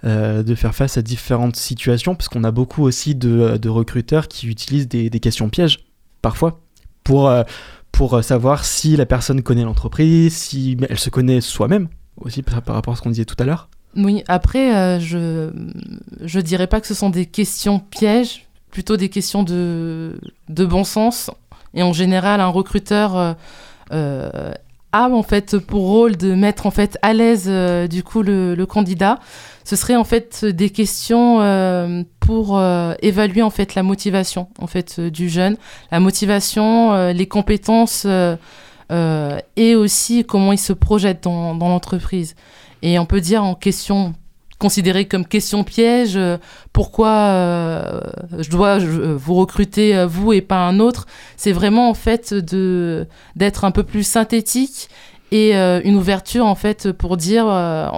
euh, 0.04 0.44
de 0.44 0.56
faire 0.56 0.76
face 0.76 0.98
à 0.98 1.02
différentes 1.02 1.56
situations, 1.56 2.16
parce 2.16 2.30
qu'on 2.30 2.44
a 2.44 2.52
beaucoup 2.52 2.84
aussi 2.84 3.16
de, 3.16 3.68
recruteurs 3.68 4.28
qui 4.28 4.48
utilisent 4.48 4.88
des, 4.88 5.10
des 5.10 5.20
questions 5.20 5.50
pièges, 5.50 5.80
parfois, 6.22 6.62
pour, 7.04 7.28
euh, 7.28 7.44
pour 7.92 8.24
savoir 8.24 8.66
si 8.66 8.96
la 8.96 9.06
personne 9.06 9.42
connaît 9.42 9.64
l'entreprise, 9.64 10.36
si 10.36 10.78
elle 10.90 11.00
se 11.00 11.10
connaît 11.10 11.42
soi-même, 11.42 11.88
aussi 12.18 12.44
par, 12.44 12.62
par 12.62 12.76
rapport 12.76 12.94
à 12.94 12.98
ce 12.98 13.02
qu'on 13.02 13.10
disait 13.10 13.26
tout 13.26 13.36
à 13.40 13.46
l'heure. 13.46 13.70
Oui, 13.96 14.24
après, 14.28 14.76
euh, 14.76 15.00
je 15.00 15.52
je 16.22 16.40
dirais 16.40 16.68
pas 16.68 16.82
que 16.82 16.88
ce 16.88 16.94
sont 16.94 17.10
des 17.10 17.26
questions 17.26 17.80
pièges, 17.80 18.46
plutôt 18.76 18.98
des 18.98 19.08
questions 19.08 19.44
de, 19.44 20.20
de 20.50 20.66
bon 20.66 20.84
sens. 20.84 21.32
Et 21.76 21.82
en 21.82 21.94
général, 21.94 22.42
un 22.42 22.50
recruteur 22.50 23.16
euh, 23.16 23.34
euh, 23.94 24.52
a 24.92 25.10
en 25.10 25.24
fait 25.24 25.58
pour 25.58 25.84
rôle 25.84 26.18
de 26.18 26.36
mettre 26.36 26.66
en 26.66 26.72
fait 26.72 26.98
à 27.02 27.14
l'aise 27.14 27.46
euh, 27.48 27.88
du 27.88 28.04
coup 28.04 28.22
le, 28.22 28.62
candidat. 28.66 29.20
Ce 29.64 29.78
serait 29.78 29.96
en 29.96 30.04
fait 30.04 30.44
des 30.44 30.72
questions 30.72 31.38
pour 32.20 32.62
évaluer 33.02 33.42
en 33.42 33.50
fait 33.50 33.76
la 33.76 33.82
motivation 33.82 34.50
en 34.60 34.68
fait 34.68 35.00
du 35.00 35.30
jeune, 35.30 35.56
la 35.90 36.02
motivation, 36.02 37.12
les 37.14 37.28
compétences 37.28 38.06
et 38.06 39.76
aussi 39.76 40.26
comment 40.26 40.52
il 40.52 40.60
se 40.60 40.74
projette 40.74 41.24
dans, 41.24 41.56
dans 41.56 41.70
l'entreprise. 41.70 42.36
Et 42.82 43.00
on 43.00 43.06
peut 43.06 43.22
dire 43.22 43.42
en 43.44 43.56
question 43.56 44.14
considérée 44.58 45.06
comme 45.06 45.26
question 45.26 45.64
piège, 45.64 46.16
euh, 46.16 46.38
pourquoi 46.72 47.10
euh, 47.10 48.00
je 48.40 48.50
dois 48.50 48.80
euh, 48.80 49.16
vous 49.18 49.36
recruter 49.36 50.06
vous 50.06 50.34
et 50.34 50.42
pas 50.42 50.68
un 50.68 50.80
autre, 50.80 51.06
c'est 51.38 51.52
vraiment 51.52 51.90
en 51.90 51.94
fait 51.94 52.34
de 52.34 53.08
d'être 53.36 53.66
un 53.66 53.72
peu 53.72 53.84
plus 53.84 54.04
synthétique 54.04 54.90
et 55.32 55.56
une 55.56 55.96
ouverture 55.96 56.46
en 56.46 56.56
fait 56.56 56.92
pour 56.92 57.18
dire 57.18 57.46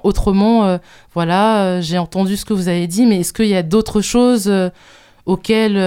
autrement 0.03 0.79
voilà 1.13 1.81
j'ai 1.81 1.97
entendu 1.97 2.37
ce 2.37 2.45
que 2.45 2.53
vous 2.53 2.69
avez 2.69 2.87
dit 2.87 3.05
mais 3.05 3.19
est-ce 3.19 3.33
qu'il 3.33 3.47
y 3.47 3.55
a 3.55 3.63
d'autres 3.63 4.01
choses 4.01 4.51
auxquelles 5.25 5.77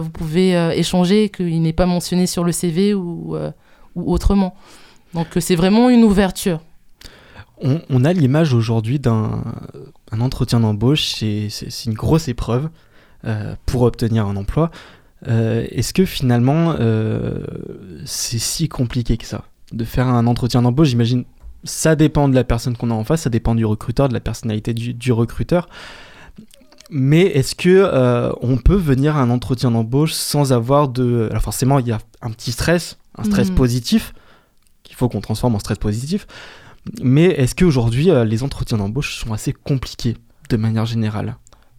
vous 0.00 0.10
pouvez 0.10 0.52
échanger 0.76 1.28
qu'il 1.30 1.62
n'est 1.62 1.72
pas 1.72 1.86
mentionné 1.86 2.26
sur 2.26 2.42
le 2.42 2.50
CV 2.50 2.94
ou, 2.94 3.36
autrement? 3.94 4.54
Donc 5.14 5.28
c'est 5.38 5.54
vraiment 5.54 5.88
une 5.88 6.02
ouverture 6.02 6.60
On, 7.60 7.80
on 7.90 8.04
a 8.04 8.12
l'image 8.12 8.52
aujourd'hui 8.54 8.98
d'un 8.98 9.42
un 10.12 10.20
entretien 10.20 10.60
d'embauche, 10.60 11.04
c'est 11.04 11.84
une 11.86 11.94
grosse 11.94 12.28
épreuve 12.28 12.68
euh, 13.24 13.54
pour 13.66 13.82
obtenir 13.82 14.26
un 14.26 14.36
emploi. 14.36 14.70
Euh, 15.26 15.66
Est-ce 15.70 15.92
que 15.92 16.04
finalement 16.04 16.74
euh, 16.78 17.44
c'est 18.04 18.38
si 18.38 18.68
compliqué 18.68 19.16
que 19.16 19.26
ça 19.26 19.44
de 19.72 19.84
faire 19.84 20.06
un 20.06 20.26
entretien 20.26 20.62
d'embauche? 20.62 20.88
J'imagine 20.88 21.24
ça 21.64 21.96
dépend 21.96 22.28
de 22.28 22.34
la 22.36 22.44
personne 22.44 22.76
qu'on 22.76 22.90
a 22.90 22.94
en 22.94 23.02
face, 23.04 23.22
ça 23.22 23.30
dépend 23.30 23.54
du 23.56 23.64
recruteur, 23.64 24.08
de 24.08 24.14
la 24.14 24.20
personnalité 24.20 24.72
du, 24.74 24.94
du 24.94 25.10
recruteur. 25.12 25.68
Mais 26.90 27.22
est-ce 27.22 27.54
que 27.54 27.68
euh, 27.68 28.32
on 28.40 28.56
peut 28.56 28.76
venir 28.76 29.16
à 29.16 29.20
un 29.20 29.28
entretien 29.30 29.72
d'embauche 29.72 30.12
sans 30.12 30.52
avoir 30.52 30.88
de... 30.88 31.26
Alors 31.30 31.42
forcément, 31.42 31.80
il 31.80 31.86
y 31.88 31.92
a 31.92 31.98
un 32.22 32.30
petit 32.30 32.52
stress, 32.52 32.96
un 33.18 33.24
stress 33.24 33.50
Mhm. 33.50 33.56
positif, 33.56 34.14
qu'il 34.84 34.96
faut 34.96 35.08
qu'on 35.08 35.20
transforme 35.20 35.54
en 35.54 35.58
stress 35.58 35.76
positif. 35.78 36.26
Mais 37.02 37.24
est-ce 37.24 37.54
qu'aujourd'hui, 37.54 38.10
euh, 38.10 38.24
les 38.24 38.42
entretiens 38.42 38.78
d'embauche 38.78 39.18
sont 39.18 39.32
assez 39.32 39.52
compliqués 39.52 40.16
de 40.50 40.56
manière 40.56 40.86
générale? 40.86 41.36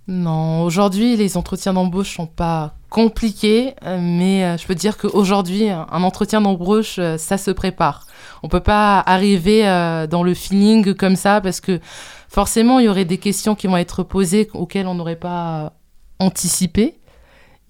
Non, 0.07 0.63
aujourd'hui, 0.63 1.15
les 1.17 1.37
entretiens 1.37 1.73
d'embauche 1.73 2.15
sont 2.15 2.25
pas 2.25 2.73
compliqués, 2.89 3.75
euh, 3.85 3.99
mais 4.01 4.43
euh, 4.43 4.57
je 4.57 4.65
peux 4.65 4.73
dire 4.73 4.97
qu'aujourd'hui, 4.97 5.69
un 5.69 6.03
entretien 6.03 6.41
d'embauche, 6.41 6.99
ça 7.17 7.37
se 7.37 7.51
prépare. 7.51 8.07
On 8.41 8.47
peut 8.47 8.59
pas 8.59 8.99
arriver 8.99 9.63
dans 10.09 10.23
le 10.23 10.33
feeling 10.33 10.95
comme 10.95 11.15
ça 11.15 11.41
parce 11.41 11.59
que 11.59 11.79
forcément, 12.27 12.79
il 12.79 12.85
y 12.85 12.89
aurait 12.89 13.05
des 13.05 13.17
questions 13.17 13.53
qui 13.53 13.67
vont 13.67 13.77
être 13.77 14.03
posées 14.03 14.49
auxquelles 14.53 14.87
on 14.87 14.95
n'aurait 14.95 15.15
pas 15.15 15.73
anticipé. 16.19 16.98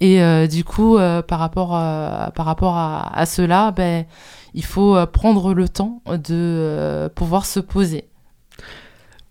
Et 0.02 0.22
euh, 0.22 0.48
du 0.48 0.64
coup, 0.64 0.98
euh, 0.98 1.22
par 1.22 1.40
rapport, 1.40 1.76
à, 1.76 2.32
par 2.36 2.46
rapport 2.46 2.76
à, 2.78 3.18
à 3.18 3.26
cela, 3.26 3.72
ben, 3.72 4.06
il 4.54 4.64
faut 4.64 4.96
euh, 4.96 5.06
prendre 5.06 5.54
le 5.54 5.68
temps 5.68 6.02
de 6.08 6.20
euh, 6.32 7.10
pouvoir 7.10 7.46
se 7.46 7.60
poser. 7.60 8.06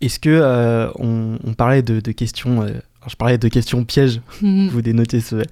Est-ce 0.01 0.19
que 0.19 0.29
euh, 0.29 0.89
on, 0.99 1.37
on 1.43 1.53
parlait 1.53 1.81
de, 1.81 1.99
de 1.99 2.11
questions, 2.11 2.61
euh, 2.61 2.69
je 3.07 3.15
parlais 3.15 3.37
de 3.37 3.47
questions 3.47 3.83
pièges, 3.83 4.21
vous 4.41 4.81
dénotez 4.81 5.19
ce, 5.21 5.43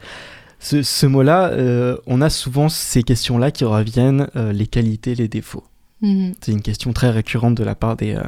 ce, 0.59 0.83
ce 0.83 1.05
mot-là, 1.05 1.49
euh, 1.49 1.97
on 2.05 2.21
a 2.21 2.29
souvent 2.29 2.69
ces 2.69 3.03
questions-là 3.03 3.51
qui 3.51 3.65
reviennent, 3.65 4.27
euh, 4.35 4.53
les 4.53 4.67
qualités, 4.67 5.15
les 5.15 5.27
défauts. 5.27 5.65
Mhm. 6.01 6.33
C'est 6.41 6.51
une 6.51 6.61
question 6.61 6.93
très 6.93 7.09
récurrente 7.09 7.55
de 7.55 7.63
la 7.63 7.75
part 7.75 7.97
des, 7.97 8.13
euh, 8.15 8.21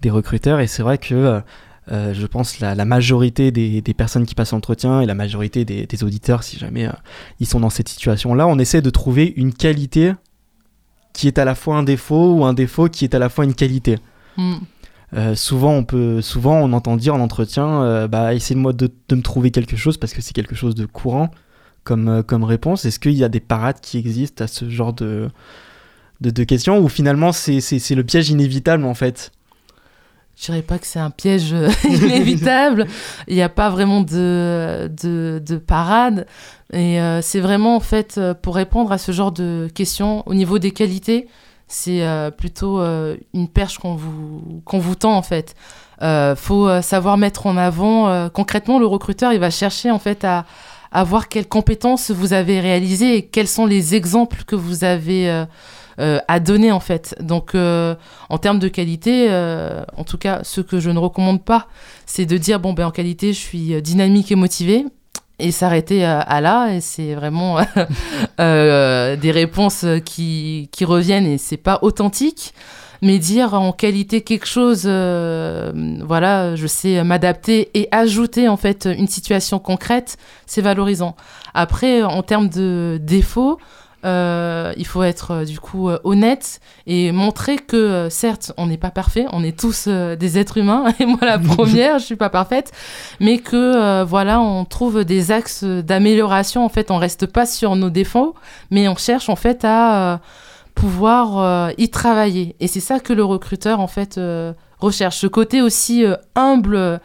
des 0.00 0.10
recruteurs 0.10 0.60
et 0.60 0.66
c'est 0.66 0.82
vrai 0.82 0.98
que 0.98 1.42
euh, 1.90 2.14
je 2.14 2.26
pense 2.26 2.60
la, 2.60 2.74
la 2.74 2.84
majorité 2.84 3.50
des, 3.50 3.80
des 3.82 3.94
personnes 3.94 4.24
qui 4.24 4.34
passent 4.36 4.52
l'entretien 4.52 5.00
et 5.00 5.06
la 5.06 5.14
majorité 5.14 5.64
des, 5.64 5.86
des 5.86 6.04
auditeurs, 6.04 6.44
si 6.44 6.56
jamais 6.56 6.86
euh, 6.86 6.92
ils 7.40 7.46
sont 7.46 7.58
dans 7.58 7.70
cette 7.70 7.88
situation-là, 7.88 8.46
on 8.46 8.58
essaie 8.58 8.82
de 8.82 8.90
trouver 8.90 9.32
une 9.36 9.52
qualité 9.52 10.12
qui 11.12 11.26
est 11.26 11.38
à 11.38 11.44
la 11.44 11.54
fois 11.54 11.76
un 11.76 11.82
défaut 11.82 12.34
ou 12.34 12.44
un 12.44 12.54
défaut 12.54 12.88
qui 12.88 13.04
est 13.04 13.14
à 13.14 13.18
la 13.18 13.28
fois 13.28 13.44
une 13.44 13.54
qualité. 13.54 13.98
Mhm. 14.36 14.60
Euh, 15.14 15.34
souvent, 15.34 15.72
on 15.72 15.84
peut, 15.84 16.22
souvent, 16.22 16.56
on 16.56 16.72
entend 16.72 16.96
dire 16.96 17.14
en 17.14 17.20
entretien, 17.20 18.06
bah, 18.08 18.32
essayez-moi 18.32 18.72
de, 18.72 18.90
de 19.08 19.16
me 19.16 19.20
trouver 19.22 19.50
quelque 19.50 19.76
chose 19.76 19.98
parce 19.98 20.14
que 20.14 20.22
c'est 20.22 20.32
quelque 20.32 20.54
chose 20.54 20.74
de 20.74 20.86
courant 20.86 21.30
comme, 21.84 22.22
comme 22.22 22.44
réponse. 22.44 22.86
Est-ce 22.86 22.98
qu'il 22.98 23.12
y 23.12 23.24
a 23.24 23.28
des 23.28 23.40
parades 23.40 23.80
qui 23.82 23.98
existent 23.98 24.44
à 24.44 24.46
ce 24.46 24.70
genre 24.70 24.94
de, 24.94 25.28
de, 26.22 26.30
de 26.30 26.44
questions 26.44 26.78
ou 26.78 26.88
finalement 26.88 27.32
c'est 27.32 27.58
le 27.94 28.04
piège 28.04 28.30
inévitable 28.30 28.84
en 28.84 28.94
fait? 28.94 29.32
Je 30.42 30.46
dirais 30.46 30.62
pas 30.62 30.78
que 30.78 30.86
c'est 30.88 30.98
un 30.98 31.10
piège 31.10 31.54
inévitable. 31.84 32.88
Il 33.28 33.36
n'y 33.36 33.42
a 33.42 33.48
pas 33.48 33.70
vraiment 33.70 34.00
de, 34.00 34.90
de, 35.00 35.40
de 35.44 35.56
parade. 35.56 36.26
Et 36.72 37.00
euh, 37.00 37.22
c'est 37.22 37.38
vraiment, 37.38 37.76
en 37.76 37.80
fait, 37.80 38.16
euh, 38.18 38.34
pour 38.34 38.56
répondre 38.56 38.90
à 38.90 38.98
ce 38.98 39.12
genre 39.12 39.30
de 39.30 39.68
questions, 39.72 40.24
au 40.26 40.34
niveau 40.34 40.58
des 40.58 40.72
qualités, 40.72 41.28
c'est 41.68 42.02
euh, 42.02 42.32
plutôt 42.32 42.80
euh, 42.80 43.16
une 43.34 43.46
perche 43.46 43.78
qu'on 43.78 43.94
vous, 43.94 44.62
qu'on 44.64 44.80
vous 44.80 44.96
tend, 44.96 45.16
en 45.16 45.22
fait. 45.22 45.54
Euh, 46.02 46.34
faut 46.34 46.66
euh, 46.66 46.82
savoir 46.82 47.18
mettre 47.18 47.46
en 47.46 47.56
avant, 47.56 48.08
euh, 48.08 48.28
concrètement, 48.28 48.80
le 48.80 48.86
recruteur, 48.86 49.32
il 49.32 49.38
va 49.38 49.50
chercher, 49.50 49.92
en 49.92 50.00
fait, 50.00 50.24
à, 50.24 50.44
à 50.90 51.04
voir 51.04 51.28
quelles 51.28 51.48
compétences 51.48 52.10
vous 52.10 52.32
avez 52.32 52.58
réalisées 52.58 53.16
et 53.16 53.26
quels 53.26 53.46
sont 53.46 53.64
les 53.66 53.94
exemples 53.94 54.42
que 54.44 54.56
vous 54.56 54.82
avez 54.82 55.44
euh, 55.98 56.18
à 56.28 56.40
donner, 56.40 56.72
en 56.72 56.80
fait. 56.80 57.14
Donc, 57.20 57.54
euh, 57.54 57.94
en 58.28 58.38
termes 58.38 58.58
de 58.58 58.68
qualité, 58.68 59.26
euh, 59.30 59.82
en 59.96 60.04
tout 60.04 60.18
cas, 60.18 60.40
ce 60.42 60.60
que 60.60 60.80
je 60.80 60.90
ne 60.90 60.98
recommande 60.98 61.44
pas, 61.44 61.68
c'est 62.06 62.26
de 62.26 62.36
dire, 62.36 62.60
bon, 62.60 62.72
ben, 62.72 62.86
en 62.86 62.90
qualité, 62.90 63.32
je 63.32 63.38
suis 63.38 63.82
dynamique 63.82 64.32
et 64.32 64.36
motivée 64.36 64.86
et 65.38 65.50
s'arrêter 65.50 66.04
à, 66.04 66.40
là. 66.40 66.72
Et 66.74 66.80
c'est 66.80 67.14
vraiment 67.14 67.58
des 68.38 69.30
réponses 69.30 69.84
qui, 70.04 70.68
qui 70.72 70.84
reviennent 70.84 71.26
et 71.26 71.38
c'est 71.38 71.56
pas 71.56 71.78
authentique. 71.82 72.54
Mais 73.04 73.18
dire 73.18 73.54
en 73.54 73.72
qualité 73.72 74.20
quelque 74.20 74.46
chose 74.46 74.82
voilà 74.84 76.54
je 76.54 76.66
sais 76.68 77.02
m'adapter 77.02 77.68
et 77.74 77.88
ajouter 77.90 78.46
en 78.46 78.56
fait 78.56 78.86
une 78.86 79.08
situation 79.08 79.58
concrète 79.58 80.18
c'est 80.46 80.62
valorisant. 80.62 81.16
Après 81.52 82.04
en 82.04 82.22
termes 82.22 82.48
de 82.48 83.00
défauts 83.02 83.58
euh, 84.04 84.72
il 84.76 84.86
faut 84.86 85.04
être 85.04 85.30
euh, 85.30 85.44
du 85.44 85.60
coup 85.60 85.88
euh, 85.88 85.98
honnête 86.02 86.60
et 86.88 87.12
montrer 87.12 87.56
que 87.56 88.08
certes 88.10 88.52
on 88.56 88.66
n'est 88.66 88.76
pas 88.76 88.90
parfait, 88.90 89.26
on 89.30 89.44
est 89.44 89.56
tous 89.58 89.86
des 89.88 90.38
êtres 90.38 90.58
humains. 90.58 90.92
Et 91.00 91.06
moi 91.06 91.18
la 91.22 91.38
première, 91.38 91.98
je 91.98 92.04
suis 92.04 92.16
pas 92.16 92.30
parfaite, 92.30 92.72
mais 93.20 93.38
que 93.38 94.02
voilà 94.02 94.40
on 94.40 94.64
trouve 94.64 95.04
des 95.04 95.30
axes 95.30 95.64
d'amélioration. 95.64 96.64
En 96.64 96.68
fait, 96.68 96.90
on 96.90 96.98
reste 96.98 97.26
pas 97.26 97.46
sur 97.46 97.76
nos 97.76 97.90
défauts, 97.90 98.34
mais 98.70 98.88
on 98.88 98.96
cherche 98.96 99.28
en 99.28 99.36
fait 99.36 99.64
à 99.64 100.20
pouvoir 100.74 101.70
y 101.78 101.88
travailler. 101.90 102.56
Et 102.60 102.66
c'est 102.66 102.80
ça 102.80 103.00
que 103.00 103.12
le 103.12 103.24
recruteur 103.24 103.80
en 103.80 103.86
fait 103.86 104.20
recherche, 104.78 105.18
ce 105.18 105.26
côté 105.26 105.62
aussi 105.62 106.04
humble 106.34 107.00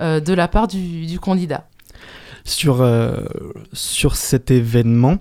de 0.00 0.32
la 0.32 0.48
part 0.48 0.68
du, 0.68 1.06
du 1.06 1.20
candidat. 1.20 1.64
Sur, 2.44 2.86
sur 3.74 4.16
cet 4.16 4.50
événement, 4.50 5.18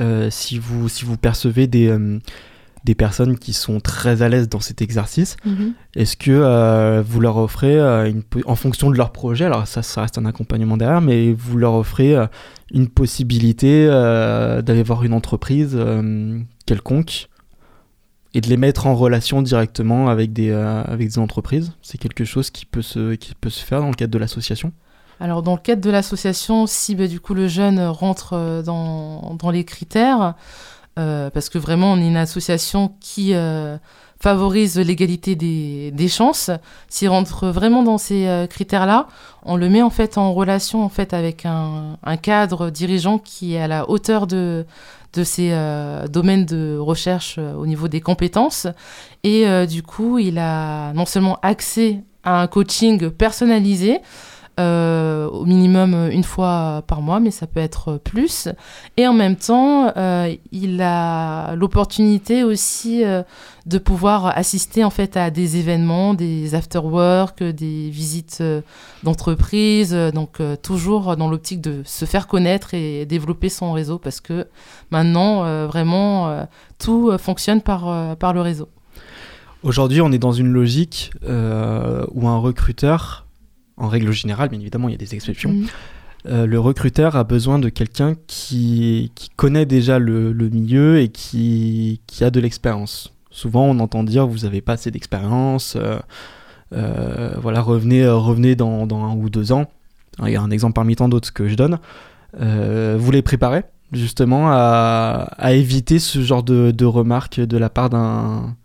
euh, 0.00 0.28
si, 0.30 0.58
vous, 0.58 0.88
si 0.88 1.04
vous 1.04 1.16
percevez 1.16 1.66
des, 1.66 1.88
euh, 1.88 2.18
des 2.84 2.94
personnes 2.94 3.38
qui 3.38 3.52
sont 3.52 3.80
très 3.80 4.22
à 4.22 4.28
l'aise 4.28 4.48
dans 4.48 4.60
cet 4.60 4.82
exercice, 4.82 5.36
est-ce 5.94 6.16
que 6.16 6.30
euh, 6.30 7.02
vous 7.04 7.20
leur 7.20 7.36
offrez, 7.36 7.78
une, 7.78 8.22
en 8.46 8.54
fonction 8.54 8.90
de 8.90 8.96
leur 8.96 9.12
projet, 9.12 9.44
alors 9.44 9.66
ça, 9.66 9.82
ça 9.82 10.02
reste 10.02 10.18
un 10.18 10.26
accompagnement 10.26 10.76
derrière, 10.76 11.00
mais 11.00 11.32
vous 11.32 11.58
leur 11.58 11.74
offrez 11.74 12.16
une 12.72 12.88
possibilité 12.88 13.86
d'aller 13.86 14.82
voir 14.82 15.04
une 15.04 15.12
entreprise 15.12 15.78
quelconque 16.66 17.28
et 18.34 18.40
de 18.40 18.48
les 18.48 18.56
mettre 18.56 18.86
en 18.86 18.94
relation 18.94 19.42
directement 19.42 20.08
avec 20.08 20.32
des, 20.32 20.52
avec 20.52 21.08
des 21.08 21.18
entreprises? 21.18 21.72
C'est 21.82 21.98
quelque 21.98 22.24
chose 22.24 22.50
qui 22.50 22.64
peut, 22.64 22.82
se, 22.82 23.14
qui 23.14 23.34
peut 23.34 23.50
se 23.50 23.64
faire 23.64 23.80
dans 23.80 23.88
le 23.88 23.94
cadre 23.94 24.12
de 24.12 24.18
l'association? 24.18 24.72
Alors, 25.20 25.42
dans 25.42 25.54
le 25.54 25.60
cadre 25.60 25.80
de 25.80 25.90
l'association, 25.90 26.66
si 26.66 26.94
bah, 26.94 27.08
du 27.08 27.20
coup 27.20 27.34
le 27.34 27.48
jeune 27.48 27.80
rentre 27.80 28.34
euh, 28.34 28.62
dans, 28.62 29.50
les 29.50 29.64
critères, 29.64 30.34
euh, 30.98 31.30
parce 31.30 31.48
que 31.48 31.58
vraiment 31.58 31.92
on 31.92 31.96
est 31.98 32.06
une 32.06 32.16
association 32.16 32.92
qui 33.00 33.34
euh, 33.34 33.76
favorise 34.20 34.78
l'égalité 34.78 35.34
des, 35.36 36.08
chances, 36.08 36.50
s'il 36.88 37.08
rentre 37.08 37.48
vraiment 37.48 37.82
dans 37.82 37.98
ces 37.98 38.46
critères-là, 38.50 39.06
on 39.44 39.56
le 39.56 39.68
met 39.68 39.82
en 39.82 39.90
fait 39.90 40.18
en 40.18 40.32
relation 40.32 40.84
en 40.84 40.88
fait 40.88 41.14
avec 41.14 41.46
un, 41.46 41.96
cadre 42.20 42.70
dirigeant 42.70 43.18
qui 43.18 43.54
est 43.54 43.60
à 43.60 43.68
la 43.68 43.88
hauteur 43.88 44.26
de 44.26 44.66
de 45.14 45.24
ces 45.24 45.50
euh, 45.52 46.06
domaines 46.06 46.44
de 46.44 46.76
recherche 46.78 47.38
au 47.38 47.64
niveau 47.64 47.88
des 47.88 48.00
compétences. 48.00 48.66
Et 49.22 49.46
du 49.68 49.84
coup 49.84 50.18
il 50.18 50.38
a 50.38 50.92
non 50.94 51.06
seulement 51.06 51.38
accès 51.42 52.02
à 52.24 52.42
un 52.42 52.46
coaching 52.48 53.10
personnalisé 53.10 54.00
euh, 54.58 55.28
au 55.28 55.44
minimum 55.44 56.08
une 56.10 56.24
fois 56.24 56.82
par 56.88 57.00
mois, 57.00 57.20
mais 57.20 57.30
ça 57.30 57.46
peut 57.46 57.60
être 57.60 58.00
plus. 58.02 58.48
Et 58.96 59.06
en 59.06 59.12
même 59.12 59.36
temps, 59.36 59.92
euh, 59.96 60.34
il 60.50 60.82
a 60.82 61.54
l'opportunité 61.54 62.42
aussi 62.42 63.04
euh, 63.04 63.22
de 63.66 63.78
pouvoir 63.78 64.36
assister 64.36 64.82
en 64.82 64.90
fait 64.90 65.16
à 65.16 65.30
des 65.30 65.58
événements, 65.58 66.12
des 66.14 66.56
after-work, 66.56 67.44
des 67.44 67.88
visites 67.88 68.42
d'entreprise, 69.04 69.94
donc 70.12 70.42
toujours 70.62 71.16
dans 71.16 71.28
l'optique 71.28 71.60
de 71.60 71.82
se 71.84 72.04
faire 72.04 72.26
connaître 72.26 72.74
et 72.74 73.06
développer 73.06 73.50
son 73.50 73.72
réseau 73.72 73.98
parce 73.98 74.20
que 74.20 74.48
maintenant, 74.90 75.66
vraiment, 75.66 76.46
tout 76.78 77.12
fonctionne 77.18 77.60
par, 77.60 78.16
par 78.16 78.32
le 78.32 78.40
réseau. 78.40 78.68
Aujourd'hui, 79.62 80.00
on 80.00 80.10
est 80.12 80.18
dans 80.18 80.32
une 80.32 80.48
logique 80.48 81.12
où 81.22 82.28
un 82.28 82.38
recruteur, 82.38 83.27
en 83.78 83.88
règle 83.88 84.12
générale, 84.12 84.48
bien 84.48 84.60
évidemment, 84.60 84.88
il 84.88 84.92
y 84.92 84.94
a 84.94 84.98
des 84.98 85.14
exceptions, 85.14 85.50
Mhm. 85.52 85.66
euh, 86.26 86.46
le 86.46 86.58
recruteur 86.60 87.16
a 87.16 87.24
besoin 87.24 87.58
de 87.58 87.68
quelqu'un 87.68 88.14
qui, 88.26 89.12
qui 89.14 89.30
connaît 89.36 89.66
déjà 89.66 89.98
le, 89.98 90.32
le 90.32 90.48
milieu 90.48 90.98
et 91.00 91.08
qui, 91.08 92.00
qui 92.06 92.24
a 92.24 92.30
de 92.30 92.40
l'expérience. 92.40 93.12
Souvent, 93.30 93.64
on 93.64 93.78
entend 93.78 94.02
dire 94.02 94.26
vous 94.26 94.38
n'avez 94.40 94.60
pas 94.60 94.72
assez 94.72 94.90
d'expérience, 94.90 95.76
euh, 95.76 95.98
euh, 96.72 97.34
voilà, 97.40 97.60
revenez, 97.60 98.06
revenez 98.08 98.56
dans, 98.56 98.86
dans 98.86 99.04
un 99.04 99.14
ou 99.14 99.30
deux 99.30 99.52
ans. 99.52 99.66
Il 100.26 100.30
y 100.32 100.36
a 100.36 100.42
un 100.42 100.50
exemple 100.50 100.74
parmi 100.74 100.96
tant 100.96 101.08
d'autres 101.08 101.32
que 101.32 101.46
je 101.48 101.54
donne. 101.54 101.78
Vous 102.36 103.10
les 103.12 103.22
préparez 103.22 103.62
justement 103.92 104.50
à, 104.50 105.28
à 105.38 105.52
éviter 105.52 105.98
ce 105.98 106.20
genre 106.20 106.42
de, 106.42 106.72
de 106.72 106.84
remarques 106.84 107.40
de 107.40 107.56
la 107.56 107.70
part 107.70 107.88
d'un 107.88 108.56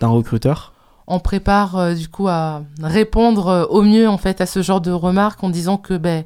recruteur? 0.00 0.71
On 1.06 1.18
prépare 1.18 1.76
euh, 1.76 1.94
du 1.94 2.08
coup 2.08 2.28
à 2.28 2.62
répondre 2.82 3.48
euh, 3.48 3.64
au 3.66 3.82
mieux 3.82 4.08
en 4.08 4.18
fait 4.18 4.40
à 4.40 4.46
ce 4.46 4.62
genre 4.62 4.80
de 4.80 4.90
remarques 4.90 5.42
en 5.42 5.50
disant 5.50 5.76
que 5.76 5.94
ben 5.94 6.24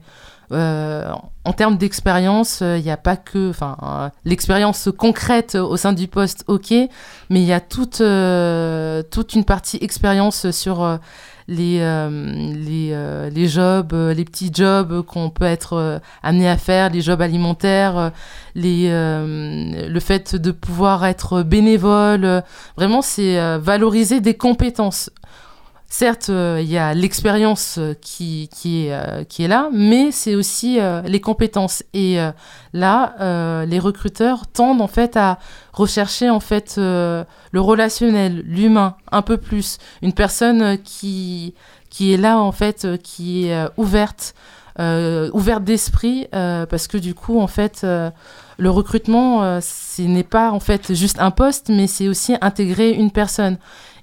euh, 0.52 1.10
en 1.44 1.52
termes 1.52 1.76
d'expérience, 1.76 2.60
il 2.60 2.82
n'y 2.82 2.90
a 2.90 2.96
pas 2.96 3.16
que, 3.16 3.50
enfin, 3.50 4.12
l'expérience 4.24 4.88
concrète 4.96 5.56
au 5.56 5.76
sein 5.76 5.92
du 5.92 6.06
poste, 6.06 6.44
ok, 6.46 6.70
mais 6.70 6.88
il 7.40 7.44
y 7.44 7.52
a 7.52 7.60
toute 7.60 8.00
une 8.00 9.44
partie 9.44 9.78
expérience 9.80 10.50
sur 10.52 10.98
les 11.48 11.78
euh, 11.80 12.08
les 12.52 12.90
euh, 12.92 13.30
les 13.30 13.46
jobs, 13.46 13.92
euh, 13.92 14.12
les 14.12 14.24
petits 14.24 14.50
jobs 14.52 15.02
qu'on 15.02 15.30
peut 15.30 15.44
être 15.44 16.00
amené 16.22 16.48
à 16.48 16.56
faire, 16.56 16.90
les 16.90 17.00
jobs 17.00 17.20
alimentaires, 17.22 18.12
les 18.54 18.88
le 18.88 20.00
fait 20.00 20.34
de 20.34 20.50
pouvoir 20.50 21.04
être 21.04 21.42
bénévole, 21.42 22.42
Vraiment, 22.76 23.02
c'est 23.02 23.58
valoriser 23.58 24.20
des 24.20 24.34
compétences. 24.34 25.10
Certes, 25.88 26.30
euh, 26.30 26.58
il 26.60 26.68
y 26.68 26.78
a 26.78 26.94
l'expérience 26.94 27.76
euh, 27.78 27.94
qui, 28.00 28.50
qui, 28.52 28.86
est, 28.86 28.92
euh, 28.92 29.22
qui 29.22 29.44
est 29.44 29.48
là, 29.48 29.68
mais 29.72 30.10
c'est 30.10 30.34
aussi 30.34 30.78
les 31.04 31.20
compétences. 31.20 31.84
Et 31.94 32.18
là, 32.72 33.64
les 33.66 33.78
recruteurs 33.78 34.46
tendent 34.46 34.80
en 34.80 34.88
fait 34.88 35.16
à 35.16 35.38
rechercher 35.72 36.30
en 36.30 36.40
fait 36.40 36.74
le 36.76 37.26
relationnel, 37.54 38.42
l'humain, 38.44 38.96
un 39.12 39.22
peu 39.22 39.36
plus. 39.36 39.78
Une 40.02 40.12
personne 40.12 40.78
qui, 40.82 41.54
qui 41.90 42.12
est 42.12 42.16
là 42.16 42.38
en 42.38 42.52
fait, 42.52 42.86
qui 43.02 43.48
est 43.48 43.68
ouverte, 43.76 44.34
ouverte 44.78 45.64
d'esprit, 45.64 46.26
parce 46.30 46.88
que 46.88 46.98
du 46.98 47.14
coup, 47.14 47.40
en 47.40 47.46
fait, 47.46 47.86
le 48.58 48.70
recrutement, 48.70 49.60
ce 49.60 50.02
n'est 50.02 50.24
pas 50.24 50.50
en 50.50 50.60
fait 50.60 50.94
juste 50.94 51.20
un 51.20 51.30
poste, 51.30 51.68
mais 51.68 51.86
c'est 51.86 52.08
aussi 52.08 52.36
intégrer 52.40 52.90
une 52.90 53.10
personne. 53.10 53.58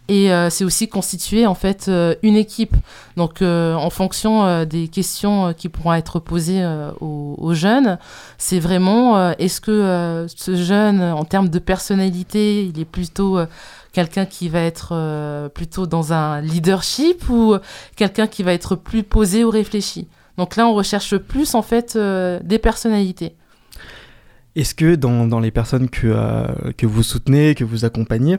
Et 0.10 0.32
euh, 0.32 0.50
c'est 0.50 0.66
aussi 0.66 0.90
constituer 0.90 1.46
en 1.46 1.56
fait 1.56 1.86
euh, 1.88 2.16
une 2.24 2.36
équipe. 2.36 2.76
Donc 3.16 3.42
euh, 3.42 3.74
en 3.74 3.90
fonction 3.90 4.66
des 4.66 4.90
questions 4.90 5.54
qui 5.54 5.70
pourront 5.70 5.94
être 5.94 6.20
posées 6.20 6.64
aux, 7.00 7.54
jeunes, 7.54 7.98
c'est 8.38 8.60
vraiment 8.60 9.32
est-ce 9.34 9.62
que 9.62 10.26
ce 10.28 10.56
jeune, 10.56 11.02
en 11.02 11.24
termes 11.24 11.50
de 11.50 11.60
personnalité, 11.60 12.66
il 12.66 12.80
est 12.80 12.86
plutôt 12.86 13.38
quelqu'un 13.92 14.26
qui 14.26 14.50
va 14.50 14.62
être 14.62 15.50
plutôt 15.54 15.86
dans 15.86 16.14
un 16.14 16.42
leadership 16.42 17.30
ou 17.30 17.56
quelqu'un 17.96 18.28
qui 18.28 18.44
va 18.44 18.54
être 18.54 18.76
plus 18.76 19.04
posé 19.04 19.44
ou 19.44 19.50
réfléchi? 19.50 20.08
Donc 20.38 20.56
là, 20.56 20.68
on 20.68 20.74
recherche 20.74 21.18
plus 21.18 21.54
en 21.54 21.62
fait 21.62 21.98
des 21.98 22.60
personnalités. 22.60 23.36
Est-ce 24.56 24.76
que 24.76 24.96
dans, 24.96 25.40
les 25.40 25.52
personnes 25.52 25.90
que, 25.90 26.72
que 26.74 26.86
vous 26.86 27.04
soutenez, 27.04 27.56
que 27.56 27.64
vous 27.64 27.86
accompagnez, 27.86 28.38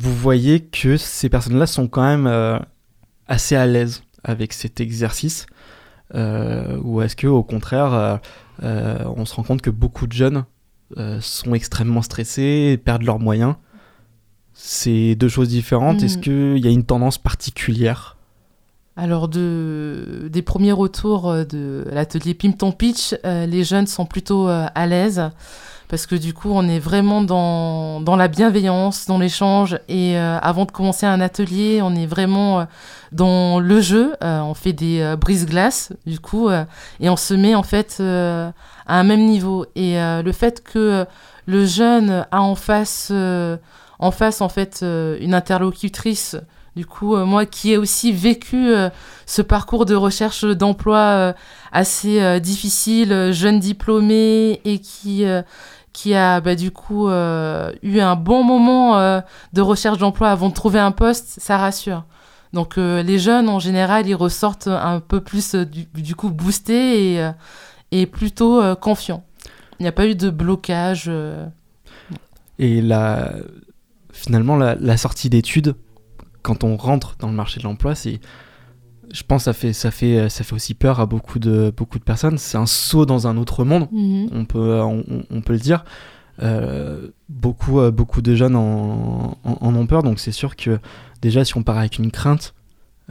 vous 0.00 0.14
voyez 0.14 0.60
que 0.60 0.96
ces 0.96 1.28
personnes-là 1.28 1.66
sont 1.66 1.88
quand 1.88 2.04
même 2.04 2.26
euh, 2.26 2.58
assez 3.26 3.56
à 3.56 3.66
l'aise 3.66 4.02
avec 4.22 4.52
cet 4.52 4.80
exercice 4.80 5.46
euh, 6.14 6.78
Ou 6.82 7.02
est-ce 7.02 7.16
que 7.16 7.26
au 7.26 7.42
contraire, 7.42 8.20
euh, 8.62 9.04
on 9.16 9.24
se 9.24 9.34
rend 9.34 9.42
compte 9.42 9.62
que 9.62 9.70
beaucoup 9.70 10.06
de 10.06 10.12
jeunes 10.12 10.44
sont 11.20 11.52
extrêmement 11.52 12.00
stressés, 12.00 12.80
perdent 12.82 13.02
leurs 13.02 13.18
moyens? 13.18 13.56
C'est 14.54 15.14
deux 15.14 15.28
choses 15.28 15.48
différentes. 15.48 16.02
Est-ce 16.02 16.18
qu'il 16.18 16.58
y 16.58 16.66
a 16.66 16.70
une 16.70 16.84
tendance 16.84 17.18
particulière? 17.18 18.16
Alors, 18.96 19.28
de, 19.28 20.28
des 20.32 20.42
premiers 20.42 20.72
retours 20.72 21.32
de 21.46 21.84
l'atelier 21.92 22.34
Pimp 22.34 22.58
Ton 22.58 22.72
Pitch, 22.72 23.14
les 23.22 23.64
jeunes 23.64 23.86
sont 23.86 24.06
plutôt 24.06 24.48
à 24.48 24.86
l'aise 24.86 25.30
parce 25.88 26.06
que 26.06 26.14
du 26.14 26.34
coup, 26.34 26.50
on 26.52 26.68
est 26.68 26.78
vraiment 26.78 27.22
dans, 27.22 28.00
dans 28.00 28.16
la 28.16 28.28
bienveillance, 28.28 29.06
dans 29.06 29.18
l'échange. 29.18 29.78
Et 29.88 30.18
euh, 30.18 30.38
avant 30.40 30.66
de 30.66 30.70
commencer 30.70 31.06
un 31.06 31.20
atelier, 31.20 31.80
on 31.82 31.94
est 31.94 32.06
vraiment 32.06 32.60
euh, 32.60 32.64
dans 33.10 33.58
le 33.58 33.80
jeu. 33.80 34.14
Euh, 34.22 34.40
on 34.40 34.52
fait 34.52 34.74
des 34.74 35.14
brises-glaces, 35.18 35.92
du 36.06 36.20
coup, 36.20 36.50
et 37.00 37.08
on 37.08 37.16
se 37.16 37.32
met 37.32 37.54
en 37.54 37.62
fait 37.62 38.00
à 38.00 38.52
un 38.86 39.02
même 39.02 39.24
niveau. 39.24 39.64
Et 39.74 39.96
le 39.96 40.32
fait 40.32 40.62
que 40.62 41.06
le 41.46 41.66
jeune 41.66 42.26
a 42.30 42.42
en 42.42 42.54
face, 42.54 43.10
en 43.98 44.10
face 44.10 44.40
en 44.42 44.48
fait, 44.48 44.82
une 44.82 45.34
interlocutrice 45.34 46.36
du 46.76 46.86
coup, 46.86 47.16
moi 47.16 47.44
qui 47.44 47.72
ai 47.72 47.76
aussi 47.76 48.12
vécu 48.12 48.72
ce 49.26 49.42
parcours 49.42 49.84
de 49.84 49.96
recherche 49.96 50.44
d'emploi 50.44 51.34
assez 51.72 52.40
difficile, 52.40 53.30
jeune 53.32 53.58
diplômé 53.58 54.60
et 54.64 54.78
qui, 54.78 55.24
qui 55.98 56.14
a 56.14 56.40
bah, 56.40 56.54
du 56.54 56.70
coup 56.70 57.08
euh, 57.08 57.72
eu 57.82 57.98
un 57.98 58.14
bon 58.14 58.44
moment 58.44 58.98
euh, 58.98 59.20
de 59.52 59.60
recherche 59.60 59.98
d'emploi 59.98 60.30
avant 60.30 60.48
de 60.48 60.54
trouver 60.54 60.78
un 60.78 60.92
poste, 60.92 61.40
ça 61.40 61.56
rassure. 61.56 62.04
Donc 62.52 62.78
euh, 62.78 63.02
les 63.02 63.18
jeunes 63.18 63.48
en 63.48 63.58
général, 63.58 64.06
ils 64.06 64.14
ressortent 64.14 64.68
un 64.68 65.00
peu 65.00 65.20
plus 65.20 65.56
du, 65.56 66.14
coup 66.14 66.30
boostés 66.30 67.28
et, 67.90 68.06
plutôt 68.06 68.62
confiants. 68.76 69.24
Il 69.80 69.82
n'y 69.82 69.88
a 69.88 69.92
pas 69.92 70.06
eu 70.06 70.14
de 70.14 70.30
blocage. 70.30 71.10
Et 72.60 72.80
la, 72.80 73.32
finalement, 74.12 74.56
la, 74.56 74.76
la 74.76 74.96
sortie 74.96 75.28
d'études, 75.28 75.74
quand 76.42 76.62
on 76.62 76.76
rentre 76.76 77.16
dans 77.18 77.28
le 77.28 77.34
marché 77.34 77.58
de 77.58 77.64
l'emploi, 77.64 77.96
c'est, 77.96 78.20
je 79.12 79.22
pense, 79.22 79.42
que 79.42 79.44
ça 79.44 79.52
fait, 79.52 79.72
ça 79.72 79.90
fait, 79.90 80.28
ça 80.28 80.44
fait 80.44 80.54
aussi 80.54 80.74
peur 80.74 81.00
à 81.00 81.06
beaucoup 81.06 81.38
de, 81.38 81.72
beaucoup 81.76 81.98
de 81.98 82.04
personnes. 82.04 82.38
C'est 82.38 82.58
un 82.58 82.66
saut 82.66 83.06
dans 83.06 83.26
un 83.26 83.36
autre 83.36 83.64
monde. 83.64 83.88
on 84.32 84.44
peut, 84.44 84.80
on, 84.82 85.04
on 85.30 85.40
peut 85.40 85.52
le 85.54 85.58
dire. 85.58 85.84
Euh, 86.40 87.08
beaucoup, 87.28 87.80
euh, 87.80 87.90
beaucoup 87.90 88.22
de 88.22 88.34
jeunes 88.36 88.54
en, 88.54 89.36
en- 89.44 89.58
en 89.60 89.74
ont 89.74 89.86
peur, 89.86 90.02
donc 90.04 90.20
c'est 90.20 90.30
sûr 90.32 90.54
que 90.54 90.78
déjà, 91.20 91.44
si 91.44 91.56
on 91.56 91.64
part 91.64 91.78
avec 91.78 91.98
une 91.98 92.12
crainte, 92.12 92.54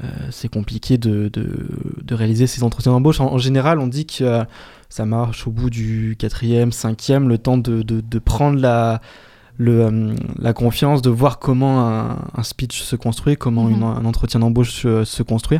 euh, 0.01 0.07
c'est 0.31 0.47
compliqué 0.47 0.97
de, 0.97 1.29
de, 1.33 1.67
de 2.03 2.15
réaliser 2.15 2.47
ces 2.47 2.63
entretiens 2.63 2.93
d'embauche. 2.93 3.19
En, 3.19 3.33
en 3.33 3.37
général, 3.37 3.79
on 3.79 3.87
dit 3.87 4.05
que 4.05 4.23
euh, 4.23 4.43
ça 4.87 5.05
marche 5.05 5.45
au 5.45 5.51
bout 5.51 5.69
du 5.69 6.15
quatrième, 6.17 6.71
cinquième, 6.71 7.27
le 7.27 7.37
temps 7.37 7.57
de, 7.57 7.81
de, 7.81 7.99
de 7.99 8.19
prendre 8.19 8.59
la, 8.59 9.01
le, 9.57 9.81
euh, 9.85 10.15
la 10.39 10.53
confiance, 10.53 11.01
de 11.01 11.09
voir 11.09 11.39
comment 11.39 11.87
un, 11.87 12.17
un 12.35 12.43
speech 12.43 12.81
se 12.81 12.95
construit, 12.95 13.35
comment 13.37 13.63
Mhm. 13.65 13.73
une- 13.73 13.83
un 13.83 14.05
entretien 14.05 14.39
d'embauche 14.39 14.71
se, 14.81 15.03
se 15.03 15.23
construit. 15.23 15.59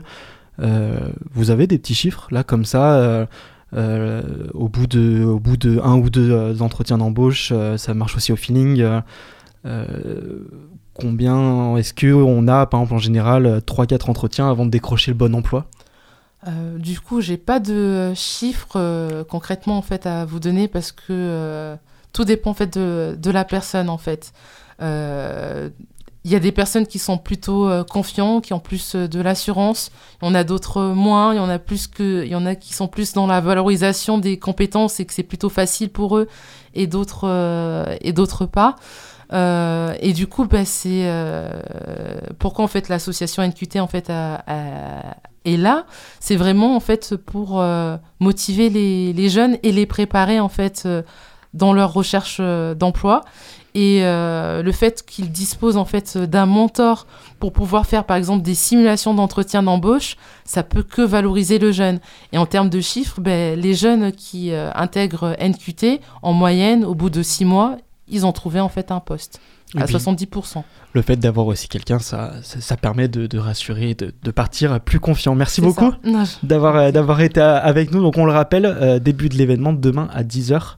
Euh, 0.59 0.97
vous 1.33 1.49
avez 1.51 1.67
des 1.67 1.77
petits 1.77 1.93
chiffres 1.95 2.27
là 2.31 2.43
comme 2.43 2.65
ça 2.65 3.27
euh, 3.73 4.23
au 4.53 4.69
bout 4.69 4.87
de 4.87 5.23
au 5.23 5.39
bout 5.39 5.57
de 5.57 5.79
un 5.83 5.95
ou 5.97 6.09
deux 6.09 6.61
entretiens 6.61 6.97
d'embauche 6.97 7.53
ça 7.75 7.93
marche 7.93 8.15
aussi 8.15 8.31
au 8.31 8.35
feeling 8.37 8.83
combien 10.93 11.75
est-ce 11.77 11.93
que 11.93 12.11
on 12.11 12.47
a 12.47 12.65
par 12.65 12.79
exemple 12.81 12.95
en 12.95 12.99
général 12.99 13.61
3-4 13.65 14.09
entretiens 14.09 14.49
avant 14.49 14.65
de 14.65 14.71
décrocher 14.71 15.11
le 15.11 15.17
bon 15.17 15.35
emploi? 15.35 15.65
Euh, 16.47 16.77
du 16.77 16.99
coup, 16.99 17.19
j'ai 17.21 17.37
pas 17.37 17.59
de 17.59 18.13
chiffres 18.15 18.73
euh, 18.77 19.23
concrètement 19.23 19.77
en 19.77 19.81
fait 19.81 20.05
à 20.05 20.25
vous 20.25 20.39
donner 20.39 20.67
parce 20.67 20.91
que 20.91 21.75
tout 22.13 22.25
dépend 22.25 22.51
en 22.51 22.53
fait 22.55 22.77
de, 22.77 23.17
de 23.19 23.31
la 23.31 23.45
personne 23.45 23.89
en 23.89 23.97
fait. 23.97 24.33
Euh, 24.81 25.69
Il 26.23 26.31
y 26.31 26.35
a 26.35 26.39
des 26.39 26.51
personnes 26.51 26.87
qui 26.87 26.99
sont 26.99 27.17
plutôt 27.17 27.69
euh, 27.69 27.85
confiants, 27.85 28.41
qui 28.41 28.53
ont 28.53 28.59
plus 28.59 28.95
euh, 28.95 29.07
de 29.07 29.21
l'assurance. 29.21 29.91
Il 30.21 30.25
y 30.25 30.29
en 30.29 30.35
a 30.35 30.43
d'autres 30.43 30.81
moins. 30.93 31.33
Il 31.33 31.37
y 31.37 31.39
en 31.39 31.47
a 31.49 31.57
plus 31.57 31.87
que, 31.87 32.25
il 32.25 32.31
y 32.31 32.35
en 32.35 32.45
a 32.45 32.55
qui 32.55 32.73
sont 32.73 32.89
plus 32.89 33.13
dans 33.13 33.27
la 33.27 33.39
valorisation 33.39 34.17
des 34.17 34.37
compétences 34.37 34.99
et 34.99 35.05
que 35.05 35.13
c'est 35.13 35.23
plutôt 35.23 35.49
facile 35.49 35.89
pour 35.89 36.17
eux, 36.17 36.27
et 36.73 36.85
d'autres 36.85 37.27
euh, 37.29 37.95
et 38.01 38.11
d'autres 38.11 38.45
pas. 38.45 38.75
Et 40.01 40.13
du 40.13 40.27
coup, 40.27 40.45
bah, 40.45 40.65
c'est 40.65 41.09
pourquoi 42.39 42.65
en 42.65 42.67
fait 42.67 42.89
l'association 42.89 43.43
NQT 43.43 43.79
en 43.79 43.87
fait 43.87 44.09
est 44.09 45.57
là? 45.57 45.85
C'est 46.19 46.37
vraiment 46.37 46.75
en 46.75 46.79
fait 46.79 47.15
pour 47.17 47.61
motiver 48.19 48.69
les, 48.69 49.13
les 49.13 49.29
jeunes 49.29 49.57
et 49.63 49.71
les 49.71 49.85
préparer 49.85 50.39
en 50.39 50.49
fait 50.49 50.87
dans 51.53 51.73
leur 51.73 51.93
recherche 51.93 52.37
euh, 52.39 52.75
d'emploi. 52.75 53.23
Et 53.77 53.99
euh, 54.01 54.63
le 54.63 54.71
fait 54.71 55.05
qu'ils 55.05 55.31
disposent 55.31 55.77
en 55.77 55.85
fait 55.85 56.17
d'un 56.17 56.47
mentor 56.47 57.05
pour 57.39 57.53
pouvoir 57.53 57.85
faire 57.85 58.05
par 58.05 58.17
exemple 58.17 58.41
des 58.43 58.55
simulations 58.55 59.13
d'entretien 59.13 59.61
d'embauche, 59.61 60.17
ça 60.45 60.63
peut 60.63 60.81
que 60.81 61.03
valoriser 61.03 61.59
le 61.59 61.71
jeune. 61.71 61.99
Et 62.33 62.39
en 62.39 62.47
termes 62.47 62.69
de 62.69 62.81
chiffres, 62.81 63.21
ben, 63.21 63.59
les 63.59 63.75
jeunes 63.75 64.13
qui 64.13 64.51
euh, 64.51 64.71
intègrent 64.73 65.35
NQT, 65.39 66.01
en 66.23 66.33
moyenne, 66.33 66.83
au 66.85 66.95
bout 66.95 67.11
de 67.11 67.21
six 67.21 67.45
mois, 67.45 67.77
ils 68.07 68.25
ont 68.25 68.31
trouvé 68.31 68.59
en 68.59 68.69
fait 68.69 68.91
un 68.91 68.99
poste 68.99 69.39
à 69.75 69.83
puis, 69.83 69.95
70%. 69.95 70.63
le 70.93 71.01
fait 71.01 71.17
d'avoir 71.17 71.45
aussi 71.45 71.67
quelqu'un 71.67 71.99
ça, 71.99 72.35
ça, 72.41 72.61
ça 72.61 72.77
permet 72.77 73.09
de, 73.09 73.27
de 73.27 73.37
rassurer 73.37 73.95
de, 73.95 74.13
de 74.23 74.31
partir 74.31 74.79
plus 74.79 75.01
confiant 75.01 75.35
merci 75.35 75.59
beaucoup 75.59 75.91
d'avoir 76.41 76.93
d'avoir 76.93 77.19
été 77.19 77.41
avec 77.41 77.91
nous 77.91 78.01
donc 78.01 78.17
on 78.17 78.25
le 78.25 78.31
rappelle 78.31 78.65
euh, 78.65 78.99
début 78.99 79.27
de 79.27 79.35
l'événement 79.35 79.73
demain 79.73 80.07
à 80.13 80.23
10h 80.23 80.77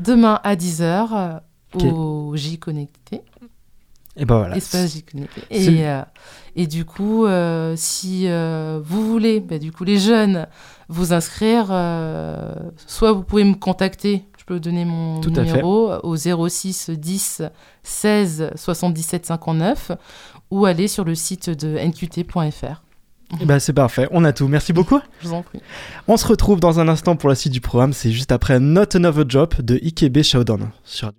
Demain 0.00 0.40
à 0.42 0.56
10h 0.56 1.40
Ok. 1.74 1.82
au 1.84 2.32
J 2.36 2.58
Connecté. 2.58 3.22
et 4.16 4.24
ben 4.24 4.38
voilà 4.38 4.56
Espace 4.56 4.92
J 4.92 5.02
Connecté. 5.02 5.42
Et, 5.50 5.86
euh, 5.88 6.02
et 6.54 6.66
du 6.66 6.84
coup, 6.84 7.26
euh, 7.26 7.74
si 7.76 8.28
euh, 8.28 8.80
vous 8.84 9.06
voulez, 9.08 9.40
bah, 9.40 9.58
du 9.58 9.72
coup, 9.72 9.82
les 9.84 9.98
jeunes, 9.98 10.46
vous 10.88 11.12
inscrire, 11.12 11.66
euh, 11.70 12.52
soit 12.86 13.12
vous 13.12 13.24
pouvez 13.24 13.44
me 13.44 13.54
contacter, 13.54 14.24
je 14.38 14.44
peux 14.44 14.54
vous 14.54 14.60
donner 14.60 14.84
mon 14.84 15.20
Tout 15.20 15.30
numéro 15.30 15.90
au 16.02 16.16
06 16.16 16.90
10 16.90 17.42
16 17.82 18.50
77 18.54 19.26
59 19.26 19.92
ou 20.50 20.64
aller 20.66 20.86
sur 20.86 21.04
le 21.04 21.14
site 21.14 21.50
de 21.50 21.76
nqt.fr. 21.78 22.82
Eh 23.40 23.44
ben, 23.44 23.58
c'est 23.58 23.72
parfait 23.72 24.08
on 24.10 24.24
a 24.24 24.32
tout 24.32 24.48
merci 24.48 24.72
beaucoup 24.72 25.00
Je 25.20 25.28
vous 25.28 25.34
en 25.34 25.42
prie. 25.42 25.60
On 26.08 26.16
se 26.16 26.26
retrouve 26.26 26.60
dans 26.60 26.80
un 26.80 26.88
instant 26.88 27.16
pour 27.16 27.28
la 27.28 27.34
suite 27.34 27.52
du 27.52 27.60
programme, 27.60 27.92
c'est 27.92 28.12
juste 28.12 28.32
après 28.32 28.60
Not 28.60 28.94
Another 28.94 29.24
Job 29.28 29.54
de 29.60 29.76
Ikebe 29.76 30.22
Showdown. 30.22 30.70
Sur... 30.84 31.12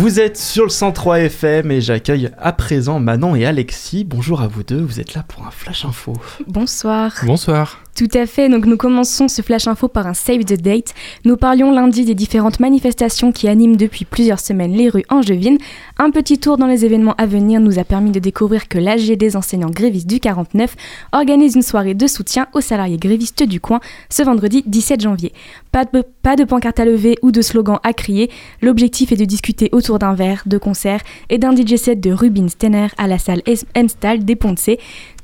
Vous 0.00 0.18
êtes 0.18 0.38
sur 0.38 0.64
le 0.64 0.70
103 0.70 1.20
FM 1.20 1.70
et 1.70 1.82
j'accueille 1.82 2.30
à 2.38 2.54
présent 2.54 2.98
Manon 3.00 3.36
et 3.36 3.44
Alexis. 3.44 4.04
Bonjour 4.04 4.40
à 4.40 4.46
vous 4.46 4.62
deux, 4.62 4.80
vous 4.80 4.98
êtes 4.98 5.12
là 5.12 5.22
pour 5.22 5.46
un 5.46 5.50
flash 5.50 5.84
info. 5.84 6.14
Bonsoir. 6.46 7.12
Bonsoir. 7.26 7.82
Tout 8.00 8.08
à 8.14 8.24
fait, 8.24 8.48
donc 8.48 8.64
nous 8.64 8.78
commençons 8.78 9.28
ce 9.28 9.42
flash 9.42 9.68
info 9.68 9.86
par 9.86 10.06
un 10.06 10.14
save 10.14 10.46
the 10.46 10.58
date. 10.58 10.94
Nous 11.26 11.36
parlions 11.36 11.70
lundi 11.70 12.06
des 12.06 12.14
différentes 12.14 12.58
manifestations 12.58 13.30
qui 13.30 13.46
animent 13.46 13.76
depuis 13.76 14.06
plusieurs 14.06 14.40
semaines 14.40 14.72
les 14.72 14.88
rues 14.88 15.04
angevines. 15.10 15.58
Un 15.98 16.10
petit 16.10 16.38
tour 16.38 16.56
dans 16.56 16.66
les 16.66 16.86
événements 16.86 17.14
à 17.18 17.26
venir 17.26 17.60
nous 17.60 17.78
a 17.78 17.84
permis 17.84 18.10
de 18.10 18.18
découvrir 18.18 18.68
que 18.68 18.78
l'AG 18.78 19.18
des 19.18 19.36
enseignants 19.36 19.68
grévistes 19.68 20.06
du 20.06 20.18
49 20.18 20.76
organise 21.12 21.56
une 21.56 21.62
soirée 21.62 21.92
de 21.92 22.06
soutien 22.06 22.46
aux 22.54 22.62
salariés 22.62 22.96
grévistes 22.96 23.42
du 23.42 23.60
coin 23.60 23.80
ce 24.08 24.22
vendredi 24.22 24.62
17 24.64 25.02
janvier. 25.02 25.34
Pas 25.70 25.84
de, 25.84 26.44
pancarte 26.44 26.80
à 26.80 26.86
lever 26.86 27.18
ou 27.20 27.32
de 27.32 27.42
slogan 27.42 27.80
à 27.84 27.92
crier, 27.92 28.30
l'objectif 28.62 29.12
est 29.12 29.16
de 29.16 29.26
discuter 29.26 29.68
autour 29.72 29.98
d'un 29.98 30.14
verre, 30.14 30.42
de 30.46 30.56
concert 30.56 31.02
et 31.28 31.36
d'un 31.36 31.54
DJ 31.54 31.76
set 31.76 32.00
de 32.00 32.12
Rubin 32.12 32.48
Stenner 32.48 32.86
à 32.96 33.06
la 33.06 33.18
salle 33.18 33.42
M-Stall 33.74 34.24
des 34.24 34.36
Ponts 34.36 34.54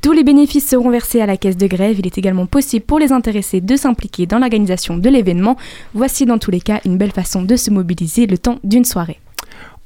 tous 0.01 0.13
les 0.13 0.25
bénéfices 0.25 0.69
seront 0.69 0.91
versés 0.91 1.21
à 1.21 1.27
la 1.27 1.37
caisse 1.37 1.57
de 1.57 1.67
grève. 1.67 1.99
Il 1.99 2.07
est 2.07 2.19
également 2.19 2.47
possible 2.47 2.85
pour 2.85 2.99
les 2.99 3.13
intéressés 3.13 3.61
de 3.61 3.77
s'impliquer 3.77 4.27
dans 4.27 4.39
l'organisation 4.39 4.97
de 4.97 5.09
l'événement. 5.09 5.57
Voici 5.95 6.27
dans 6.27 6.39
tous 6.39 6.51
les 6.51 6.61
cas 6.61 6.81
une 6.85 6.99
belle 6.99 7.13
façon 7.13 7.43
de 7.43 7.57
se 7.57 7.71
mobiliser 7.71 8.27
le 8.27 8.39
temps 8.39 8.59
d'une 8.65 8.85
soirée. 8.85 9.19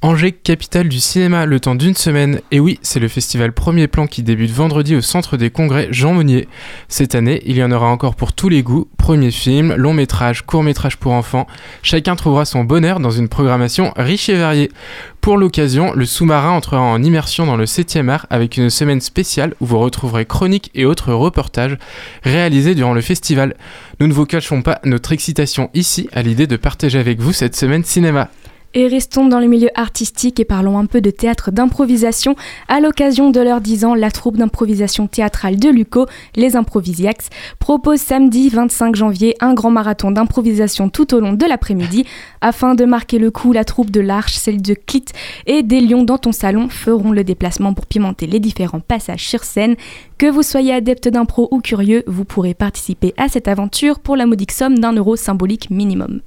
Angers, 0.03 0.31
capitale 0.31 0.89
du 0.89 0.99
cinéma, 0.99 1.45
le 1.45 1.59
temps 1.59 1.75
d'une 1.75 1.93
semaine. 1.93 2.41
Et 2.49 2.59
oui, 2.59 2.79
c'est 2.81 2.99
le 2.99 3.07
festival 3.07 3.53
Premier 3.53 3.87
Plan 3.87 4.07
qui 4.07 4.23
débute 4.23 4.49
vendredi 4.49 4.95
au 4.95 5.01
centre 5.01 5.37
des 5.37 5.51
congrès 5.51 5.89
Jean 5.91 6.15
Monnier. 6.15 6.47
Cette 6.87 7.13
année, 7.13 7.39
il 7.45 7.55
y 7.55 7.63
en 7.63 7.71
aura 7.71 7.87
encore 7.87 8.15
pour 8.15 8.33
tous 8.33 8.49
les 8.49 8.63
goûts. 8.63 8.87
Premier 8.97 9.29
film, 9.29 9.75
long 9.75 9.93
métrage, 9.93 10.41
court 10.41 10.63
métrage 10.63 10.97
pour 10.97 11.11
enfants. 11.11 11.45
Chacun 11.83 12.15
trouvera 12.15 12.45
son 12.45 12.63
bonheur 12.63 12.99
dans 12.99 13.11
une 13.11 13.29
programmation 13.29 13.93
riche 13.95 14.27
et 14.29 14.37
variée. 14.37 14.71
Pour 15.21 15.37
l'occasion, 15.37 15.93
le 15.93 16.05
sous-marin 16.05 16.49
entrera 16.49 16.81
en 16.81 17.03
immersion 17.03 17.45
dans 17.45 17.55
le 17.55 17.65
7e 17.65 18.09
art 18.09 18.25
avec 18.31 18.57
une 18.57 18.71
semaine 18.71 19.01
spéciale 19.01 19.53
où 19.61 19.67
vous 19.67 19.77
retrouverez 19.77 20.25
chroniques 20.25 20.71
et 20.73 20.85
autres 20.85 21.13
reportages 21.13 21.77
réalisés 22.23 22.73
durant 22.73 22.95
le 22.95 23.01
festival. 23.01 23.55
Nous 23.99 24.07
ne 24.07 24.13
vous 24.13 24.25
cachons 24.25 24.63
pas 24.63 24.79
notre 24.83 25.11
excitation 25.11 25.69
ici 25.75 26.09
à 26.11 26.23
l'idée 26.23 26.47
de 26.47 26.57
partager 26.57 26.97
avec 26.97 27.19
vous 27.19 27.33
cette 27.33 27.55
semaine 27.55 27.83
cinéma. 27.83 28.31
Et 28.73 28.87
restons 28.87 29.27
dans 29.27 29.41
le 29.41 29.47
milieu 29.47 29.69
artistique 29.75 30.39
et 30.39 30.45
parlons 30.45 30.77
un 30.77 30.85
peu 30.85 31.01
de 31.01 31.11
théâtre 31.11 31.51
d'improvisation. 31.51 32.35
À 32.69 32.79
l'occasion 32.79 33.29
de 33.29 33.41
leur 33.41 33.59
10 33.59 33.83
ans, 33.83 33.95
la 33.95 34.11
troupe 34.11 34.37
d'improvisation 34.37 35.07
théâtrale 35.07 35.57
de 35.57 35.67
Luco, 35.67 36.05
les 36.37 36.55
Improvisiacs, 36.55 37.27
propose 37.59 37.99
samedi 37.99 38.47
25 38.47 38.95
janvier 38.95 39.35
un 39.41 39.53
grand 39.53 39.71
marathon 39.71 40.11
d'improvisation 40.11 40.87
tout 40.87 41.13
au 41.13 41.19
long 41.19 41.33
de 41.33 41.45
l'après-midi. 41.45 42.05
Afin 42.39 42.73
de 42.73 42.85
marquer 42.85 43.19
le 43.19 43.29
coup, 43.29 43.51
la 43.51 43.65
troupe 43.65 43.91
de 43.91 43.99
l'Arche, 43.99 44.35
celle 44.35 44.61
de 44.61 44.73
Clit 44.73 45.05
et 45.47 45.63
des 45.63 45.81
Lions 45.81 46.03
dans 46.03 46.17
ton 46.17 46.31
salon 46.31 46.69
feront 46.69 47.11
le 47.11 47.25
déplacement 47.25 47.73
pour 47.73 47.85
pimenter 47.85 48.25
les 48.25 48.39
différents 48.39 48.79
passages 48.79 49.27
sur 49.27 49.43
scène. 49.43 49.75
Que 50.21 50.29
vous 50.29 50.43
soyez 50.43 50.71
adepte 50.71 51.07
d'impro 51.07 51.47
ou 51.49 51.61
curieux, 51.61 52.03
vous 52.05 52.25
pourrez 52.25 52.53
participer 52.53 53.11
à 53.17 53.27
cette 53.27 53.47
aventure 53.47 53.99
pour 53.99 54.15
la 54.15 54.27
modique 54.27 54.51
somme 54.51 54.77
d'un 54.77 54.93
euro 54.93 55.15
symbolique 55.15 55.71
minimum. 55.71 56.21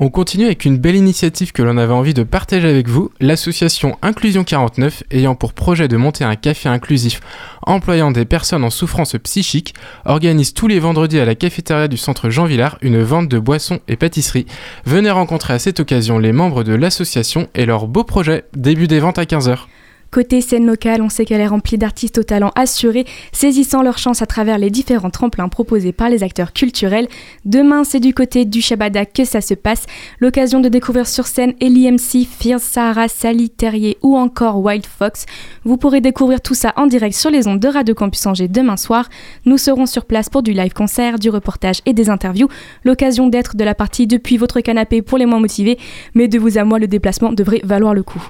On 0.00 0.10
continue 0.10 0.46
avec 0.46 0.64
une 0.64 0.78
belle 0.78 0.96
initiative 0.96 1.52
que 1.52 1.62
l'on 1.62 1.78
avait 1.78 1.92
envie 1.92 2.12
de 2.12 2.24
partager 2.24 2.68
avec 2.68 2.88
vous, 2.88 3.12
l'association 3.20 3.98
Inclusion 4.02 4.42
49 4.42 5.04
ayant 5.12 5.36
pour 5.36 5.52
projet 5.52 5.86
de 5.86 5.96
monter 5.96 6.24
un 6.24 6.34
café 6.34 6.68
inclusif 6.68 7.20
employant 7.62 8.10
des 8.10 8.24
personnes 8.24 8.64
en 8.64 8.70
souffrance 8.70 9.14
psychique, 9.22 9.74
organise 10.06 10.52
tous 10.52 10.66
les 10.66 10.80
vendredis 10.80 11.20
à 11.20 11.24
la 11.24 11.36
cafétéria 11.36 11.86
du 11.86 11.98
centre 11.98 12.30
Jean 12.30 12.46
Villard 12.46 12.78
une 12.82 13.00
vente 13.00 13.28
de 13.28 13.38
boissons 13.38 13.78
et 13.86 13.94
pâtisseries. 13.94 14.46
Venez 14.86 15.12
rencontrer 15.12 15.54
à 15.54 15.60
cette 15.60 15.78
occasion 15.78 16.18
les 16.18 16.32
membres 16.32 16.64
de 16.64 16.74
l'association 16.74 17.46
et 17.54 17.64
leur 17.64 17.86
beau 17.86 18.02
projet, 18.02 18.46
début 18.56 18.88
des 18.88 18.98
ventes 18.98 19.20
à 19.20 19.24
15h. 19.24 19.66
Côté 20.10 20.40
scène 20.40 20.66
locale, 20.66 21.02
on 21.02 21.08
sait 21.08 21.24
qu'elle 21.24 21.40
est 21.40 21.46
remplie 21.46 21.78
d'artistes 21.78 22.18
au 22.18 22.22
talent 22.22 22.52
assuré, 22.54 23.04
saisissant 23.32 23.82
leur 23.82 23.98
chance 23.98 24.22
à 24.22 24.26
travers 24.26 24.58
les 24.58 24.70
différents 24.70 25.10
tremplins 25.10 25.48
proposés 25.48 25.92
par 25.92 26.08
les 26.08 26.22
acteurs 26.22 26.52
culturels. 26.52 27.08
Demain, 27.44 27.84
c'est 27.84 28.00
du 28.00 28.14
côté 28.14 28.44
du 28.44 28.62
Shabada 28.62 29.04
que 29.04 29.24
ça 29.24 29.40
se 29.40 29.54
passe. 29.54 29.84
L'occasion 30.20 30.60
de 30.60 30.68
découvrir 30.68 31.06
sur 31.06 31.26
scène 31.26 31.54
Ellie 31.60 31.90
MC, 31.90 32.26
Fierce 32.26 32.62
Sahara, 32.62 33.08
Sally 33.08 33.50
Terrier 33.50 33.98
ou 34.02 34.16
encore 34.16 34.58
Wild 34.58 34.86
Fox. 34.86 35.26
Vous 35.64 35.76
pourrez 35.76 36.00
découvrir 36.00 36.40
tout 36.40 36.54
ça 36.54 36.72
en 36.76 36.86
direct 36.86 37.14
sur 37.14 37.30
les 37.30 37.46
ondes 37.46 37.60
de 37.60 37.68
Radio 37.68 37.94
Campus 37.94 38.26
Angers 38.26 38.48
demain 38.48 38.76
soir. 38.76 39.08
Nous 39.44 39.58
serons 39.58 39.86
sur 39.86 40.04
place 40.04 40.30
pour 40.30 40.42
du 40.42 40.52
live 40.52 40.72
concert, 40.72 41.18
du 41.18 41.30
reportage 41.30 41.80
et 41.84 41.92
des 41.92 42.10
interviews. 42.10 42.48
L'occasion 42.84 43.28
d'être 43.28 43.56
de 43.56 43.64
la 43.64 43.74
partie 43.74 44.06
depuis 44.06 44.36
votre 44.36 44.60
canapé 44.60 45.02
pour 45.02 45.18
les 45.18 45.26
moins 45.26 45.40
motivés, 45.40 45.78
mais 46.14 46.28
de 46.28 46.38
vous 46.38 46.58
à 46.58 46.64
moi, 46.64 46.78
le 46.78 46.86
déplacement 46.86 47.32
devrait 47.32 47.60
valoir 47.64 47.92
le 47.92 48.02
coup. 48.02 48.22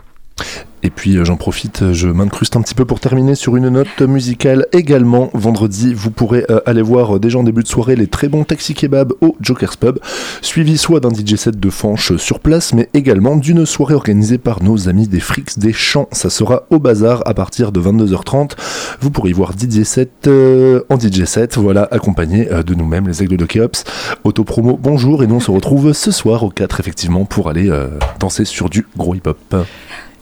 Et 0.86 0.90
puis 0.90 1.16
euh, 1.16 1.24
j'en 1.24 1.36
profite, 1.36 1.82
euh, 1.82 1.92
je 1.92 2.06
m'incruste 2.06 2.54
un 2.54 2.62
petit 2.62 2.76
peu 2.76 2.84
pour 2.84 3.00
terminer 3.00 3.34
sur 3.34 3.56
une 3.56 3.70
note 3.70 4.00
musicale 4.02 4.66
également. 4.72 5.30
Vendredi, 5.34 5.92
vous 5.92 6.12
pourrez 6.12 6.44
euh, 6.48 6.60
aller 6.64 6.80
voir 6.80 7.18
déjà 7.18 7.40
en 7.40 7.42
début 7.42 7.64
de 7.64 7.68
soirée 7.68 7.96
les 7.96 8.06
très 8.06 8.28
bons 8.28 8.44
taxi 8.44 8.72
kebab 8.72 9.12
au 9.20 9.36
Joker's 9.40 9.74
Pub, 9.74 9.98
suivi 10.42 10.78
soit 10.78 11.00
d'un 11.00 11.12
DJ 11.12 11.34
set 11.34 11.58
de 11.58 11.70
Fanche 11.70 12.16
sur 12.18 12.38
place, 12.38 12.72
mais 12.72 12.88
également 12.94 13.34
d'une 13.34 13.66
soirée 13.66 13.94
organisée 13.94 14.38
par 14.38 14.62
nos 14.62 14.88
amis 14.88 15.08
des 15.08 15.18
Frics 15.18 15.58
des 15.58 15.72
Champs. 15.72 16.08
Ça 16.12 16.30
sera 16.30 16.66
au 16.70 16.78
bazar 16.78 17.20
à 17.26 17.34
partir 17.34 17.72
de 17.72 17.80
22h30. 17.80 18.52
Vous 19.00 19.10
pourrez 19.10 19.32
voir 19.32 19.54
DJ 19.58 19.82
set 19.82 20.28
en 20.28 21.00
DJ 21.00 21.24
set, 21.24 21.56
voilà, 21.56 21.88
accompagné 21.90 22.48
de 22.64 22.74
nous-mêmes, 22.74 23.08
les 23.08 23.24
aigles 23.24 23.36
de 23.36 23.44
Keops. 23.44 23.82
Autopromo, 24.22 24.78
bonjour, 24.80 25.24
et 25.24 25.26
nous 25.26 25.36
on 25.36 25.40
se 25.40 25.50
retrouve 25.50 25.92
ce 25.92 26.12
soir 26.12 26.44
au 26.44 26.50
4 26.50 26.78
effectivement 26.78 27.24
pour 27.24 27.48
aller 27.48 27.68
danser 28.20 28.44
sur 28.44 28.70
du 28.70 28.86
gros 28.96 29.16
hip-hop. 29.16 29.56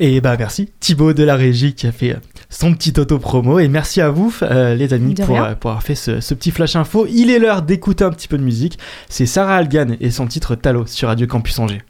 Et 0.01 0.21
bah 0.21 0.37
merci 0.37 0.71
Thibaut 0.81 1.13
de 1.13 1.23
la 1.23 1.37
régie 1.37 1.75
qui 1.75 1.87
a 1.87 1.93
fait 1.93 2.13
euh, 2.13 2.19
son 2.51 2.75
petit 2.75 2.99
auto-promo 2.99 3.61
et 3.61 3.69
merci 3.69 4.01
à 4.01 4.11
vous 4.11 4.35
euh, 4.43 4.75
les 4.75 4.93
amis 4.93 5.15
pour, 5.15 5.41
euh, 5.41 5.55
pour, 5.55 5.71
avoir 5.71 5.83
fait 5.85 5.95
ce, 5.95 6.21
ce, 6.21 6.35
petit 6.35 6.51
flash 6.51 6.75
info. 6.75 7.07
Il 7.09 7.31
est 7.31 7.39
l'heure 7.39 7.63
d'écouter 7.63 8.03
un 8.03 8.11
petit 8.11 8.27
peu 8.27 8.37
de 8.37 8.43
musique. 8.43 8.79
C'est 9.09 9.27
Sarah 9.27 9.57
Algan 9.57 9.97
et 10.01 10.11
son 10.11 10.27
titre 10.27 10.57
Talo 10.57 10.87
sur 10.87 11.09
Radio 11.09 11.27
Campus 11.29 11.59
Angers. 11.61 11.83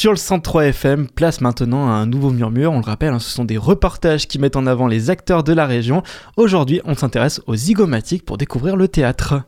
Sur 0.00 0.12
le 0.12 0.16
103 0.16 0.68
FM, 0.68 1.08
place 1.08 1.42
maintenant 1.42 1.86
à 1.86 1.92
un 1.92 2.06
nouveau 2.06 2.30
murmure. 2.30 2.72
On 2.72 2.78
le 2.78 2.84
rappelle, 2.86 3.12
hein, 3.12 3.18
ce 3.18 3.28
sont 3.28 3.44
des 3.44 3.58
reportages 3.58 4.26
qui 4.26 4.38
mettent 4.38 4.56
en 4.56 4.66
avant 4.66 4.86
les 4.86 5.10
acteurs 5.10 5.44
de 5.44 5.52
la 5.52 5.66
région. 5.66 6.02
Aujourd'hui, 6.38 6.80
on 6.86 6.94
s'intéresse 6.94 7.42
aux 7.46 7.54
zygomatiques 7.54 8.24
pour 8.24 8.38
découvrir 8.38 8.76
le 8.76 8.88
théâtre. 8.88 9.42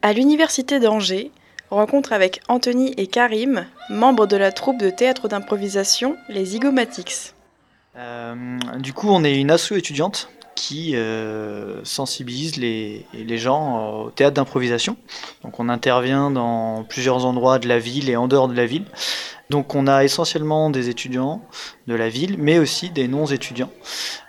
À 0.00 0.12
l'université 0.14 0.80
d'Angers, 0.80 1.32
rencontre 1.68 2.14
avec 2.14 2.40
Anthony 2.48 2.94
et 2.96 3.08
Karim, 3.08 3.66
membres 3.90 4.26
de 4.26 4.38
la 4.38 4.52
troupe 4.52 4.80
de 4.80 4.88
théâtre 4.88 5.28
d'improvisation 5.28 6.16
Les 6.30 6.46
Zygomatics. 6.46 7.34
Euh, 7.96 8.58
du 8.78 8.94
coup, 8.94 9.10
on 9.10 9.22
est 9.22 9.38
une 9.38 9.50
asso 9.50 9.72
étudiante 9.72 10.30
qui 10.62 10.94
euh, 10.94 11.80
sensibilise 11.82 12.54
les, 12.56 13.04
gens 13.36 14.04
au 14.04 14.10
théâtre 14.10 14.34
d'improvisation. 14.34 14.96
Donc 15.42 15.58
on 15.58 15.68
intervient 15.68 16.30
dans 16.30 16.84
plusieurs 16.84 17.26
endroits 17.26 17.58
de 17.58 17.66
la 17.66 17.80
ville 17.80 18.08
et 18.08 18.14
en 18.14 18.28
dehors 18.28 18.46
de 18.46 18.54
la 18.54 18.64
ville. 18.64 18.84
Donc 19.50 19.74
on 19.74 19.88
a 19.88 20.04
essentiellement 20.04 20.70
des 20.70 20.88
étudiants 20.88 21.42
de 21.88 21.96
la 21.96 22.08
ville, 22.08 22.36
mais 22.38 22.60
aussi 22.60 22.90
des 22.90 23.08
non-étudiants 23.08 23.72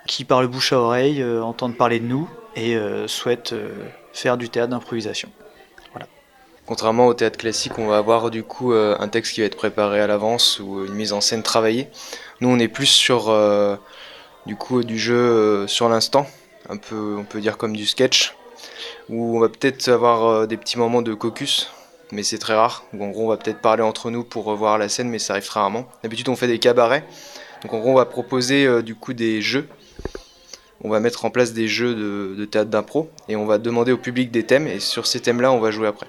qui, 0.08 0.24
par 0.24 0.42
le 0.42 0.48
bouche 0.48 0.72
à 0.72 0.80
oreille, 0.80 1.22
euh, 1.22 1.40
entendent 1.40 1.76
parler 1.76 2.00
de 2.00 2.06
nous 2.06 2.28
et 2.56 2.76
souhaitent 3.08 3.54
faire 4.12 4.36
du 4.36 4.48
théâtre 4.48 4.70
d'improvisation. 4.70 5.28
Contrairement 6.66 7.06
au 7.06 7.14
théâtre 7.14 7.36
classique, 7.36 7.78
on 7.78 7.88
va 7.88 7.98
avoir 7.98 8.30
du 8.30 8.42
coup 8.42 8.72
euh, 8.72 8.96
un 8.98 9.08
texte 9.08 9.34
qui 9.34 9.40
va 9.40 9.46
être 9.46 9.56
préparé 9.56 10.00
à 10.00 10.06
l'avance 10.06 10.60
ou 10.60 10.86
une 10.86 10.94
mise 10.94 11.12
en 11.12 11.20
scène 11.20 11.42
travaillée. 11.42 11.88
Nous, 12.40 12.48
on 12.48 12.58
est 12.58 12.68
plus 12.68 12.86
sur 12.86 13.28
euh, 13.28 13.76
du 14.46 14.56
coup 14.56 14.82
du 14.84 14.98
jeu 14.98 15.14
euh, 15.14 15.66
sur 15.66 15.88
l'instant, 15.88 16.26
un 16.68 16.76
peu, 16.76 17.16
on 17.18 17.24
peut 17.24 17.40
dire 17.40 17.56
comme 17.56 17.74
du 17.76 17.86
sketch, 17.86 18.34
où 19.08 19.36
on 19.36 19.40
va 19.40 19.48
peut-être 19.48 19.88
avoir 19.88 20.46
des 20.46 20.56
petits 20.56 20.78
moments 20.78 21.02
de 21.02 21.14
caucus, 21.14 21.70
mais 22.12 22.22
c'est 22.22 22.38
très 22.38 22.54
rare. 22.54 22.84
en 22.98 23.08
gros, 23.08 23.24
on 23.24 23.28
va 23.28 23.36
peut-être 23.36 23.60
parler 23.60 23.82
entre 23.82 24.10
nous 24.10 24.24
pour 24.24 24.44
revoir 24.44 24.78
la 24.78 24.88
scène, 24.88 25.08
mais 25.08 25.18
ça 25.18 25.34
arrive 25.34 25.46
très 25.46 25.60
rarement. 25.60 25.86
D'habitude, 26.02 26.28
on 26.28 26.36
fait 26.36 26.46
des 26.46 26.58
cabarets, 26.58 27.04
donc 27.62 27.74
en 27.74 27.80
gros, 27.80 27.90
on 27.90 27.94
va 27.94 28.06
proposer 28.06 28.82
du 28.82 28.94
coup 28.94 29.12
des 29.12 29.42
jeux. 29.42 29.68
On 30.82 30.90
va 30.90 31.00
mettre 31.00 31.24
en 31.24 31.30
place 31.30 31.54
des 31.54 31.66
jeux 31.66 31.94
de, 31.94 32.44
théâtre 32.44 32.70
d'impro 32.70 33.10
et 33.28 33.36
on 33.36 33.46
va 33.46 33.56
demander 33.56 33.90
au 33.90 33.96
public 33.96 34.30
des 34.30 34.44
thèmes 34.44 34.66
et 34.66 34.80
sur 34.80 35.06
ces 35.06 35.20
thèmes-là, 35.20 35.50
on 35.50 35.58
va 35.58 35.70
jouer 35.70 35.88
après. 35.88 36.06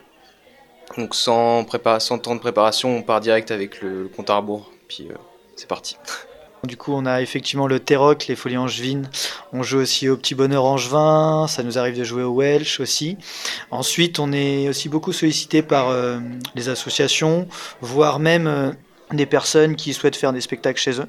Donc 0.97 1.15
sans, 1.15 1.63
temps 1.63 2.35
de 2.35 2.39
préparation, 2.39 2.97
on 2.97 3.01
part 3.01 3.21
direct 3.21 3.51
avec 3.51 3.81
le, 3.81 4.09
compte 4.13 4.29
à 4.29 4.35
rebours, 4.35 4.71
puis 4.89 5.07
euh, 5.09 5.15
c'est 5.55 5.67
parti. 5.67 5.97
Du 6.65 6.77
coup, 6.77 6.93
on 6.93 7.05
a 7.05 7.21
effectivement 7.21 7.67
le 7.67 7.79
Terroc, 7.79 8.27
les 8.27 8.35
Folies 8.35 8.57
Angevines. 8.57 9.09
On 9.53 9.61
joue 9.61 9.77
aussi 9.77 10.09
au 10.09 10.17
Petit 10.17 10.33
Bonheur 10.35 10.65
Angevin. 10.65 11.45
Ça 11.47 11.63
nous 11.63 11.77
arrive 11.77 11.97
de 11.97 12.03
jouer 12.03 12.23
au 12.23 12.33
Welsh 12.33 12.79
aussi. 12.79 13.17
Ensuite, 13.71 14.19
on 14.19 14.31
est 14.31 14.67
aussi 14.67 14.89
beaucoup 14.89 15.13
sollicité 15.13 15.61
par 15.61 15.89
euh, 15.89 16.19
les 16.55 16.69
associations, 16.69 17.47
voire 17.81 18.19
même 18.19 18.47
euh, 18.47 18.71
des 19.11 19.27
personnes 19.27 19.75
qui 19.75 19.93
souhaitent 19.93 20.15
faire 20.15 20.33
des 20.33 20.41
spectacles 20.41 20.79
chez 20.79 20.99
eux. 20.99 21.07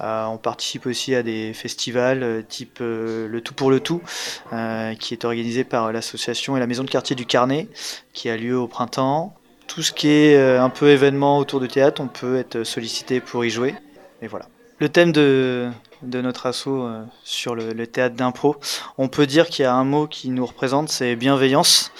Euh, 0.00 0.24
on 0.26 0.36
participe 0.36 0.86
aussi 0.86 1.14
à 1.14 1.22
des 1.22 1.52
festivals 1.52 2.44
type 2.48 2.78
Le 2.80 3.40
Tout 3.44 3.54
pour 3.54 3.70
le 3.70 3.78
Tout, 3.78 4.02
qui 4.98 5.14
est 5.14 5.24
organisé 5.24 5.62
par 5.62 5.92
l'association 5.92 6.56
et 6.56 6.60
la 6.60 6.66
maison 6.66 6.82
de 6.82 6.90
quartier 6.90 7.14
du 7.14 7.26
Carnet, 7.26 7.68
qui 8.12 8.28
a 8.30 8.36
lieu 8.36 8.58
au 8.58 8.66
printemps. 8.66 9.34
Tout 9.68 9.82
ce 9.82 9.92
qui 9.92 10.08
est 10.08 10.36
un 10.36 10.70
peu 10.70 10.88
événement 10.88 11.38
autour 11.38 11.60
du 11.60 11.68
théâtre, 11.68 12.00
on 12.00 12.08
peut 12.08 12.38
être 12.38 12.64
sollicité 12.64 13.20
pour 13.20 13.44
y 13.44 13.50
jouer. 13.50 13.74
Et 14.20 14.26
voilà. 14.26 14.46
Le 14.80 14.88
thème 14.88 15.10
de, 15.10 15.70
notre 16.02 16.46
assaut 16.46 16.88
sur 17.24 17.54
le, 17.54 17.86
théâtre 17.86 18.14
d'impro, 18.14 18.56
on 18.96 19.08
peut 19.08 19.26
dire 19.26 19.48
qu'il 19.48 19.64
y 19.64 19.66
a 19.66 19.74
un 19.74 19.84
mot 19.84 20.06
qui 20.06 20.30
nous 20.30 20.46
représente, 20.46 20.88
c'est 20.88 21.16
bienveillance. 21.16 21.90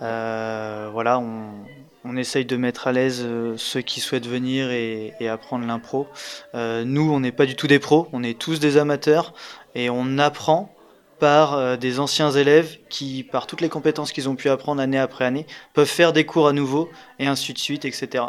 voilà, 0.00 1.20
on, 1.20 2.16
essaye 2.16 2.44
de 2.44 2.56
mettre 2.56 2.86
à 2.86 2.92
l'aise 2.92 3.22
euh, 3.24 3.56
ceux 3.56 3.80
qui 3.80 4.00
souhaitent 4.00 4.28
venir 4.28 4.70
et, 4.70 5.12
apprendre 5.28 5.66
l'impro. 5.66 6.06
Euh, 6.54 6.84
nous, 6.84 7.12
on 7.12 7.20
n'est 7.20 7.32
pas 7.32 7.46
du 7.46 7.56
tout 7.56 7.66
des 7.66 7.78
pros, 7.78 8.08
on 8.12 8.22
est 8.22 8.38
tous 8.38 8.60
des 8.60 8.76
amateurs 8.76 9.34
et 9.74 9.90
on 9.90 10.18
apprend 10.18 10.74
par 11.18 11.54
euh, 11.54 11.76
des 11.76 11.98
anciens 11.98 12.30
élèves 12.30 12.78
qui, 12.88 13.22
par 13.22 13.46
toutes 13.46 13.60
les 13.60 13.68
compétences 13.68 14.12
qu'ils 14.12 14.28
ont 14.28 14.36
pu 14.36 14.48
apprendre 14.48 14.80
année 14.80 14.98
après 14.98 15.24
année, 15.24 15.46
peuvent 15.74 15.86
faire 15.88 16.12
des 16.12 16.24
cours 16.24 16.48
à 16.48 16.52
nouveau 16.52 16.90
et 17.18 17.26
ainsi 17.26 17.52
de 17.52 17.58
suite, 17.58 17.84
etc. 17.84 18.24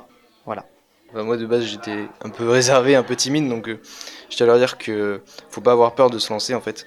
Voilà. 0.46 0.66
Moi 1.14 1.38
de 1.38 1.46
base 1.46 1.64
j'étais 1.64 2.08
un 2.24 2.30
peu 2.30 2.50
réservé, 2.50 2.96
un 2.96 3.04
peu 3.04 3.16
timide, 3.16 3.50
donc 3.50 3.68
je 3.68 4.36
tiens 4.36 4.46
leur 4.46 4.58
dire 4.58 4.78
que 4.78 5.22
faut 5.50 5.62
pas 5.62 5.72
avoir 5.72 5.96
peur 5.96 6.10
de 6.10 6.20
se 6.20 6.32
lancer 6.32 6.54
en 6.54 6.62
fait. 6.62 6.86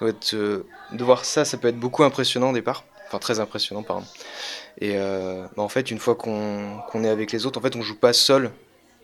de 0.00 0.64
voir 1.00 1.24
ça, 1.24 1.44
ça 1.44 1.56
peut 1.56 1.68
être 1.68 1.78
beaucoup 1.78 2.04
impressionnant 2.04 2.50
au 2.50 2.52
départ, 2.52 2.84
enfin 3.06 3.18
très 3.18 3.40
impressionnant 3.40 3.82
pardon. 3.82 4.04
Et 4.80 4.94
euh, 4.96 5.46
bah, 5.56 5.62
en 5.62 5.68
fait, 5.68 5.90
une 5.90 5.98
fois 5.98 6.14
qu'on 6.14 7.04
est 7.04 7.08
avec 7.08 7.32
les 7.32 7.46
autres, 7.46 7.58
en 7.58 7.62
fait, 7.62 7.76
on 7.76 7.82
joue 7.82 7.96
pas 7.96 8.12
seul. 8.12 8.50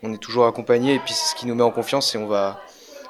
On 0.02 0.12
est 0.12 0.18
toujours 0.18 0.46
accompagné. 0.46 0.94
Et 0.94 0.98
puis, 0.98 1.12
c'est 1.12 1.30
ce 1.30 1.34
qui 1.34 1.46
nous 1.46 1.54
met 1.54 1.62
en 1.62 1.70
confiance. 1.70 2.14
Et 2.14 2.18
on 2.18 2.26
va, 2.26 2.61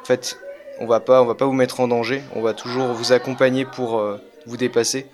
en 0.00 0.04
fait, 0.04 0.38
on 0.78 0.86
va 0.86 1.00
pas, 1.00 1.22
on 1.22 1.26
va 1.26 1.34
pas 1.34 1.46
vous 1.46 1.52
mettre 1.52 1.80
en 1.80 1.88
danger. 1.88 2.22
On 2.34 2.42
va 2.42 2.54
toujours 2.54 2.92
vous 2.92 3.12
accompagner 3.12 3.64
pour 3.64 3.98
euh, 3.98 4.18
vous 4.46 4.56
dépasser. 4.56 5.06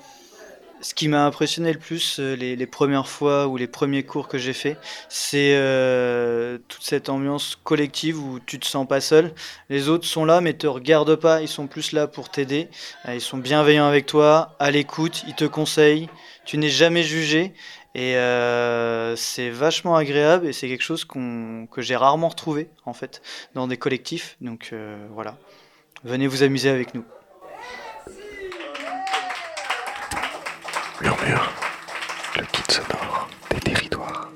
Ce 0.87 0.95
qui 0.95 1.09
m'a 1.09 1.27
impressionné 1.27 1.73
le 1.73 1.79
plus 1.81 2.21
euh, 2.21 2.37
les, 2.37 2.67
premières 2.67 3.09
fois 3.09 3.49
ou 3.49 3.57
les 3.57 3.67
premiers 3.67 4.05
cours 4.05 4.29
que 4.29 4.39
j'ai 4.39 4.53
fait, 4.53 4.77
c'est 5.09 5.53
toute 6.69 6.83
cette 6.83 7.09
ambiance 7.09 7.57
collective 7.65 8.19
où 8.23 8.39
tu 8.39 8.61
te 8.61 8.67
sens 8.67 8.87
pas 8.87 9.01
seul. 9.01 9.35
Les 9.69 9.89
autres 9.89 10.07
sont 10.07 10.25
là 10.25 10.41
mais 10.41 10.53
te 10.53 10.67
regardent 10.67 11.17
pas, 11.17 11.43
ils 11.43 11.49
sont 11.49 11.67
plus 11.67 11.93
là 11.93 12.07
pour 12.07 12.31
t'aider. 12.31 12.69
Ils 13.09 13.21
sont 13.21 13.39
bienveillants 13.39 13.89
avec 13.89 14.07
toi, 14.07 14.55
à 14.59 14.71
l'écoute, 14.71 15.25
ils 15.27 15.35
te 15.35 15.45
conseillent 15.45 16.09
tu 16.47 16.57
n'es 16.57 16.71
jamais 16.71 17.03
jugé. 17.03 17.53
Et 17.95 18.17
euh, 18.17 19.17
c'est 19.17 19.51
vachement 19.51 19.97
agréable 19.97 20.47
et 20.47 20.53
c'est 20.53 20.69
quelque 20.69 20.83
chose 20.83 21.05
que 21.05 21.83
j'ai 21.83 21.97
rarement 21.97 22.29
retrouvé 22.29 22.69
en 22.85 22.93
fait 22.93 23.23
dans 23.55 23.67
des 23.67 23.77
collectifs. 23.77 24.37
Donc 24.41 24.71
euh, 24.73 25.07
voilà, 25.13 25.37
venez 26.05 26.27
vous 26.27 26.43
amuser 26.43 26.69
avec 26.69 26.95
nous. 26.95 27.05
Murmure, 31.03 31.53
le 32.37 32.43
kit 32.53 32.63
sonore 32.69 33.29
des 33.51 33.61
territoires. 33.61 34.31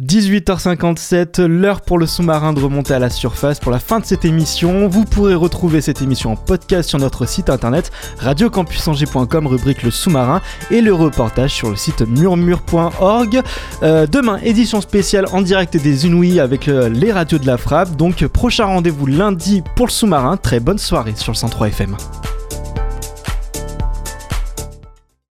18h57, 0.00 1.42
l'heure 1.46 1.80
pour 1.80 1.98
le 1.98 2.06
sous-marin 2.06 2.52
de 2.52 2.60
remonter 2.60 2.94
à 2.94 3.00
la 3.00 3.10
surface 3.10 3.58
pour 3.58 3.72
la 3.72 3.80
fin 3.80 3.98
de 3.98 4.04
cette 4.04 4.24
émission. 4.24 4.86
Vous 4.86 5.04
pourrez 5.04 5.34
retrouver 5.34 5.80
cette 5.80 6.00
émission 6.00 6.30
en 6.30 6.36
podcast 6.36 6.88
sur 6.88 7.00
notre 7.00 7.26
site 7.26 7.50
internet 7.50 7.90
radiocampusangers.com, 8.18 9.48
rubrique 9.48 9.82
le 9.82 9.90
sous-marin, 9.90 10.40
et 10.70 10.80
le 10.80 10.94
reportage 10.94 11.54
sur 11.54 11.70
le 11.70 11.76
site 11.76 12.02
murmure.org. 12.02 13.42
Euh, 13.82 14.06
demain, 14.06 14.38
édition 14.44 14.80
spéciale 14.80 15.26
en 15.32 15.42
direct 15.42 15.76
des 15.76 16.06
Inouïs 16.06 16.38
avec 16.38 16.68
euh, 16.68 16.88
les 16.88 17.10
radios 17.10 17.38
de 17.38 17.46
la 17.48 17.58
frappe. 17.58 17.96
Donc, 17.96 18.24
prochain 18.28 18.66
rendez-vous 18.66 19.06
lundi 19.06 19.64
pour 19.74 19.86
le 19.86 19.92
sous-marin. 19.92 20.36
Très 20.36 20.60
bonne 20.60 20.78
soirée 20.78 21.14
sur 21.16 21.32
le 21.32 21.36
103 21.36 21.66
FM. 21.68 21.96